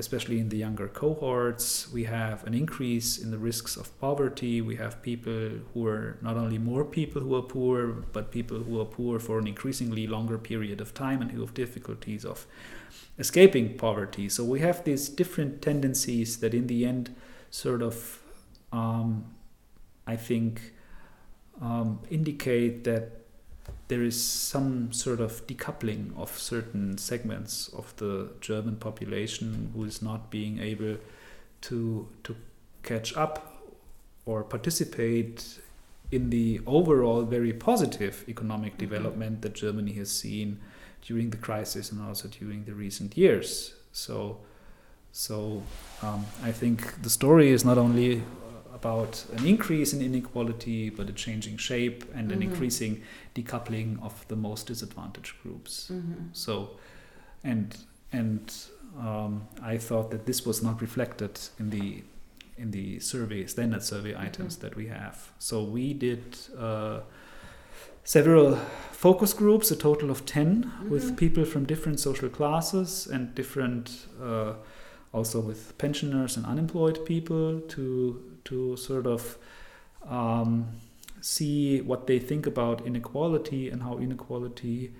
especially 0.00 0.40
in 0.40 0.48
the 0.48 0.56
younger 0.56 0.88
cohorts. 0.88 1.92
We 1.92 2.04
have 2.04 2.44
an 2.46 2.54
increase 2.54 3.18
in 3.18 3.30
the 3.30 3.38
risks 3.38 3.76
of 3.76 3.86
poverty. 4.00 4.60
We 4.60 4.76
have 4.76 5.00
people 5.02 5.50
who 5.72 5.86
are 5.86 6.18
not 6.20 6.36
only 6.36 6.58
more 6.58 6.84
people 6.84 7.22
who 7.22 7.36
are 7.36 7.42
poor, 7.42 7.76
but 8.12 8.32
people 8.32 8.58
who 8.58 8.80
are 8.80 8.84
poor 8.84 9.20
for 9.20 9.38
an 9.38 9.46
increasingly 9.46 10.06
longer 10.08 10.38
period 10.38 10.80
of 10.80 10.92
time 10.92 11.22
and 11.22 11.30
who 11.30 11.40
have 11.42 11.54
difficulties 11.54 12.24
of 12.24 12.46
escaping 13.18 13.76
poverty. 13.76 14.28
So 14.28 14.44
we 14.44 14.60
have 14.60 14.82
these 14.84 15.08
different 15.08 15.62
tendencies 15.62 16.38
that, 16.40 16.54
in 16.54 16.66
the 16.66 16.84
end, 16.84 17.14
sort 17.50 17.82
of, 17.82 18.22
um, 18.72 19.26
I 20.06 20.16
think, 20.16 20.72
um, 21.60 22.00
indicate 22.10 22.84
that 22.84 23.19
there 23.90 24.04
is 24.04 24.24
some 24.24 24.92
sort 24.92 25.20
of 25.20 25.44
decoupling 25.48 26.16
of 26.16 26.38
certain 26.38 26.96
segments 26.96 27.68
of 27.76 27.94
the 27.96 28.30
German 28.40 28.76
population 28.76 29.72
who 29.74 29.84
is 29.84 30.00
not 30.00 30.30
being 30.30 30.60
able 30.60 30.96
to 31.62 32.08
to 32.22 32.36
catch 32.84 33.16
up 33.16 33.34
or 34.24 34.44
participate 34.44 35.58
in 36.12 36.30
the 36.30 36.60
overall 36.66 37.22
very 37.22 37.52
positive 37.52 38.24
economic 38.28 38.72
mm-hmm. 38.72 38.86
development 38.86 39.42
that 39.42 39.54
Germany 39.54 39.92
has 39.94 40.10
seen 40.10 40.60
during 41.02 41.30
the 41.30 41.36
crisis 41.36 41.90
and 41.90 42.00
also 42.00 42.28
during 42.28 42.64
the 42.64 42.74
recent 42.74 43.16
years. 43.16 43.74
So, 43.92 44.38
so 45.10 45.62
um, 46.02 46.26
I 46.44 46.52
think 46.52 47.02
the 47.02 47.10
story 47.10 47.50
is 47.50 47.64
not 47.64 47.78
only 47.78 48.22
about 48.80 49.24
an 49.36 49.46
increase 49.46 49.92
in 49.92 50.00
inequality, 50.02 50.90
but 50.90 51.08
a 51.08 51.12
changing 51.12 51.56
shape 51.58 52.04
and 52.14 52.32
an 52.32 52.38
Mhm. 52.40 52.44
increasing 52.48 53.02
decoupling 53.34 54.02
of 54.02 54.14
the 54.28 54.36
most 54.36 54.66
disadvantaged 54.68 55.34
groups. 55.42 55.90
Mhm. 55.92 56.28
So, 56.32 56.52
and 57.44 57.76
and 58.12 58.52
um, 58.98 59.42
I 59.62 59.78
thought 59.78 60.10
that 60.10 60.24
this 60.26 60.44
was 60.46 60.62
not 60.62 60.80
reflected 60.80 61.38
in 61.58 61.70
the 61.70 62.02
in 62.58 62.70
the 62.72 62.98
survey 63.00 63.46
standard 63.46 63.82
survey 63.82 64.14
items 64.26 64.56
Mhm. 64.56 64.60
that 64.60 64.76
we 64.76 64.86
have. 64.88 65.16
So 65.38 65.62
we 65.64 65.94
did 65.94 66.22
uh, 66.58 67.00
several 68.04 68.56
focus 68.92 69.32
groups, 69.32 69.70
a 69.70 69.76
total 69.76 70.10
of 70.10 70.24
10 70.26 70.70
with 70.90 71.04
Mhm. 71.12 71.16
people 71.16 71.44
from 71.44 71.64
different 71.66 72.00
social 72.00 72.28
classes 72.28 73.06
and 73.06 73.34
different, 73.34 74.06
uh, 74.22 74.52
also 75.12 75.40
with 75.40 75.72
pensioners 75.78 76.36
and 76.36 76.44
unemployed 76.46 76.98
people 77.06 77.60
to 77.68 78.20
to 78.50 78.76
sort 78.76 79.06
of 79.06 79.38
um, 80.08 80.66
see 81.20 81.80
what 81.80 82.06
they 82.06 82.18
think 82.18 82.46
about 82.46 82.86
inequality 82.86 83.70
and 83.72 83.82
how 83.82 83.98
inequality 83.98 84.92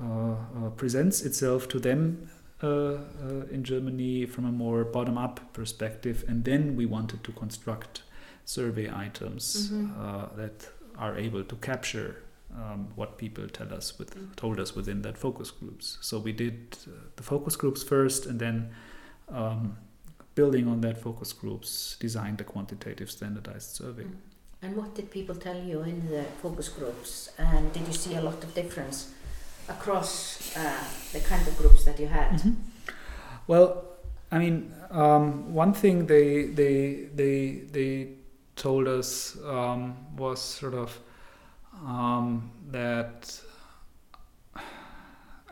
uh, 0.00 0.04
uh, 0.06 0.70
presents 0.76 1.22
itself 1.22 1.68
to 1.68 1.78
them 1.78 2.28
uh, 2.62 2.66
uh, 2.66 2.98
in 3.50 3.62
Germany 3.64 4.26
from 4.26 4.44
a 4.46 4.52
more 4.52 4.84
bottom-up 4.84 5.40
perspective, 5.52 6.24
and 6.28 6.44
then 6.44 6.76
we 6.76 6.86
wanted 6.86 7.22
to 7.24 7.32
construct 7.32 8.02
survey 8.44 8.88
items 9.06 9.70
Mhm. 9.70 9.90
uh, 9.98 10.26
that 10.36 10.68
are 10.96 11.16
able 11.26 11.44
to 11.44 11.56
capture 11.56 12.14
um, 12.54 12.88
what 12.96 13.16
people 13.16 13.48
tell 13.48 13.72
us 13.78 13.98
with 13.98 14.10
told 14.36 14.60
us 14.60 14.76
within 14.76 15.02
that 15.02 15.16
focus 15.18 15.50
groups. 15.50 15.98
So 16.02 16.18
we 16.18 16.32
did 16.32 16.56
uh, 16.86 16.90
the 17.16 17.22
focus 17.22 17.56
groups 17.56 17.82
first, 17.82 18.26
and 18.26 18.38
then 18.38 18.68
um, 19.28 19.76
building 20.34 20.68
on 20.68 20.80
that 20.80 20.98
focus 20.98 21.32
groups, 21.32 21.96
designed 22.00 22.40
a 22.40 22.44
quantitative 22.44 23.10
standardized 23.10 23.70
survey. 23.70 24.04
Mm. 24.04 24.16
And 24.62 24.76
what 24.76 24.94
did 24.94 25.10
people 25.10 25.34
tell 25.34 25.60
you 25.60 25.82
in 25.82 26.08
the 26.08 26.22
focus 26.40 26.68
groups? 26.68 27.30
And 27.36 27.72
did 27.72 27.86
you 27.86 27.92
see 27.92 28.14
a 28.14 28.20
lot 28.20 28.42
of 28.44 28.54
difference 28.54 29.12
across 29.68 30.56
uh, 30.56 30.84
the 31.12 31.20
kind 31.20 31.46
of 31.48 31.56
groups 31.56 31.84
that 31.84 31.98
you 31.98 32.06
had? 32.06 32.30
Mhm. 32.40 32.56
Well, 33.48 33.84
I 34.30 34.38
mean, 34.38 34.72
um, 34.90 35.52
one 35.52 35.72
thing 35.74 36.06
they 36.06 36.46
they 36.46 37.08
they 37.14 37.64
they 37.72 38.08
told 38.54 38.86
us 38.86 39.36
um, 39.44 39.96
was 40.16 40.40
sort 40.40 40.74
of 40.74 40.98
um, 41.84 42.50
that. 42.70 43.40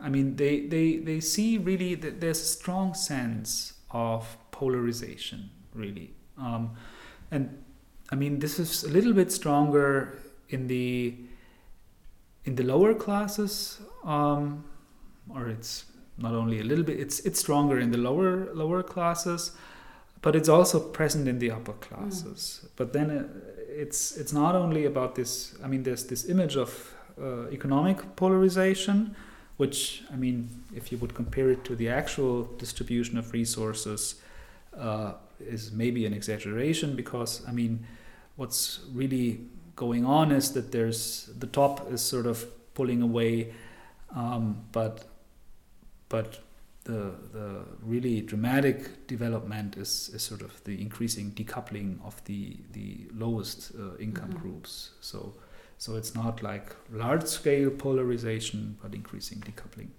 I 0.03 0.09
mean, 0.09 0.35
they, 0.35 0.61
they, 0.61 0.97
they 0.97 1.19
see 1.19 1.59
really 1.59 1.93
that 1.93 2.19
there's 2.19 2.41
a 2.41 2.45
strong 2.45 2.95
sense 2.95 3.73
of 3.91 4.35
polarization, 4.61 5.49
really. 5.73 6.09
Um, 6.37 6.63
and 7.31 7.43
I 8.11 8.15
mean, 8.15 8.39
this 8.39 8.59
is 8.59 8.83
a 8.83 8.91
little 8.97 9.13
bit 9.13 9.31
stronger 9.31 9.87
in 10.49 10.67
the 10.67 11.15
in 12.45 12.55
the 12.55 12.63
lower 12.63 12.93
classes, 13.05 13.79
um, 14.03 14.63
or 15.29 15.47
it's 15.47 15.85
not 16.17 16.33
only 16.33 16.59
a 16.59 16.63
little 16.63 16.83
bit 16.83 16.99
it's 16.99 17.19
it's 17.21 17.39
stronger 17.39 17.79
in 17.79 17.91
the 17.91 17.97
lower 17.97 18.53
lower 18.53 18.83
classes 18.83 19.51
but 20.21 20.35
it's 20.35 20.49
also 20.49 20.79
present 20.79 21.27
in 21.27 21.39
the 21.39 21.49
upper 21.51 21.73
classes 21.73 22.65
but 22.75 22.93
then 22.93 23.09
uh, 23.09 23.23
it's 23.83 24.17
it's 24.17 24.33
not 24.33 24.55
only 24.55 24.85
about 24.85 25.15
this 25.15 25.55
i 25.63 25.67
mean 25.67 25.83
there's 25.83 26.05
this 26.05 26.29
image 26.29 26.55
of 26.55 26.93
uh, 27.21 27.49
economic 27.49 27.97
polarization 28.15 29.15
which 29.57 30.03
i 30.13 30.15
mean 30.15 30.49
if 30.75 30.91
you 30.91 30.97
would 30.97 31.13
compare 31.13 31.49
it 31.49 31.63
to 31.63 31.75
the 31.75 31.89
actual 31.89 32.43
distribution 32.63 33.17
of 33.17 33.33
resources 33.33 34.15
uh, 34.77 35.13
is 35.39 35.71
maybe 35.71 36.05
an 36.05 36.13
exaggeration 36.13 36.95
because 36.95 37.41
i 37.47 37.51
mean 37.51 37.85
what's 38.35 38.79
really 38.93 39.39
going 39.75 40.05
on 40.05 40.31
is 40.31 40.51
that 40.53 40.71
there's 40.71 41.29
the 41.39 41.47
top 41.47 41.91
is 41.91 42.01
sort 42.01 42.25
of 42.25 42.45
pulling 42.73 43.01
away 43.01 43.53
um, 44.15 44.63
but 44.71 45.05
but 46.09 46.39
the 46.83 47.13
the 47.31 47.61
really 47.83 48.21
dramatic 48.21 49.07
development 49.07 49.77
is, 49.77 50.09
is 50.13 50.21
sort 50.23 50.41
of 50.41 50.63
the 50.63 50.81
increasing 50.81 51.31
decoupling 51.31 52.03
of 52.03 52.23
the 52.25 52.57
the 52.73 53.05
lowest 53.13 53.71
uh, 53.79 53.95
income 53.99 54.31
Mhm. 54.33 54.41
groups. 54.41 54.89
So 54.99 55.33
so 55.77 55.95
it's 55.95 56.13
not 56.15 56.41
like 56.43 56.75
large 56.91 57.25
scale 57.25 57.69
polarization, 57.69 58.77
but 58.81 58.93
increasing 58.93 59.39
decoupling. 59.41 59.89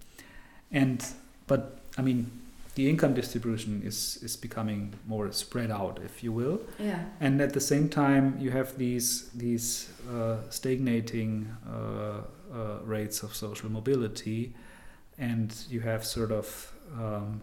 And 0.71 1.05
but 1.47 1.79
I 1.97 2.03
mean 2.03 2.31
the 2.75 2.89
income 2.89 3.15
distribution 3.15 3.83
is 3.85 4.19
is 4.23 4.37
becoming 4.37 4.95
more 5.07 5.31
spread 5.33 5.71
out, 5.71 6.01
if 6.05 6.23
you 6.25 6.33
will. 6.33 6.59
Yeah. 6.79 7.05
And 7.21 7.41
at 7.41 7.53
the 7.53 7.61
same 7.61 7.89
time, 7.89 8.37
you 8.41 8.51
have 8.51 8.77
these 8.79 9.31
these 9.35 9.89
uh, 10.11 10.37
stagnating 10.51 11.49
uh, 11.69 12.23
uh, 12.55 12.79
rates 12.85 13.23
of 13.23 13.35
social 13.35 13.71
mobility, 13.71 14.55
and 15.19 15.55
you 15.71 15.81
have 15.81 16.05
sort 16.05 16.33
of 16.33 16.73
um, 16.99 17.41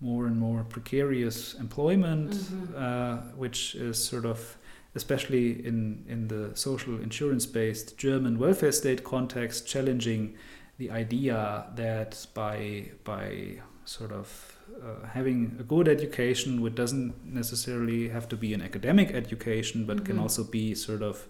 more 0.00 0.26
and 0.26 0.36
more 0.38 0.64
precarious 0.64 1.54
employment, 1.54 2.30
Mhm. 2.34 2.74
uh, 2.76 3.16
which 3.36 3.74
is 3.74 3.96
sort 4.04 4.24
of 4.24 4.56
especially 4.94 5.66
in 5.66 6.04
in 6.08 6.28
the 6.28 6.50
social 6.54 7.00
insurance-based 7.02 7.96
German 7.98 8.38
welfare 8.38 8.72
state 8.72 9.02
context, 9.02 9.66
challenging 9.66 10.34
the 10.78 10.90
idea 10.90 11.64
that 11.76 12.26
by 12.34 12.90
by 13.04 13.58
sort 13.84 14.12
of 14.12 14.53
uh, 14.82 15.06
having 15.06 15.56
a 15.60 15.62
good 15.62 15.88
education, 15.88 16.60
which 16.60 16.74
doesn't 16.74 17.14
necessarily 17.24 18.08
have 18.08 18.28
to 18.28 18.36
be 18.36 18.54
an 18.54 18.62
academic 18.62 19.10
education, 19.12 19.84
but 19.84 20.04
can 20.04 20.16
Mhm. 20.16 20.22
also 20.22 20.44
be 20.44 20.74
sort 20.74 21.02
of 21.02 21.28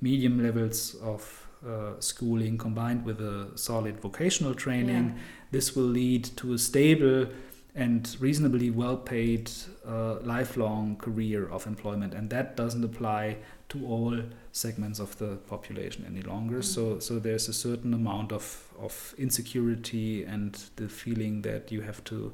medium 0.00 0.42
levels 0.42 0.94
of 1.02 1.40
uh, 1.66 1.98
schooling 1.98 2.58
combined 2.58 3.06
with 3.06 3.20
a 3.20 3.48
solid 3.54 3.98
vocational 3.98 4.54
training. 4.54 5.04
Yeah. 5.06 5.22
This 5.50 5.74
will 5.74 5.90
lead 5.90 6.24
to 6.36 6.52
a 6.52 6.58
stable 6.58 7.26
and 7.74 8.16
reasonably 8.20 8.70
well 8.70 8.96
paid 8.96 9.50
uh, 9.86 10.16
lifelong 10.22 10.96
career 10.96 11.48
of 11.50 11.66
employment. 11.66 12.12
And 12.14 12.28
that 12.30 12.54
doesn't 12.56 12.84
apply 12.84 13.38
to 13.70 13.86
all 13.86 14.20
segments 14.52 15.00
of 15.00 15.16
the 15.18 15.36
population 15.48 16.04
any 16.06 16.22
longer. 16.22 16.58
Mm. 16.58 16.64
So, 16.64 16.98
so 16.98 17.18
there's 17.18 17.48
a 17.48 17.52
certain 17.52 17.94
amount 17.94 18.30
of, 18.30 18.68
of 18.78 19.14
insecurity 19.18 20.22
and 20.24 20.54
the 20.76 20.88
feeling 20.88 21.42
that 21.42 21.72
you 21.72 21.80
have 21.80 22.04
to 22.04 22.32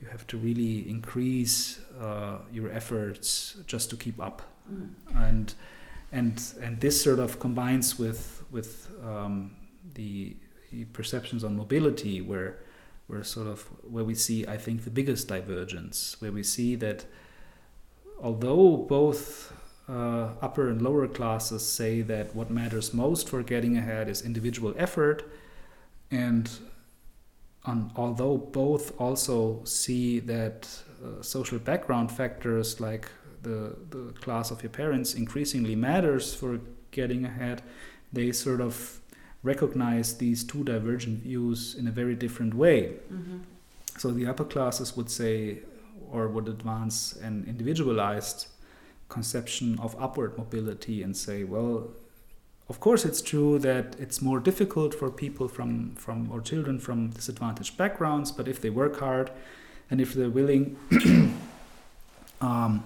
you 0.00 0.06
have 0.08 0.26
to 0.28 0.36
really 0.36 0.88
increase 0.88 1.80
uh, 2.00 2.38
your 2.52 2.70
efforts 2.72 3.56
just 3.66 3.90
to 3.90 3.96
keep 3.96 4.20
up 4.20 4.42
Mm. 4.70 4.88
and 5.16 5.54
and 6.12 6.42
and 6.60 6.80
this 6.80 7.02
sort 7.02 7.18
of 7.18 7.38
combines 7.40 7.98
with 7.98 8.44
with 8.50 8.90
um, 9.02 9.56
the, 9.94 10.36
the 10.70 10.84
perceptions 10.92 11.42
on 11.42 11.56
mobility 11.56 12.20
where 12.20 12.58
where 13.06 13.24
sort 13.24 13.46
of 13.46 13.62
where 13.90 14.04
we 14.04 14.14
see 14.14 14.46
I 14.46 14.58
think 14.58 14.84
the 14.84 14.90
biggest 14.90 15.26
divergence 15.28 16.16
where 16.20 16.32
we 16.32 16.42
see 16.42 16.76
that 16.76 17.06
although 18.20 18.76
both 18.76 19.52
uh, 19.88 20.34
upper 20.42 20.68
and 20.68 20.82
lower 20.82 21.08
classes 21.08 21.66
say 21.66 22.02
that 22.02 22.34
what 22.34 22.50
matters 22.50 22.92
most 22.92 23.26
for 23.28 23.42
getting 23.42 23.78
ahead 23.78 24.08
is 24.08 24.20
individual 24.20 24.74
effort 24.76 25.22
and 26.10 26.50
on, 27.68 27.92
although 27.96 28.36
both 28.36 28.98
also 28.98 29.62
see 29.64 30.20
that 30.20 30.68
uh, 31.04 31.22
social 31.22 31.58
background 31.58 32.10
factors 32.10 32.80
like 32.80 33.06
the, 33.42 33.76
the 33.90 34.12
class 34.24 34.50
of 34.50 34.62
your 34.62 34.70
parents 34.70 35.14
increasingly 35.14 35.76
matters 35.76 36.34
for 36.34 36.60
getting 36.90 37.24
ahead, 37.24 37.62
they 38.12 38.32
sort 38.32 38.60
of 38.60 39.00
recognize 39.42 40.08
these 40.24 40.42
two 40.44 40.64
divergent 40.64 41.18
views 41.22 41.74
in 41.78 41.86
a 41.86 41.90
very 42.00 42.14
different 42.24 42.54
way. 42.54 42.78
Mhm. 43.12 43.40
So 43.98 44.10
the 44.10 44.26
upper 44.26 44.44
classes 44.44 44.96
would 44.96 45.10
say, 45.10 45.60
or 46.10 46.28
would 46.28 46.48
advance 46.48 46.96
an 47.28 47.44
individualized 47.52 48.48
conception 49.08 49.78
of 49.80 49.96
upward 49.98 50.36
mobility 50.36 51.02
and 51.02 51.16
say, 51.16 51.44
well, 51.44 51.88
of 52.68 52.80
course 52.80 53.04
it's 53.04 53.22
true 53.22 53.58
that 53.58 53.96
it's 53.98 54.20
more 54.20 54.40
difficult 54.40 54.94
for 54.94 55.10
people 55.10 55.48
from, 55.48 55.94
from 55.94 56.30
or 56.30 56.40
children 56.40 56.78
from 56.78 57.08
disadvantaged 57.10 57.76
backgrounds, 57.76 58.30
but 58.32 58.46
if 58.48 58.60
they 58.60 58.70
work 58.70 59.00
hard 59.00 59.30
and 59.90 60.00
if 60.00 60.12
they're 60.14 60.28
willing 60.30 60.76
um, 62.40 62.84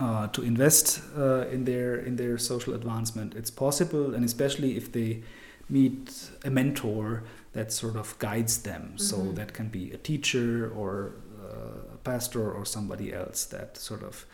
uh, 0.00 0.28
to 0.28 0.42
invest 0.42 1.00
uh, 1.16 1.46
in 1.48 1.64
their 1.64 1.96
in 1.96 2.16
their 2.16 2.38
social 2.38 2.74
advancement, 2.74 3.34
it's 3.34 3.50
possible, 3.50 4.14
and 4.14 4.24
especially 4.24 4.76
if 4.76 4.92
they 4.92 5.22
meet 5.68 6.30
a 6.44 6.50
mentor 6.50 7.22
that 7.52 7.72
sort 7.72 7.96
of 7.96 8.16
guides 8.18 8.62
them. 8.62 8.92
So 8.96 9.16
Mhm. 9.16 9.34
that 9.34 9.52
can 9.52 9.68
be 9.68 9.90
a 9.92 9.98
teacher 9.98 10.70
or 10.74 11.12
uh, 11.42 11.94
a 11.94 11.98
pastor 12.04 12.50
or 12.52 12.64
somebody 12.64 13.12
else 13.12 13.44
that 13.46 13.76
sort 13.76 14.02
of 14.02 14.24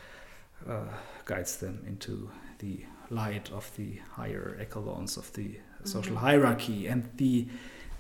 uh, 0.68 0.92
guides 1.24 1.57
them 1.57 1.82
into 1.86 2.30
the 2.59 2.84
light 3.11 3.51
of 3.53 3.71
the 3.77 4.01
higher 4.17 4.57
echelons 4.61 5.17
of 5.17 5.33
the 5.33 5.59
social 5.85 6.17
Mhm. 6.17 6.21
hierarchy. 6.21 6.87
And 6.89 7.05
the 7.17 7.47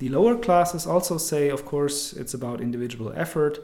the 0.00 0.08
lower 0.08 0.36
classes 0.36 0.86
also 0.86 1.18
say, 1.18 1.50
of 1.50 1.64
course, 1.64 2.12
it's 2.12 2.34
about 2.34 2.60
individual 2.60 3.12
effort, 3.16 3.60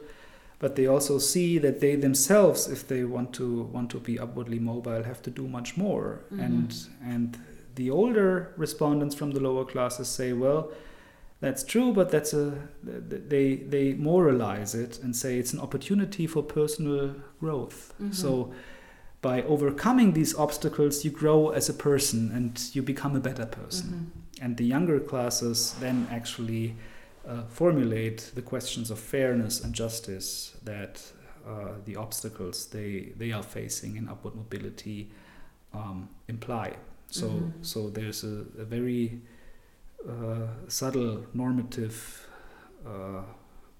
but 0.60 0.74
they 0.76 0.86
also 0.86 1.18
see 1.18 1.58
that 1.58 1.80
they 1.80 1.96
themselves, 1.96 2.68
if 2.68 2.86
they 2.86 3.04
want 3.04 3.32
to 3.32 3.68
want 3.72 3.90
to 3.90 3.98
be 3.98 4.18
upwardly 4.18 4.58
mobile, 4.60 5.02
have 5.04 5.20
to 5.22 5.30
do 5.30 5.48
much 5.48 5.76
more. 5.76 6.20
Mhm. 6.30 6.40
And 6.46 6.74
and 7.04 7.38
the 7.74 7.90
older 7.90 8.52
respondents 8.56 9.14
from 9.16 9.32
the 9.32 9.40
lower 9.40 9.64
classes 9.64 10.08
say, 10.08 10.32
well, 10.32 10.70
that's 11.40 11.64
true, 11.64 11.92
but 11.92 12.10
that's 12.10 12.32
a 12.34 12.52
they 13.28 13.56
they 13.56 13.94
moralize 13.94 14.74
it 14.74 15.00
and 15.02 15.14
say 15.16 15.38
it's 15.38 15.52
an 15.52 15.60
opportunity 15.60 16.26
for 16.26 16.42
personal 16.42 17.14
growth. 17.40 17.92
Mhm. 18.00 18.14
So 18.14 18.52
by 19.22 19.42
overcoming 19.42 20.12
these 20.14 20.34
obstacles, 20.34 21.04
you 21.04 21.10
grow 21.10 21.50
as 21.50 21.68
a 21.68 21.74
person 21.74 22.30
and 22.32 22.58
you 22.74 22.82
become 22.82 23.14
a 23.16 23.20
better 23.20 23.46
person. 23.46 23.88
Mhm. 23.90 24.44
And 24.44 24.56
the 24.56 24.64
younger 24.64 24.98
classes 25.00 25.74
then 25.80 26.06
actually 26.10 26.74
uh, 27.28 27.42
formulate 27.48 28.32
the 28.34 28.42
questions 28.42 28.90
of 28.90 28.98
fairness 28.98 29.62
and 29.62 29.74
justice 29.74 30.56
that 30.64 31.02
uh, 31.46 31.72
the 31.84 31.96
obstacles 31.96 32.66
they, 32.66 33.12
they 33.18 33.30
are 33.32 33.42
facing 33.42 33.96
in 33.96 34.08
upward 34.08 34.34
mobility 34.34 35.10
um, 35.74 36.08
imply. 36.28 36.76
So, 37.10 37.26
Mhm. 37.28 37.52
so 37.62 37.90
there's 37.90 38.24
a, 38.24 38.44
a 38.58 38.64
very 38.64 39.20
uh, 40.08 40.46
subtle 40.68 41.26
normative 41.34 42.26
uh, 42.86 42.90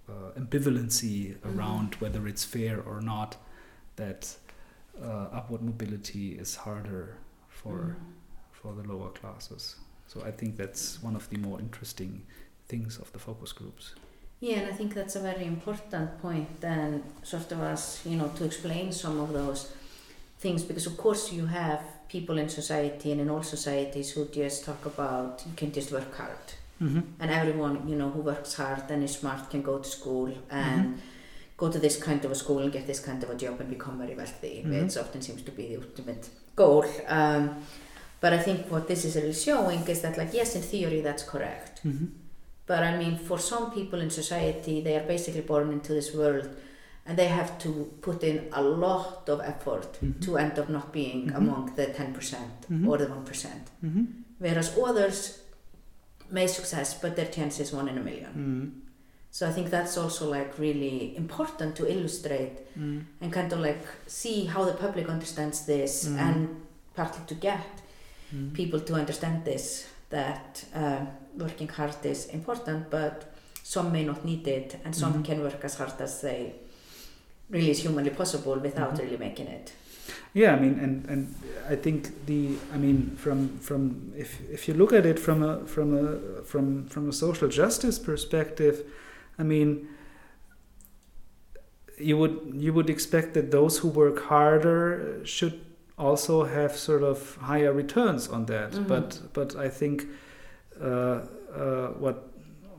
uh, 0.08 0.38
ambivalency 0.38 1.34
Mhm. 1.38 1.56
around 1.56 1.94
whether 1.94 2.26
it's 2.28 2.44
fair 2.44 2.80
or 2.82 3.00
not 3.00 3.36
that 3.96 4.36
uh, 5.02 5.36
upward 5.38 5.62
mobility 5.62 6.38
is 6.38 6.56
harder 6.56 7.16
for 7.48 7.78
Mhm. 7.78 7.94
for 8.52 8.74
the 8.74 8.82
lower 8.92 9.10
classes. 9.20 9.76
So 10.06 10.20
I 10.28 10.32
think 10.32 10.56
that's 10.56 11.02
one 11.02 11.16
of 11.16 11.28
the 11.30 11.38
more 11.38 11.58
interesting 11.60 12.22
things 12.68 12.98
of 12.98 13.10
the 13.12 13.18
focus 13.18 13.52
groups. 13.52 13.94
Yeah, 14.40 14.58
and 14.60 14.72
I 14.72 14.76
think 14.76 14.94
that's 14.94 15.16
a 15.16 15.20
very 15.20 15.46
important 15.46 16.20
point 16.22 16.60
then 16.60 17.02
sort 17.22 17.52
of 17.52 17.60
as, 17.60 18.00
you 18.04 18.16
know, 18.16 18.28
to 18.36 18.44
explain 18.44 18.92
some 18.92 19.20
of 19.20 19.32
those 19.32 19.68
things 20.38 20.62
because 20.62 20.86
of 20.86 20.96
course 20.96 21.32
you 21.32 21.46
have 21.46 21.82
people 22.08 22.38
in 22.38 22.48
society 22.48 23.12
and 23.12 23.20
in 23.20 23.28
all 23.30 23.42
societies 23.42 24.10
who 24.12 24.24
just 24.26 24.64
talk 24.64 24.84
about 24.86 25.42
you 25.46 25.52
can 25.56 25.70
just 25.72 25.92
work 25.92 26.14
hard. 26.16 26.46
Mm-hmm. 26.82 27.00
And 27.20 27.30
everyone, 27.30 27.88
you 27.88 27.96
know, 27.96 28.10
who 28.10 28.20
works 28.22 28.54
hard 28.54 28.90
and 28.90 29.04
is 29.04 29.12
smart 29.12 29.50
can 29.50 29.62
go 29.62 29.78
to 29.78 29.88
school 29.88 30.32
and 30.50 30.98
go 31.60 31.66
to 31.74 31.78
this 31.86 31.96
kind 32.08 32.20
of 32.24 32.30
a 32.30 32.38
school 32.42 32.58
and 32.64 32.72
get 32.72 32.84
this 32.86 33.00
kind 33.08 33.20
of 33.24 33.28
a 33.34 33.36
job 33.44 33.54
and 33.60 33.68
become 33.76 33.96
very 34.04 34.14
wealthy, 34.22 34.54
Mhm. 34.64 34.82
which 34.82 34.96
often 35.02 35.20
seems 35.26 35.42
to 35.48 35.52
be 35.58 35.64
the 35.72 35.76
ultimate 35.86 36.24
goal. 36.60 36.84
Um, 37.18 37.42
but 38.22 38.30
I 38.38 38.40
think 38.46 38.58
what 38.74 38.84
this 38.90 39.00
is 39.08 39.12
really 39.16 39.38
showing 39.48 39.82
is 39.94 39.98
that, 40.04 40.14
like, 40.20 40.32
yes, 40.40 40.48
in 40.58 40.62
theory 40.72 41.00
that's 41.08 41.24
correct. 41.32 41.74
Mm-hmm. 41.86 42.06
But 42.70 42.80
I 42.90 42.92
mean, 43.02 43.14
for 43.28 43.38
some 43.52 43.64
people 43.78 43.98
in 44.06 44.10
society, 44.22 44.76
they 44.86 44.94
are 45.00 45.06
basically 45.14 45.44
born 45.52 45.66
into 45.76 45.90
this 45.98 46.08
world 46.20 46.46
and 47.06 47.14
they 47.20 47.28
have 47.40 47.50
to 47.64 47.70
put 48.06 48.18
in 48.30 48.36
a 48.60 48.62
lot 48.62 49.28
of 49.34 49.38
effort 49.52 49.90
Mhm. 50.02 50.20
to 50.24 50.30
end 50.44 50.54
up 50.60 50.68
not 50.78 50.86
being 51.00 51.20
Mhm. 51.28 51.36
among 51.40 51.62
the 51.78 51.86
10% 51.98 52.58
Mhm. 52.70 52.88
or 52.88 52.96
the 53.02 53.08
1%. 53.14 53.64
Mm-hmm. 53.84 54.04
Whereas 54.44 54.68
others 54.88 55.18
may 56.36 56.46
success, 56.46 56.88
but 57.02 57.10
their 57.16 57.30
chance 57.36 57.54
is 57.64 57.68
one 57.80 57.88
in 57.92 57.96
a 57.98 58.04
million. 58.08 58.30
Mm-hmm. 59.30 59.36
So 59.38 59.48
I 59.48 59.52
think 59.52 59.70
that's 59.70 59.96
also 59.96 60.30
like 60.30 60.58
really 60.58 61.16
important 61.16 61.76
to 61.76 61.86
illustrate 61.86 62.52
Mm-hmm. 62.78 63.00
and 63.22 63.32
kind 63.32 63.52
of 63.52 63.60
like 63.60 63.84
see 64.06 64.44
how 64.46 64.64
the 64.64 64.72
public 64.74 65.08
understands 65.08 65.66
this 65.66 66.04
Mhm. 66.08 66.18
and 66.18 66.48
partly 66.94 67.24
to 67.26 67.34
get 67.34 67.60
people 68.54 68.80
to 68.80 68.94
understand 68.94 69.44
this 69.44 69.86
that 70.10 70.64
uh, 70.74 71.04
working 71.36 71.68
hard 71.68 71.96
is 72.04 72.26
important 72.32 72.90
but 72.90 73.24
some 73.64 73.90
may 73.92 74.04
not 74.04 74.24
need 74.24 74.46
it 74.48 74.76
and 74.84 74.94
some 74.94 75.12
Mhm. 75.14 75.24
can 75.24 75.40
work 75.40 75.64
as 75.64 75.74
hard 75.78 76.00
as 76.00 76.20
they 76.20 76.52
really 77.50 77.70
is 77.70 77.82
humanly 77.84 78.10
possible 78.10 78.56
without 78.62 78.94
Mhm. 78.94 79.00
really 79.02 79.16
making 79.18 79.48
it 79.48 79.72
Yeah, 80.34 80.56
I 80.56 80.60
mean, 80.60 80.78
and, 80.84 81.06
and 81.10 81.26
I 81.72 81.76
think 81.76 82.08
the, 82.26 82.42
I 82.74 82.78
mean, 82.78 83.16
from 83.16 83.58
from 83.60 84.12
if 84.16 84.30
if 84.52 84.68
you 84.68 84.74
look 84.76 84.92
at 84.92 85.04
it 85.06 85.18
from 85.18 85.42
a 85.42 85.52
from 85.66 85.88
a 85.94 86.04
from 86.44 86.86
from 86.88 87.08
a 87.08 87.12
social 87.12 87.48
justice 87.48 87.98
perspective, 88.00 88.76
I 89.40 89.42
mean, 89.42 89.88
you 91.98 92.16
would 92.16 92.36
you 92.54 92.72
would 92.72 92.88
expect 92.90 93.34
that 93.34 93.50
those 93.50 93.78
who 93.78 93.88
work 93.88 94.18
harder 94.24 95.20
should 95.24 95.60
also 95.98 96.44
have 96.44 96.72
sort 96.76 97.02
of 97.02 97.36
higher 97.50 97.72
returns 97.72 98.28
on 98.28 98.46
that. 98.46 98.72
Mhm. 98.72 98.88
But 98.88 99.08
but 99.32 99.56
I 99.56 99.68
think 99.68 100.06
uh, 100.80 101.20
uh, 101.62 101.88
what 102.04 102.16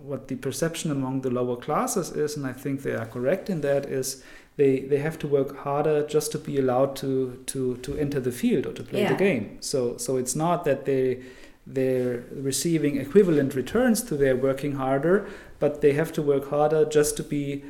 what 0.09 0.27
the 0.27 0.35
perception 0.35 0.89
among 0.91 1.21
the 1.21 1.29
lower 1.29 1.55
classes 1.55 2.11
is, 2.11 2.35
and 2.37 2.45
I 2.47 2.53
think 2.53 2.81
they 2.81 2.95
are 2.95 3.05
correct 3.05 3.49
in 3.49 3.61
that, 3.61 3.85
is 3.85 4.23
they, 4.57 4.79
they 4.79 4.97
have 4.97 5.17
to 5.19 5.27
work 5.27 5.55
harder 5.57 5.97
just 6.07 6.31
to 6.31 6.39
be 6.39 6.57
allowed 6.57 6.95
to, 6.97 7.39
to, 7.45 7.77
to 7.77 7.95
enter 7.97 8.19
the 8.19 8.31
field 8.31 8.65
or 8.65 8.73
to 8.73 8.83
play 8.83 9.01
Yeah. 9.03 9.09
the 9.13 9.19
game. 9.19 9.57
So 9.59 9.97
so 9.97 10.17
it's 10.17 10.35
not 10.35 10.63
that 10.65 10.85
they 10.85 11.21
they're 11.67 12.23
receiving 12.33 12.97
equivalent 12.97 13.53
returns 13.55 14.01
to 14.03 14.15
their 14.17 14.35
working 14.35 14.73
harder, 14.75 15.27
but 15.61 15.79
they 15.79 15.93
have 15.93 16.11
to 16.11 16.21
work 16.21 16.49
harder 16.49 16.83
just 16.83 17.15
to 17.15 17.23
be 17.23 17.63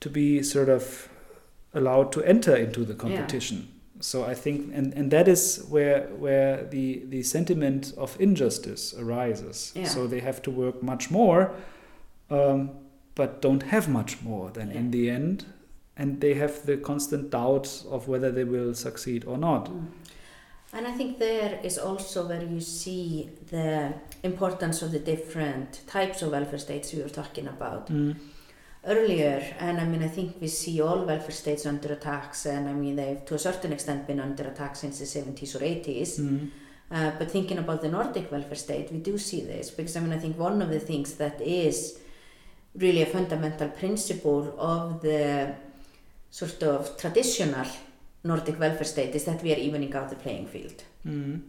to 0.00 0.08
be 0.08 0.42
sort 0.42 0.70
of 0.70 1.08
allowed 1.74 2.12
to 2.12 2.22
enter 2.22 2.56
into 2.56 2.84
the 2.84 2.94
competition. 2.94 3.68
So 4.00 4.24
I 4.24 4.34
think 4.34 4.72
and, 4.74 4.94
and 4.94 5.10
that 5.10 5.26
is 5.28 5.66
where 5.68 6.06
where 6.18 6.64
the, 6.64 7.02
the 7.08 7.22
sentiment 7.22 7.92
of 7.96 8.16
injustice 8.20 8.94
arises. 8.94 9.72
Yeah. 9.74 9.84
So 9.84 10.06
they 10.06 10.20
have 10.20 10.40
to 10.42 10.50
work 10.50 10.82
much 10.82 11.10
more, 11.10 11.52
um, 12.30 12.70
but 13.14 13.42
don't 13.42 13.64
have 13.64 13.88
much 13.88 14.22
more 14.22 14.50
than 14.50 14.70
in 14.70 14.90
the 14.90 15.10
end. 15.10 15.44
And 15.98 16.20
they 16.20 16.34
have 16.34 16.66
the 16.66 16.76
constant 16.76 17.30
doubt 17.30 17.82
of 17.90 18.06
whether 18.06 18.30
they 18.30 18.44
will 18.44 18.74
succeed 18.74 19.24
or 19.24 19.38
not. 19.38 19.66
Mm. 19.66 19.86
and 20.72 20.86
I 20.86 20.92
think 20.92 21.18
there 21.18 21.58
is 21.62 21.78
also 21.78 22.28
where 22.28 22.42
you 22.42 22.60
see 22.60 23.30
the 23.50 23.94
importance 24.32 24.78
of 24.84 24.90
the 24.92 24.98
different 25.12 25.70
types 25.86 26.22
of 26.22 26.28
welfare 26.36 26.58
states 26.66 26.92
we 26.94 27.02
were 27.02 27.14
talking 27.22 27.46
about 27.56 27.84
earlier 28.84 29.42
and 29.58 29.80
I 29.80 29.84
mean 29.84 30.02
I 30.02 30.08
think 30.16 30.36
we 30.40 30.48
see 30.48 30.80
all 30.80 31.00
welfare 31.04 31.32
states 31.42 31.66
under 31.66 31.92
attacks 31.92 32.46
and 32.46 32.68
I 32.68 32.72
mean 32.72 32.94
they've 32.96 33.24
to 33.28 33.34
a 33.34 33.38
certain 33.48 33.72
extent 33.72 34.06
been 34.06 34.20
under 34.20 34.44
attack 34.52 34.76
since 34.76 34.96
the 35.00 35.06
70s 35.18 35.52
or 35.56 35.60
80s 35.60 36.10
Mm. 36.20 36.50
uh, 36.96 37.10
but 37.18 37.30
thinking 37.36 37.58
about 37.64 37.80
the 37.82 37.88
Nordic 37.96 38.26
welfare 38.30 38.60
state 38.66 38.86
we 38.92 38.98
do 39.10 39.14
see 39.18 39.40
this 39.52 39.66
because 39.78 39.94
I 39.96 40.00
mean 40.00 40.12
I 40.12 40.20
think 40.24 40.38
one 40.48 40.58
of 40.62 40.70
the 40.76 40.80
things 40.90 41.08
that 41.22 41.40
is 41.40 41.76
really 42.84 43.02
a 43.02 43.06
fundamental 43.18 43.68
principle 43.82 44.42
of 44.76 44.82
the 45.08 45.54
sort 46.30 46.62
of 46.62 46.96
traditional 47.02 47.66
Nordic 48.30 48.56
welfare 48.60 48.84
state 48.94 49.12
is 49.18 49.24
that 49.24 49.42
we 49.42 49.52
are 49.54 49.62
evening 49.66 49.92
out 49.98 50.08
the 50.10 50.16
playing 50.24 50.46
field 50.54 50.78
Mm. 51.06 51.40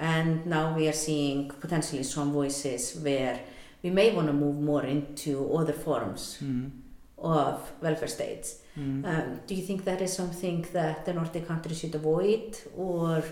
And 0.00 0.46
now 0.46 0.74
we 0.76 0.88
are 0.88 0.98
seeing 1.06 1.50
potentially 1.64 2.02
some 2.02 2.32
voices 2.32 2.98
where 3.04 3.38
we 3.82 3.90
may 3.90 4.08
want 4.16 4.26
to 4.26 4.32
move 4.44 4.58
more 4.70 4.84
into 4.96 5.32
other 5.58 5.72
forms 5.86 6.22
Mm. 6.42 6.70
of 7.18 7.54
welfare 7.82 8.08
states. 8.18 8.48
Mm. 8.78 9.04
Um, 9.10 9.40
do 9.46 9.54
you 9.54 9.62
think 9.68 9.84
that 9.84 10.00
is 10.00 10.12
something 10.12 10.66
that 10.72 11.04
the 11.06 11.12
Nordic 11.12 11.46
countries 11.46 11.78
should 11.80 11.94
avoid, 11.94 12.56
or 12.76 13.22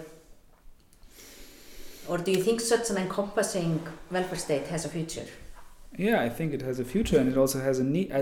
or 2.08 2.16
do 2.18 2.30
you 2.32 2.42
think 2.42 2.60
such 2.60 2.88
an 2.90 2.96
encompassing 2.96 3.80
welfare 4.10 4.38
state 4.38 4.66
has 4.68 4.84
a 4.84 4.88
future? 4.88 5.26
Yeah, 5.96 6.22
I 6.22 6.28
think 6.28 6.54
it 6.54 6.62
has 6.62 6.78
a 6.80 6.84
future, 6.84 7.18
and 7.18 7.28
it 7.28 7.36
also 7.36 7.60
has 7.60 7.78
a 7.78 7.84
need. 7.84 8.12
I, 8.12 8.20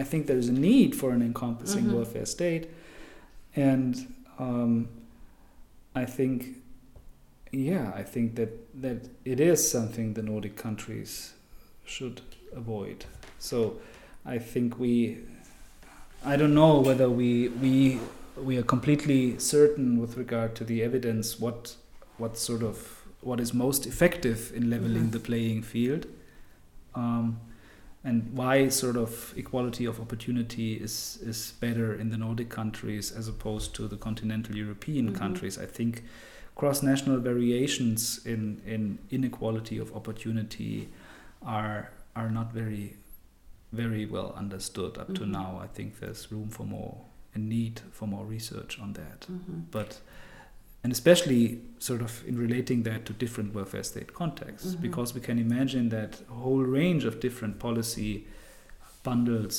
I 0.00 0.04
think 0.04 0.26
there 0.26 0.38
is 0.38 0.48
a 0.48 0.52
need 0.52 0.94
for 0.94 1.10
an 1.10 1.22
encompassing 1.22 1.84
Mhm. 1.84 1.94
welfare 1.94 2.26
state, 2.26 2.68
and 3.56 3.94
um, 4.38 4.88
I 5.94 6.04
think, 6.04 6.56
yeah, 7.56 7.92
I 7.94 8.02
think 8.02 8.34
that 8.36 8.50
that 8.82 9.08
it 9.24 9.40
is 9.40 9.70
something 9.70 10.14
the 10.14 10.22
Nordic 10.22 10.56
countries 10.56 11.32
should 11.84 12.20
avoid. 12.54 13.04
So, 13.38 13.80
I 14.24 14.38
think 14.38 14.78
we, 14.78 15.18
I 16.24 16.36
don't 16.36 16.54
know 16.54 16.80
whether 16.80 17.08
we 17.08 17.48
we 17.48 17.98
we 18.36 18.58
are 18.58 18.62
completely 18.64 19.38
certain 19.38 19.98
with 20.00 20.16
regard 20.16 20.54
to 20.56 20.64
the 20.64 20.82
evidence 20.82 21.40
what 21.40 21.76
what 22.18 22.36
sort 22.38 22.62
of 22.62 23.02
what 23.22 23.40
is 23.40 23.54
most 23.54 23.86
effective 23.86 24.52
in 24.54 24.68
leveling 24.70 25.06
Mhm. 25.08 25.12
the 25.12 25.20
playing 25.20 25.62
field 25.62 26.06
um, 26.94 27.40
and 28.04 28.22
why 28.36 28.68
sort 28.68 28.96
of 28.96 29.32
equality 29.36 29.86
of 29.86 29.98
opportunity 30.00 30.74
is 30.74 31.18
is 31.22 31.54
better 31.60 31.94
in 32.00 32.10
the 32.10 32.16
Nordic 32.18 32.48
countries 32.50 33.10
as 33.12 33.28
opposed 33.28 33.74
to 33.74 33.88
the 33.88 33.96
continental 33.96 34.54
European 34.56 35.06
Mhm. 35.10 35.14
countries. 35.18 35.58
I 35.58 35.66
think 35.66 36.02
cross-national 36.56 37.18
variations 37.20 38.24
in, 38.26 38.60
in 38.66 38.98
inequality 39.10 39.78
of 39.78 39.94
opportunity 39.94 40.88
are 41.42 41.90
are 42.16 42.30
not 42.30 42.50
very 42.52 42.96
very 43.72 44.06
well 44.06 44.32
understood 44.36 44.96
up 44.98 45.08
to 45.14 45.22
Mhm. 45.24 45.32
now. 45.40 45.60
I 45.62 45.66
think 45.76 46.00
there's 46.00 46.32
room 46.32 46.48
for 46.48 46.64
more 46.66 47.04
a 47.34 47.38
need 47.38 47.80
for 47.92 48.06
more 48.08 48.24
research 48.24 48.78
on 48.80 48.94
that 48.94 49.20
but 49.70 50.00
and 50.82 50.92
especially 50.92 51.60
sort 51.78 52.00
of 52.00 52.24
in 52.26 52.38
relating 52.38 52.84
that 52.84 53.04
to 53.04 53.12
different 53.12 53.52
welfare 53.54 53.82
state 53.82 54.10
contexts 54.14 54.74
Mhm. 54.74 54.80
because 54.80 55.14
we 55.14 55.20
can 55.20 55.38
imagine 55.38 55.88
that 55.90 56.12
a 56.30 56.34
whole 56.44 56.62
range 56.80 57.04
of 57.04 57.20
different 57.20 57.58
policy 57.58 58.26
bundles 59.02 59.56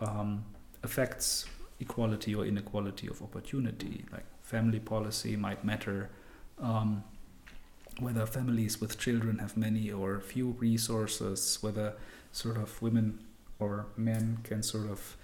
um, 0.00 0.44
affects 0.82 1.44
equality 1.80 2.34
or 2.34 2.44
inequality 2.46 3.06
of 3.08 3.20
opportunity. 3.22 4.04
Like 4.12 4.24
family 4.42 4.80
policy 4.80 5.36
might 5.36 5.64
matter. 5.64 6.08
Um, 6.60 7.04
whether 8.00 8.26
families 8.26 8.80
with 8.80 8.96
children 8.98 9.38
have 9.38 9.56
many 9.56 9.90
or 9.90 10.20
few 10.20 10.50
resources, 10.60 11.58
whether 11.62 11.94
sort 12.32 12.56
of 12.56 12.80
women 12.80 13.18
or 13.58 13.86
men 13.96 14.38
can 14.44 14.62
sort 14.62 14.88
of 14.88 15.16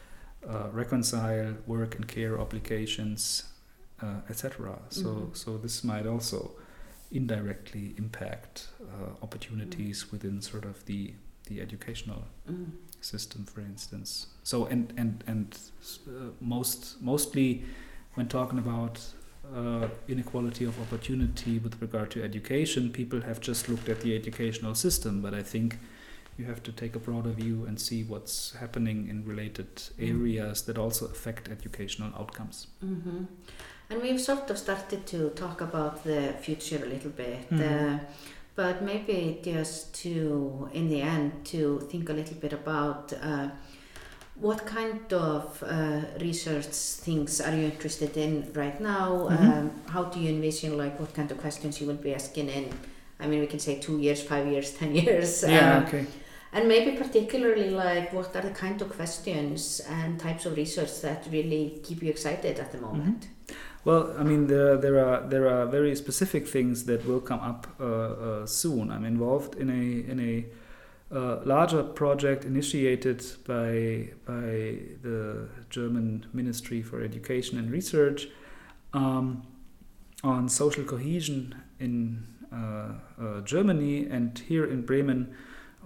uh, 0.49 0.68
reconcile 0.72 1.55
work 1.66 1.95
and 1.95 2.07
care 2.09 2.39
obligations, 2.41 3.45
uh, 4.03 4.20
etc. 4.28 4.78
So, 4.91 5.09
Mhm. 5.09 5.37
so 5.37 5.57
this 5.59 5.85
might 5.85 6.07
also 6.07 6.51
indirectly 7.12 7.95
impact 7.97 8.68
uh, 8.82 9.11
opportunities 9.22 10.11
within 10.12 10.43
sort 10.43 10.64
of 10.64 10.85
the 10.87 11.14
the 11.47 11.61
educational 11.61 12.24
Mm. 12.51 12.72
system, 13.01 13.45
for 13.45 13.61
instance. 13.61 14.26
So, 14.43 14.66
and 14.66 14.93
and 14.97 15.22
and 15.26 15.59
uh, 16.09 16.30
most 16.41 17.01
mostly 17.03 17.62
when 18.14 18.28
talking 18.28 18.59
about 18.59 19.01
uh, 19.55 19.88
inequality 20.09 20.64
of 20.64 20.80
opportunity 20.80 21.59
with 21.59 21.80
regard 21.80 22.11
to 22.12 22.22
education, 22.22 22.90
people 22.90 23.20
have 23.22 23.40
just 23.40 23.68
looked 23.68 23.88
at 23.88 24.01
the 24.01 24.14
educational 24.16 24.74
system, 24.74 25.20
but 25.20 25.34
I 25.34 25.42
think 25.42 25.78
you 26.38 26.45
have 26.47 26.62
to 26.64 26.72
take 26.72 26.97
a 26.97 26.99
broader 26.99 27.30
view 27.30 27.64
and 27.66 27.80
see 27.80 28.03
what's 28.03 28.55
happening 28.57 29.09
in 29.09 29.24
related 29.24 29.68
areas 30.01 30.62
that 30.62 30.78
also 30.78 31.07
affect 31.07 31.49
educational 31.49 32.12
outcomes. 32.18 32.66
hmm 32.80 33.24
And 33.90 34.01
we've 34.03 34.20
sort 34.20 34.51
of 34.51 34.57
started 34.59 35.07
to 35.09 35.28
talk 35.30 35.61
about 35.61 36.05
the 36.05 36.32
future 36.40 36.82
a 36.84 36.88
little 36.88 37.11
bit, 37.11 37.51
Mhm. 37.51 37.61
uh, 37.61 37.99
but 38.57 38.82
maybe 38.82 39.40
just 39.45 39.95
to, 40.03 40.68
in 40.72 40.88
the 40.88 41.03
end, 41.03 41.30
to 41.45 41.80
think 41.90 42.09
a 42.09 42.12
little 42.12 42.36
bit 42.40 42.53
about 42.53 43.12
uh, 43.12 43.49
what 44.45 44.66
kind 44.66 45.11
of 45.12 45.62
uh, 45.62 46.03
research 46.20 46.66
things 47.07 47.40
are 47.40 47.55
you 47.57 47.64
interested 47.64 48.14
in 48.24 48.32
right 48.53 48.78
now? 48.78 49.09
Mhm. 49.30 49.40
Um, 49.40 49.70
how 49.95 50.05
do 50.12 50.20
you 50.20 50.28
envision, 50.36 50.76
like, 50.76 50.95
what 51.01 51.12
kind 51.18 51.30
of 51.32 51.38
questions 51.38 51.80
you 51.80 51.86
will 51.86 52.03
be 52.09 52.14
asking 52.14 52.49
in? 52.59 52.66
I 53.22 53.26
mean, 53.26 53.40
we 53.40 53.47
can 53.47 53.59
say 53.59 53.74
two 53.86 53.99
years, 54.07 54.20
five 54.32 54.47
years, 54.53 54.68
ten 54.80 54.95
years. 55.03 55.45
um, 55.45 55.84
okay. 55.84 56.05
And 56.57 56.68
maybe 56.68 56.90
particularly 57.05 57.70
like 57.70 58.12
what 58.12 58.36
are 58.36 58.42
the 58.49 58.55
kind 58.64 58.80
of 58.82 58.88
questions 59.01 59.80
and 59.99 60.20
types 60.20 60.47
of 60.47 60.57
research 60.57 60.92
that 61.01 61.20
really 61.32 61.64
keep 61.86 61.99
you 62.05 62.11
excited 62.11 62.55
at 62.64 62.70
the 62.70 62.78
moment? 62.78 63.20
Well, 63.84 64.03
I 64.20 64.22
mean, 64.30 64.47
there 64.47 64.76
there 64.84 64.99
are 65.07 65.18
there 65.32 65.47
are 65.55 65.66
very 65.66 65.95
specific 65.97 66.47
things 66.57 66.84
that 66.84 67.01
will 67.09 67.20
come 67.30 67.40
up 67.40 67.62
uh, 67.80 67.84
uh, 67.84 68.47
soon. 68.47 68.90
I'm 68.95 69.07
involved 69.14 69.53
in 69.62 69.68
a 69.70 69.82
in 70.12 70.18
a 70.20 70.32
uh, 71.12 71.38
larger 71.44 71.82
project 71.82 72.44
initiated 72.44 73.24
by 73.46 74.11
by 74.24 74.78
the 75.02 75.48
German 75.70 76.26
Ministry 76.32 76.82
for 76.82 77.02
Education 77.02 77.59
and 77.59 77.70
Research 77.70 78.28
um, 78.92 79.46
on 80.22 80.48
social 80.48 80.84
cohesion 80.84 81.55
in 81.78 82.26
uh, 82.52 82.92
uh, 83.20 83.40
Germany, 83.40 84.07
and 84.07 84.38
here 84.38 84.64
in 84.64 84.82
Bremen, 84.82 85.34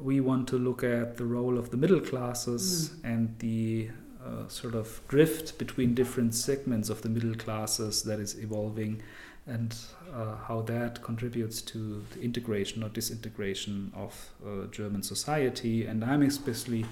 we 0.00 0.20
want 0.20 0.46
to 0.48 0.58
look 0.58 0.84
at 0.84 1.16
the 1.16 1.24
role 1.24 1.58
of 1.58 1.70
the 1.70 1.76
middle 1.76 2.00
classes 2.00 2.92
and 3.02 3.34
the 3.38 3.90
uh, 4.24 4.46
sort 4.48 4.74
of 4.74 5.00
drift 5.08 5.58
between 5.58 5.94
different 5.94 6.34
segments 6.34 6.90
of 6.90 7.02
the 7.02 7.08
middle 7.08 7.34
classes 7.34 8.02
that 8.02 8.20
is 8.20 8.38
evolving 8.38 9.02
and 9.46 9.74
uh, 10.12 10.36
how 10.46 10.62
that 10.62 11.02
contributes 11.02 11.60
to 11.62 12.04
the 12.12 12.20
integration 12.20 12.82
or 12.82 12.88
disintegration 12.88 13.92
of 13.94 14.30
uh, 14.44 14.66
German 14.70 15.02
society. 15.02 15.86
And 15.86 16.04
I'm 16.04 16.22
especially 16.22 16.86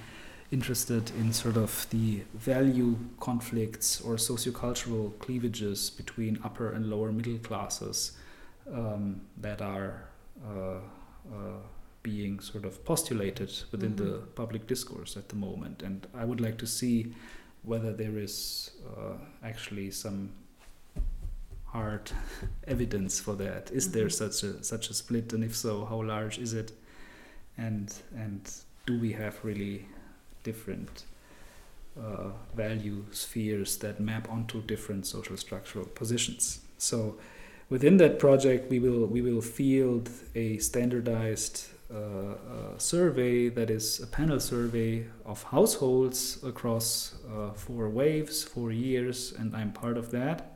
interested 0.50 1.10
in 1.18 1.32
sort 1.32 1.56
of 1.56 1.86
the 1.90 2.22
value 2.34 2.96
conflicts 3.18 4.00
or 4.00 4.14
sociocultural 4.16 5.18
cleavages 5.18 5.90
between 5.90 6.38
upper 6.44 6.70
and 6.72 6.88
lower 6.88 7.10
middle 7.10 7.38
classes 7.38 8.12
um, 8.72 9.20
that 9.38 9.60
are 9.60 10.08
uh, 10.46 10.78
uh, 11.32 11.58
being 12.02 12.38
sort 12.38 12.64
of 12.64 12.84
postulated 12.84 13.52
within 13.72 13.92
Mhm. 13.94 13.96
the 13.96 14.18
public 14.36 14.66
discourse 14.68 15.16
at 15.16 15.28
the 15.28 15.36
moment. 15.36 15.82
And 15.82 16.06
I 16.14 16.24
would 16.24 16.40
like 16.40 16.56
to 16.58 16.66
see 16.66 17.12
whether 17.62 17.92
there 17.92 18.16
is 18.16 18.70
uh, 18.96 19.14
actually 19.42 19.90
some 19.90 20.30
hard 21.76 22.10
evidence 22.74 23.20
for 23.20 23.34
that. 23.36 23.70
Is 23.72 23.90
there 23.92 24.06
Mhm. 24.08 24.12
such 24.22 24.42
a 24.48 24.52
such 24.64 24.90
a 24.90 24.94
split, 24.94 25.32
and 25.34 25.44
if 25.44 25.54
so, 25.54 25.84
how 25.90 26.02
large 26.02 26.38
is 26.46 26.52
it? 26.52 26.72
And 27.58 27.88
and 28.16 28.40
do 28.86 28.98
we 29.00 29.12
have 29.12 29.34
really 29.44 29.86
different 30.44 31.04
uh, 31.98 32.30
value 32.56 33.04
spheres 33.10 33.78
that 33.78 34.00
map 34.00 34.28
onto 34.30 34.60
different 34.62 35.06
social 35.06 35.36
structural 35.36 35.86
positions? 35.86 36.60
So 36.78 37.16
within 37.70 37.96
that 37.98 38.18
project, 38.18 38.70
we 38.70 38.78
will 38.78 39.06
we 39.06 39.20
will 39.22 39.40
field 39.42 40.08
a 40.34 40.58
standardized 40.58 41.56
uh, 41.90 41.96
uh, 41.96 42.78
survey 42.78 43.48
that 43.50 43.70
is 43.70 44.00
a 44.00 44.06
panel 44.06 44.40
survey 44.40 45.06
of 45.24 45.42
households 45.44 46.42
across 46.44 47.14
uh, 47.32 47.52
four 47.54 47.88
waves, 47.88 48.44
four 48.44 48.72
years, 48.72 49.32
and 49.38 49.54
I'm 49.54 49.72
part 49.72 49.96
of 49.96 50.10
that. 50.10 50.55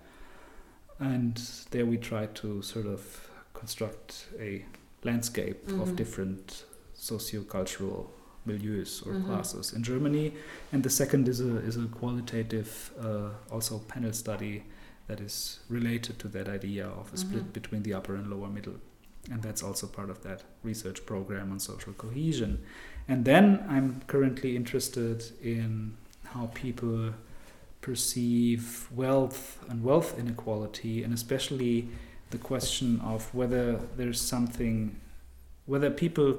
And 1.00 1.40
there 1.70 1.86
we 1.86 1.96
try 1.96 2.26
to 2.26 2.62
sort 2.62 2.86
of 2.86 3.28
construct 3.54 4.26
a 4.38 4.64
landscape 5.02 5.66
Mhm. 5.66 5.80
of 5.82 5.96
different 5.96 6.64
sociocultural 6.94 8.08
milieus 8.46 9.06
or 9.06 9.12
Mhm. 9.14 9.24
classes 9.26 9.72
in 9.72 9.82
Germany. 9.82 10.34
And 10.72 10.82
the 10.82 10.90
second 10.90 11.28
is 11.28 11.40
a 11.40 11.56
is 11.70 11.76
a 11.76 11.86
qualitative, 11.86 12.92
uh, 13.00 13.30
also 13.50 13.78
panel 13.78 14.12
study 14.12 14.64
that 15.08 15.20
is 15.20 15.60
related 15.68 16.18
to 16.18 16.28
that 16.28 16.48
idea 16.48 16.86
of 16.86 17.12
a 17.12 17.16
split 17.16 17.44
Mhm. 17.46 17.52
between 17.52 17.82
the 17.82 17.94
upper 17.94 18.14
and 18.14 18.28
lower 18.30 18.48
middle. 18.48 18.76
And 19.30 19.42
that's 19.42 19.62
also 19.62 19.86
part 19.86 20.10
of 20.10 20.22
that 20.22 20.44
research 20.62 21.04
program 21.06 21.50
on 21.52 21.58
social 21.60 21.92
cohesion. 21.94 22.58
And 23.08 23.24
then 23.24 23.64
I'm 23.68 24.02
currently 24.06 24.54
interested 24.56 25.24
in 25.42 25.96
how 26.24 26.46
people 26.54 27.14
perceive 27.80 28.88
wealth 28.90 29.58
and 29.68 29.82
wealth 29.82 30.18
inequality, 30.18 31.02
and 31.02 31.14
especially 31.14 31.88
the 32.30 32.38
question 32.38 33.00
of 33.00 33.34
whether 33.34 33.80
there's 33.96 34.20
something, 34.20 35.00
whether 35.66 35.90
people, 35.90 36.38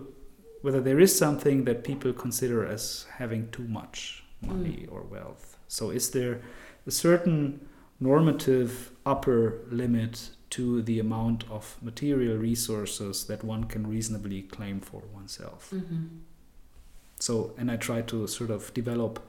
whether 0.61 0.79
there 0.79 0.99
is 0.99 1.17
something 1.17 1.65
that 1.65 1.83
people 1.83 2.13
consider 2.13 2.65
as 2.65 3.05
having 3.17 3.49
too 3.51 3.67
much 3.67 4.23
money 4.41 4.87
or 4.91 5.01
wealth. 5.01 5.57
So 5.67 5.89
is 5.89 6.11
there 6.11 6.41
a 6.85 6.91
certain 6.91 7.67
normative 7.99 8.91
upper 9.05 9.59
limit 9.69 10.29
to 10.51 10.81
the 10.81 10.99
amount 10.99 11.45
of 11.49 11.77
material 11.81 12.37
resources 12.37 13.25
that 13.25 13.43
one 13.43 13.65
can 13.65 13.87
reasonably 13.87 14.41
claim 14.43 14.79
for 14.79 15.01
oneself? 15.13 15.71
Mm-hmm. 15.73 16.05
So, 17.19 17.53
and 17.57 17.69
I 17.69 17.77
try 17.77 18.01
to 18.01 18.27
sort 18.27 18.49
of 18.49 18.73
develop 18.73 19.25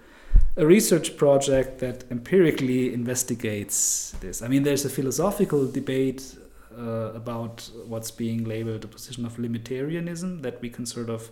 a 0.56 0.66
research 0.66 1.16
project 1.16 1.78
that 1.78 2.04
empirically 2.10 2.92
investigates 2.92 4.14
this. 4.20 4.42
I 4.42 4.48
mean, 4.48 4.62
there's 4.62 4.84
a 4.84 4.90
philosophical 4.90 5.70
debate 5.70 6.36
uh, 6.76 7.12
about 7.14 7.68
what's 7.86 8.10
being 8.10 8.44
labeled 8.44 8.84
a 8.84 8.88
position 8.88 9.24
of 9.24 9.38
limitarianism 9.38 10.42
that 10.42 10.60
we 10.60 10.70
can 10.70 10.86
sort 10.86 11.10
of 11.10 11.30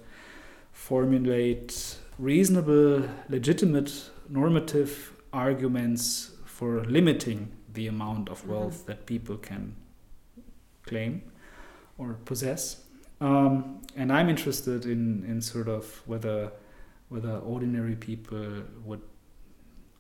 formulate 0.73 1.97
reasonable, 2.19 3.09
legitimate, 3.29 4.11
normative 4.29 5.13
arguments 5.33 6.31
for 6.45 6.85
limiting 6.85 7.51
the 7.73 7.87
amount 7.87 8.29
of 8.29 8.47
wealth 8.47 8.87
that 8.87 9.07
people 9.07 9.37
can 9.37 9.75
claim 10.85 11.23
or 11.99 12.15
possess. 12.25 12.85
Um, 13.21 13.81
and 13.97 14.13
I'm 14.13 14.29
interested 14.29 14.87
in, 14.87 15.25
in 15.29 15.41
sort 15.41 15.69
of 15.69 16.03
whether 16.07 16.53
whether 17.11 17.35
ordinary 17.55 17.97
people 17.97 18.63
would 18.85 19.03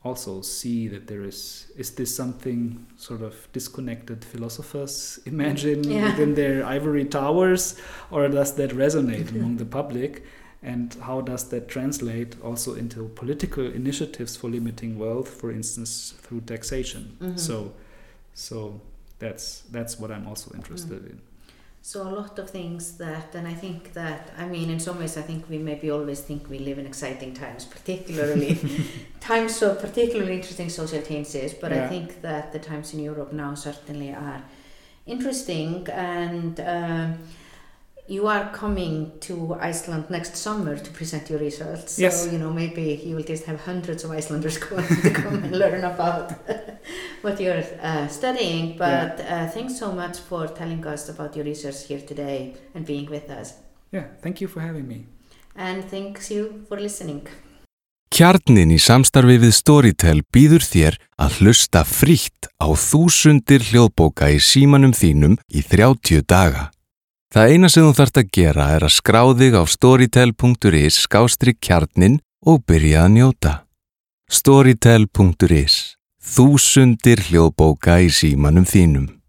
also 0.02 0.40
see 0.40 0.88
that 0.88 1.06
there 1.06 1.22
is 1.22 1.70
is 1.76 1.90
this 1.90 2.14
something 2.16 2.86
sort 2.96 3.20
of 3.20 3.34
disconnected 3.52 4.24
philosophers 4.24 5.20
imagine 5.26 5.84
Yeah. 5.84 6.06
within 6.06 6.34
their 6.34 6.64
ivory 6.64 7.04
towers 7.04 7.76
or 8.10 8.26
does 8.28 8.54
that 8.54 8.70
resonate 8.70 9.28
among 9.36 9.58
the 9.58 9.66
public 9.66 10.24
and 10.62 10.94
how 11.02 11.20
does 11.20 11.44
that 11.50 11.68
translate 11.68 12.36
also 12.42 12.74
into 12.74 13.08
political 13.22 13.66
initiatives 13.66 14.36
for 14.38 14.48
limiting 14.48 14.98
wealth 14.98 15.28
for 15.28 15.50
instance 15.52 16.14
through 16.22 16.40
taxation 16.42 17.02
Mhm. 17.20 17.38
so 17.38 17.72
so 18.32 18.80
that's 19.18 19.46
that's 19.70 19.98
what 20.00 20.10
i'm 20.10 20.26
also 20.26 20.50
interested 20.54 21.04
in 21.12 21.20
So 21.82 22.02
a 22.02 22.10
lot 22.10 22.38
of 22.38 22.50
things 22.50 22.98
that, 22.98 23.34
and 23.34 23.48
I 23.48 23.54
think 23.54 23.94
that, 23.94 24.32
I 24.36 24.46
mean, 24.46 24.68
in 24.68 24.78
some 24.78 24.98
ways, 24.98 25.16
I 25.16 25.22
think 25.22 25.48
we 25.48 25.56
maybe 25.56 25.90
always 25.90 26.20
think 26.20 26.50
we 26.50 26.58
live 26.58 26.78
in 26.78 26.86
exciting 26.86 27.32
times, 27.32 27.64
particularly 27.64 28.58
times 29.20 29.62
of 29.62 29.80
particularly 29.80 30.34
interesting 30.34 30.68
social 30.68 31.00
changes. 31.00 31.54
But 31.54 31.72
I 31.72 31.88
think 31.88 32.20
that 32.20 32.52
the 32.52 32.58
times 32.58 32.92
in 32.92 33.00
Europe 33.00 33.32
now 33.32 33.54
certainly 33.54 34.12
are 34.12 34.42
interesting, 35.06 35.88
and 35.90 36.60
um, 36.60 37.18
you 38.10 38.26
are 38.26 38.50
coming 38.52 39.12
to 39.20 39.54
Iceland 39.60 40.04
next 40.10 40.34
summer 40.36 40.74
to 40.76 40.90
present 40.90 41.30
your 41.30 41.38
results. 41.38 41.92
So, 41.94 42.02
Yes. 42.02 42.28
you 42.32 42.38
know, 42.42 42.52
maybe 42.52 43.00
you 43.06 43.14
will 43.16 43.28
just 43.34 43.44
have 43.44 43.58
hundreds 43.70 44.02
of 44.04 44.10
Icelanders 44.10 44.58
going 44.68 44.86
to 45.04 45.10
come 45.10 45.36
and 45.44 45.52
learn 45.56 45.84
about 45.84 46.32
what 47.22 47.40
you're 47.40 47.62
uh, 47.80 48.08
studying. 48.08 48.76
But 48.76 49.20
uh, 49.20 49.46
thanks 49.54 49.78
so 49.78 49.92
much 49.92 50.18
for 50.18 50.48
telling 50.48 50.84
us 50.86 51.08
about 51.08 51.36
your 51.36 51.44
research 51.44 51.86
here 51.86 52.00
today 52.00 52.56
and 52.74 52.84
being 52.84 53.08
with 53.08 53.30
us. 53.30 53.54
Yeah, 53.92 54.06
thank 54.22 54.40
you 54.40 54.48
for 54.48 54.60
having 54.60 54.88
me. 54.88 55.06
And 55.54 55.84
thanks 55.84 56.30
you 56.32 56.64
for 56.68 56.80
listening. 56.80 57.22
Kjarnin 58.10 58.72
í 58.74 58.78
samstarfi 58.82 59.36
við 59.38 59.54
Storytel 59.54 60.24
býður 60.34 60.66
þér 60.66 60.96
að 61.14 61.38
hlusta 61.38 61.84
frítt 61.86 62.50
á 62.58 62.66
þúsundir 62.74 63.62
hljóðbóka 63.70 64.32
í 64.34 64.42
símanum 64.42 64.90
þínum 64.90 65.38
í 65.46 65.62
30 65.62 66.26
daga. 66.26 66.72
Það 67.30 67.52
eina 67.52 67.68
sem 67.70 67.84
þú 67.86 67.90
þarft 67.94 68.18
að 68.18 68.30
gera 68.34 68.64
er 68.74 68.82
að 68.82 68.96
skrá 68.96 69.20
þig 69.38 69.54
á 69.54 69.62
storytel.is 69.70 70.96
skástri 71.04 71.54
kjarnin 71.54 72.16
og 72.42 72.64
byrja 72.66 73.04
að 73.04 73.12
njóta. 73.14 73.52
Storytel.is 74.26 75.76
Þúsundir 76.18 77.22
hljóðbóka 77.28 78.00
í 78.02 78.10
símanum 78.10 78.66
þínum. 78.66 79.19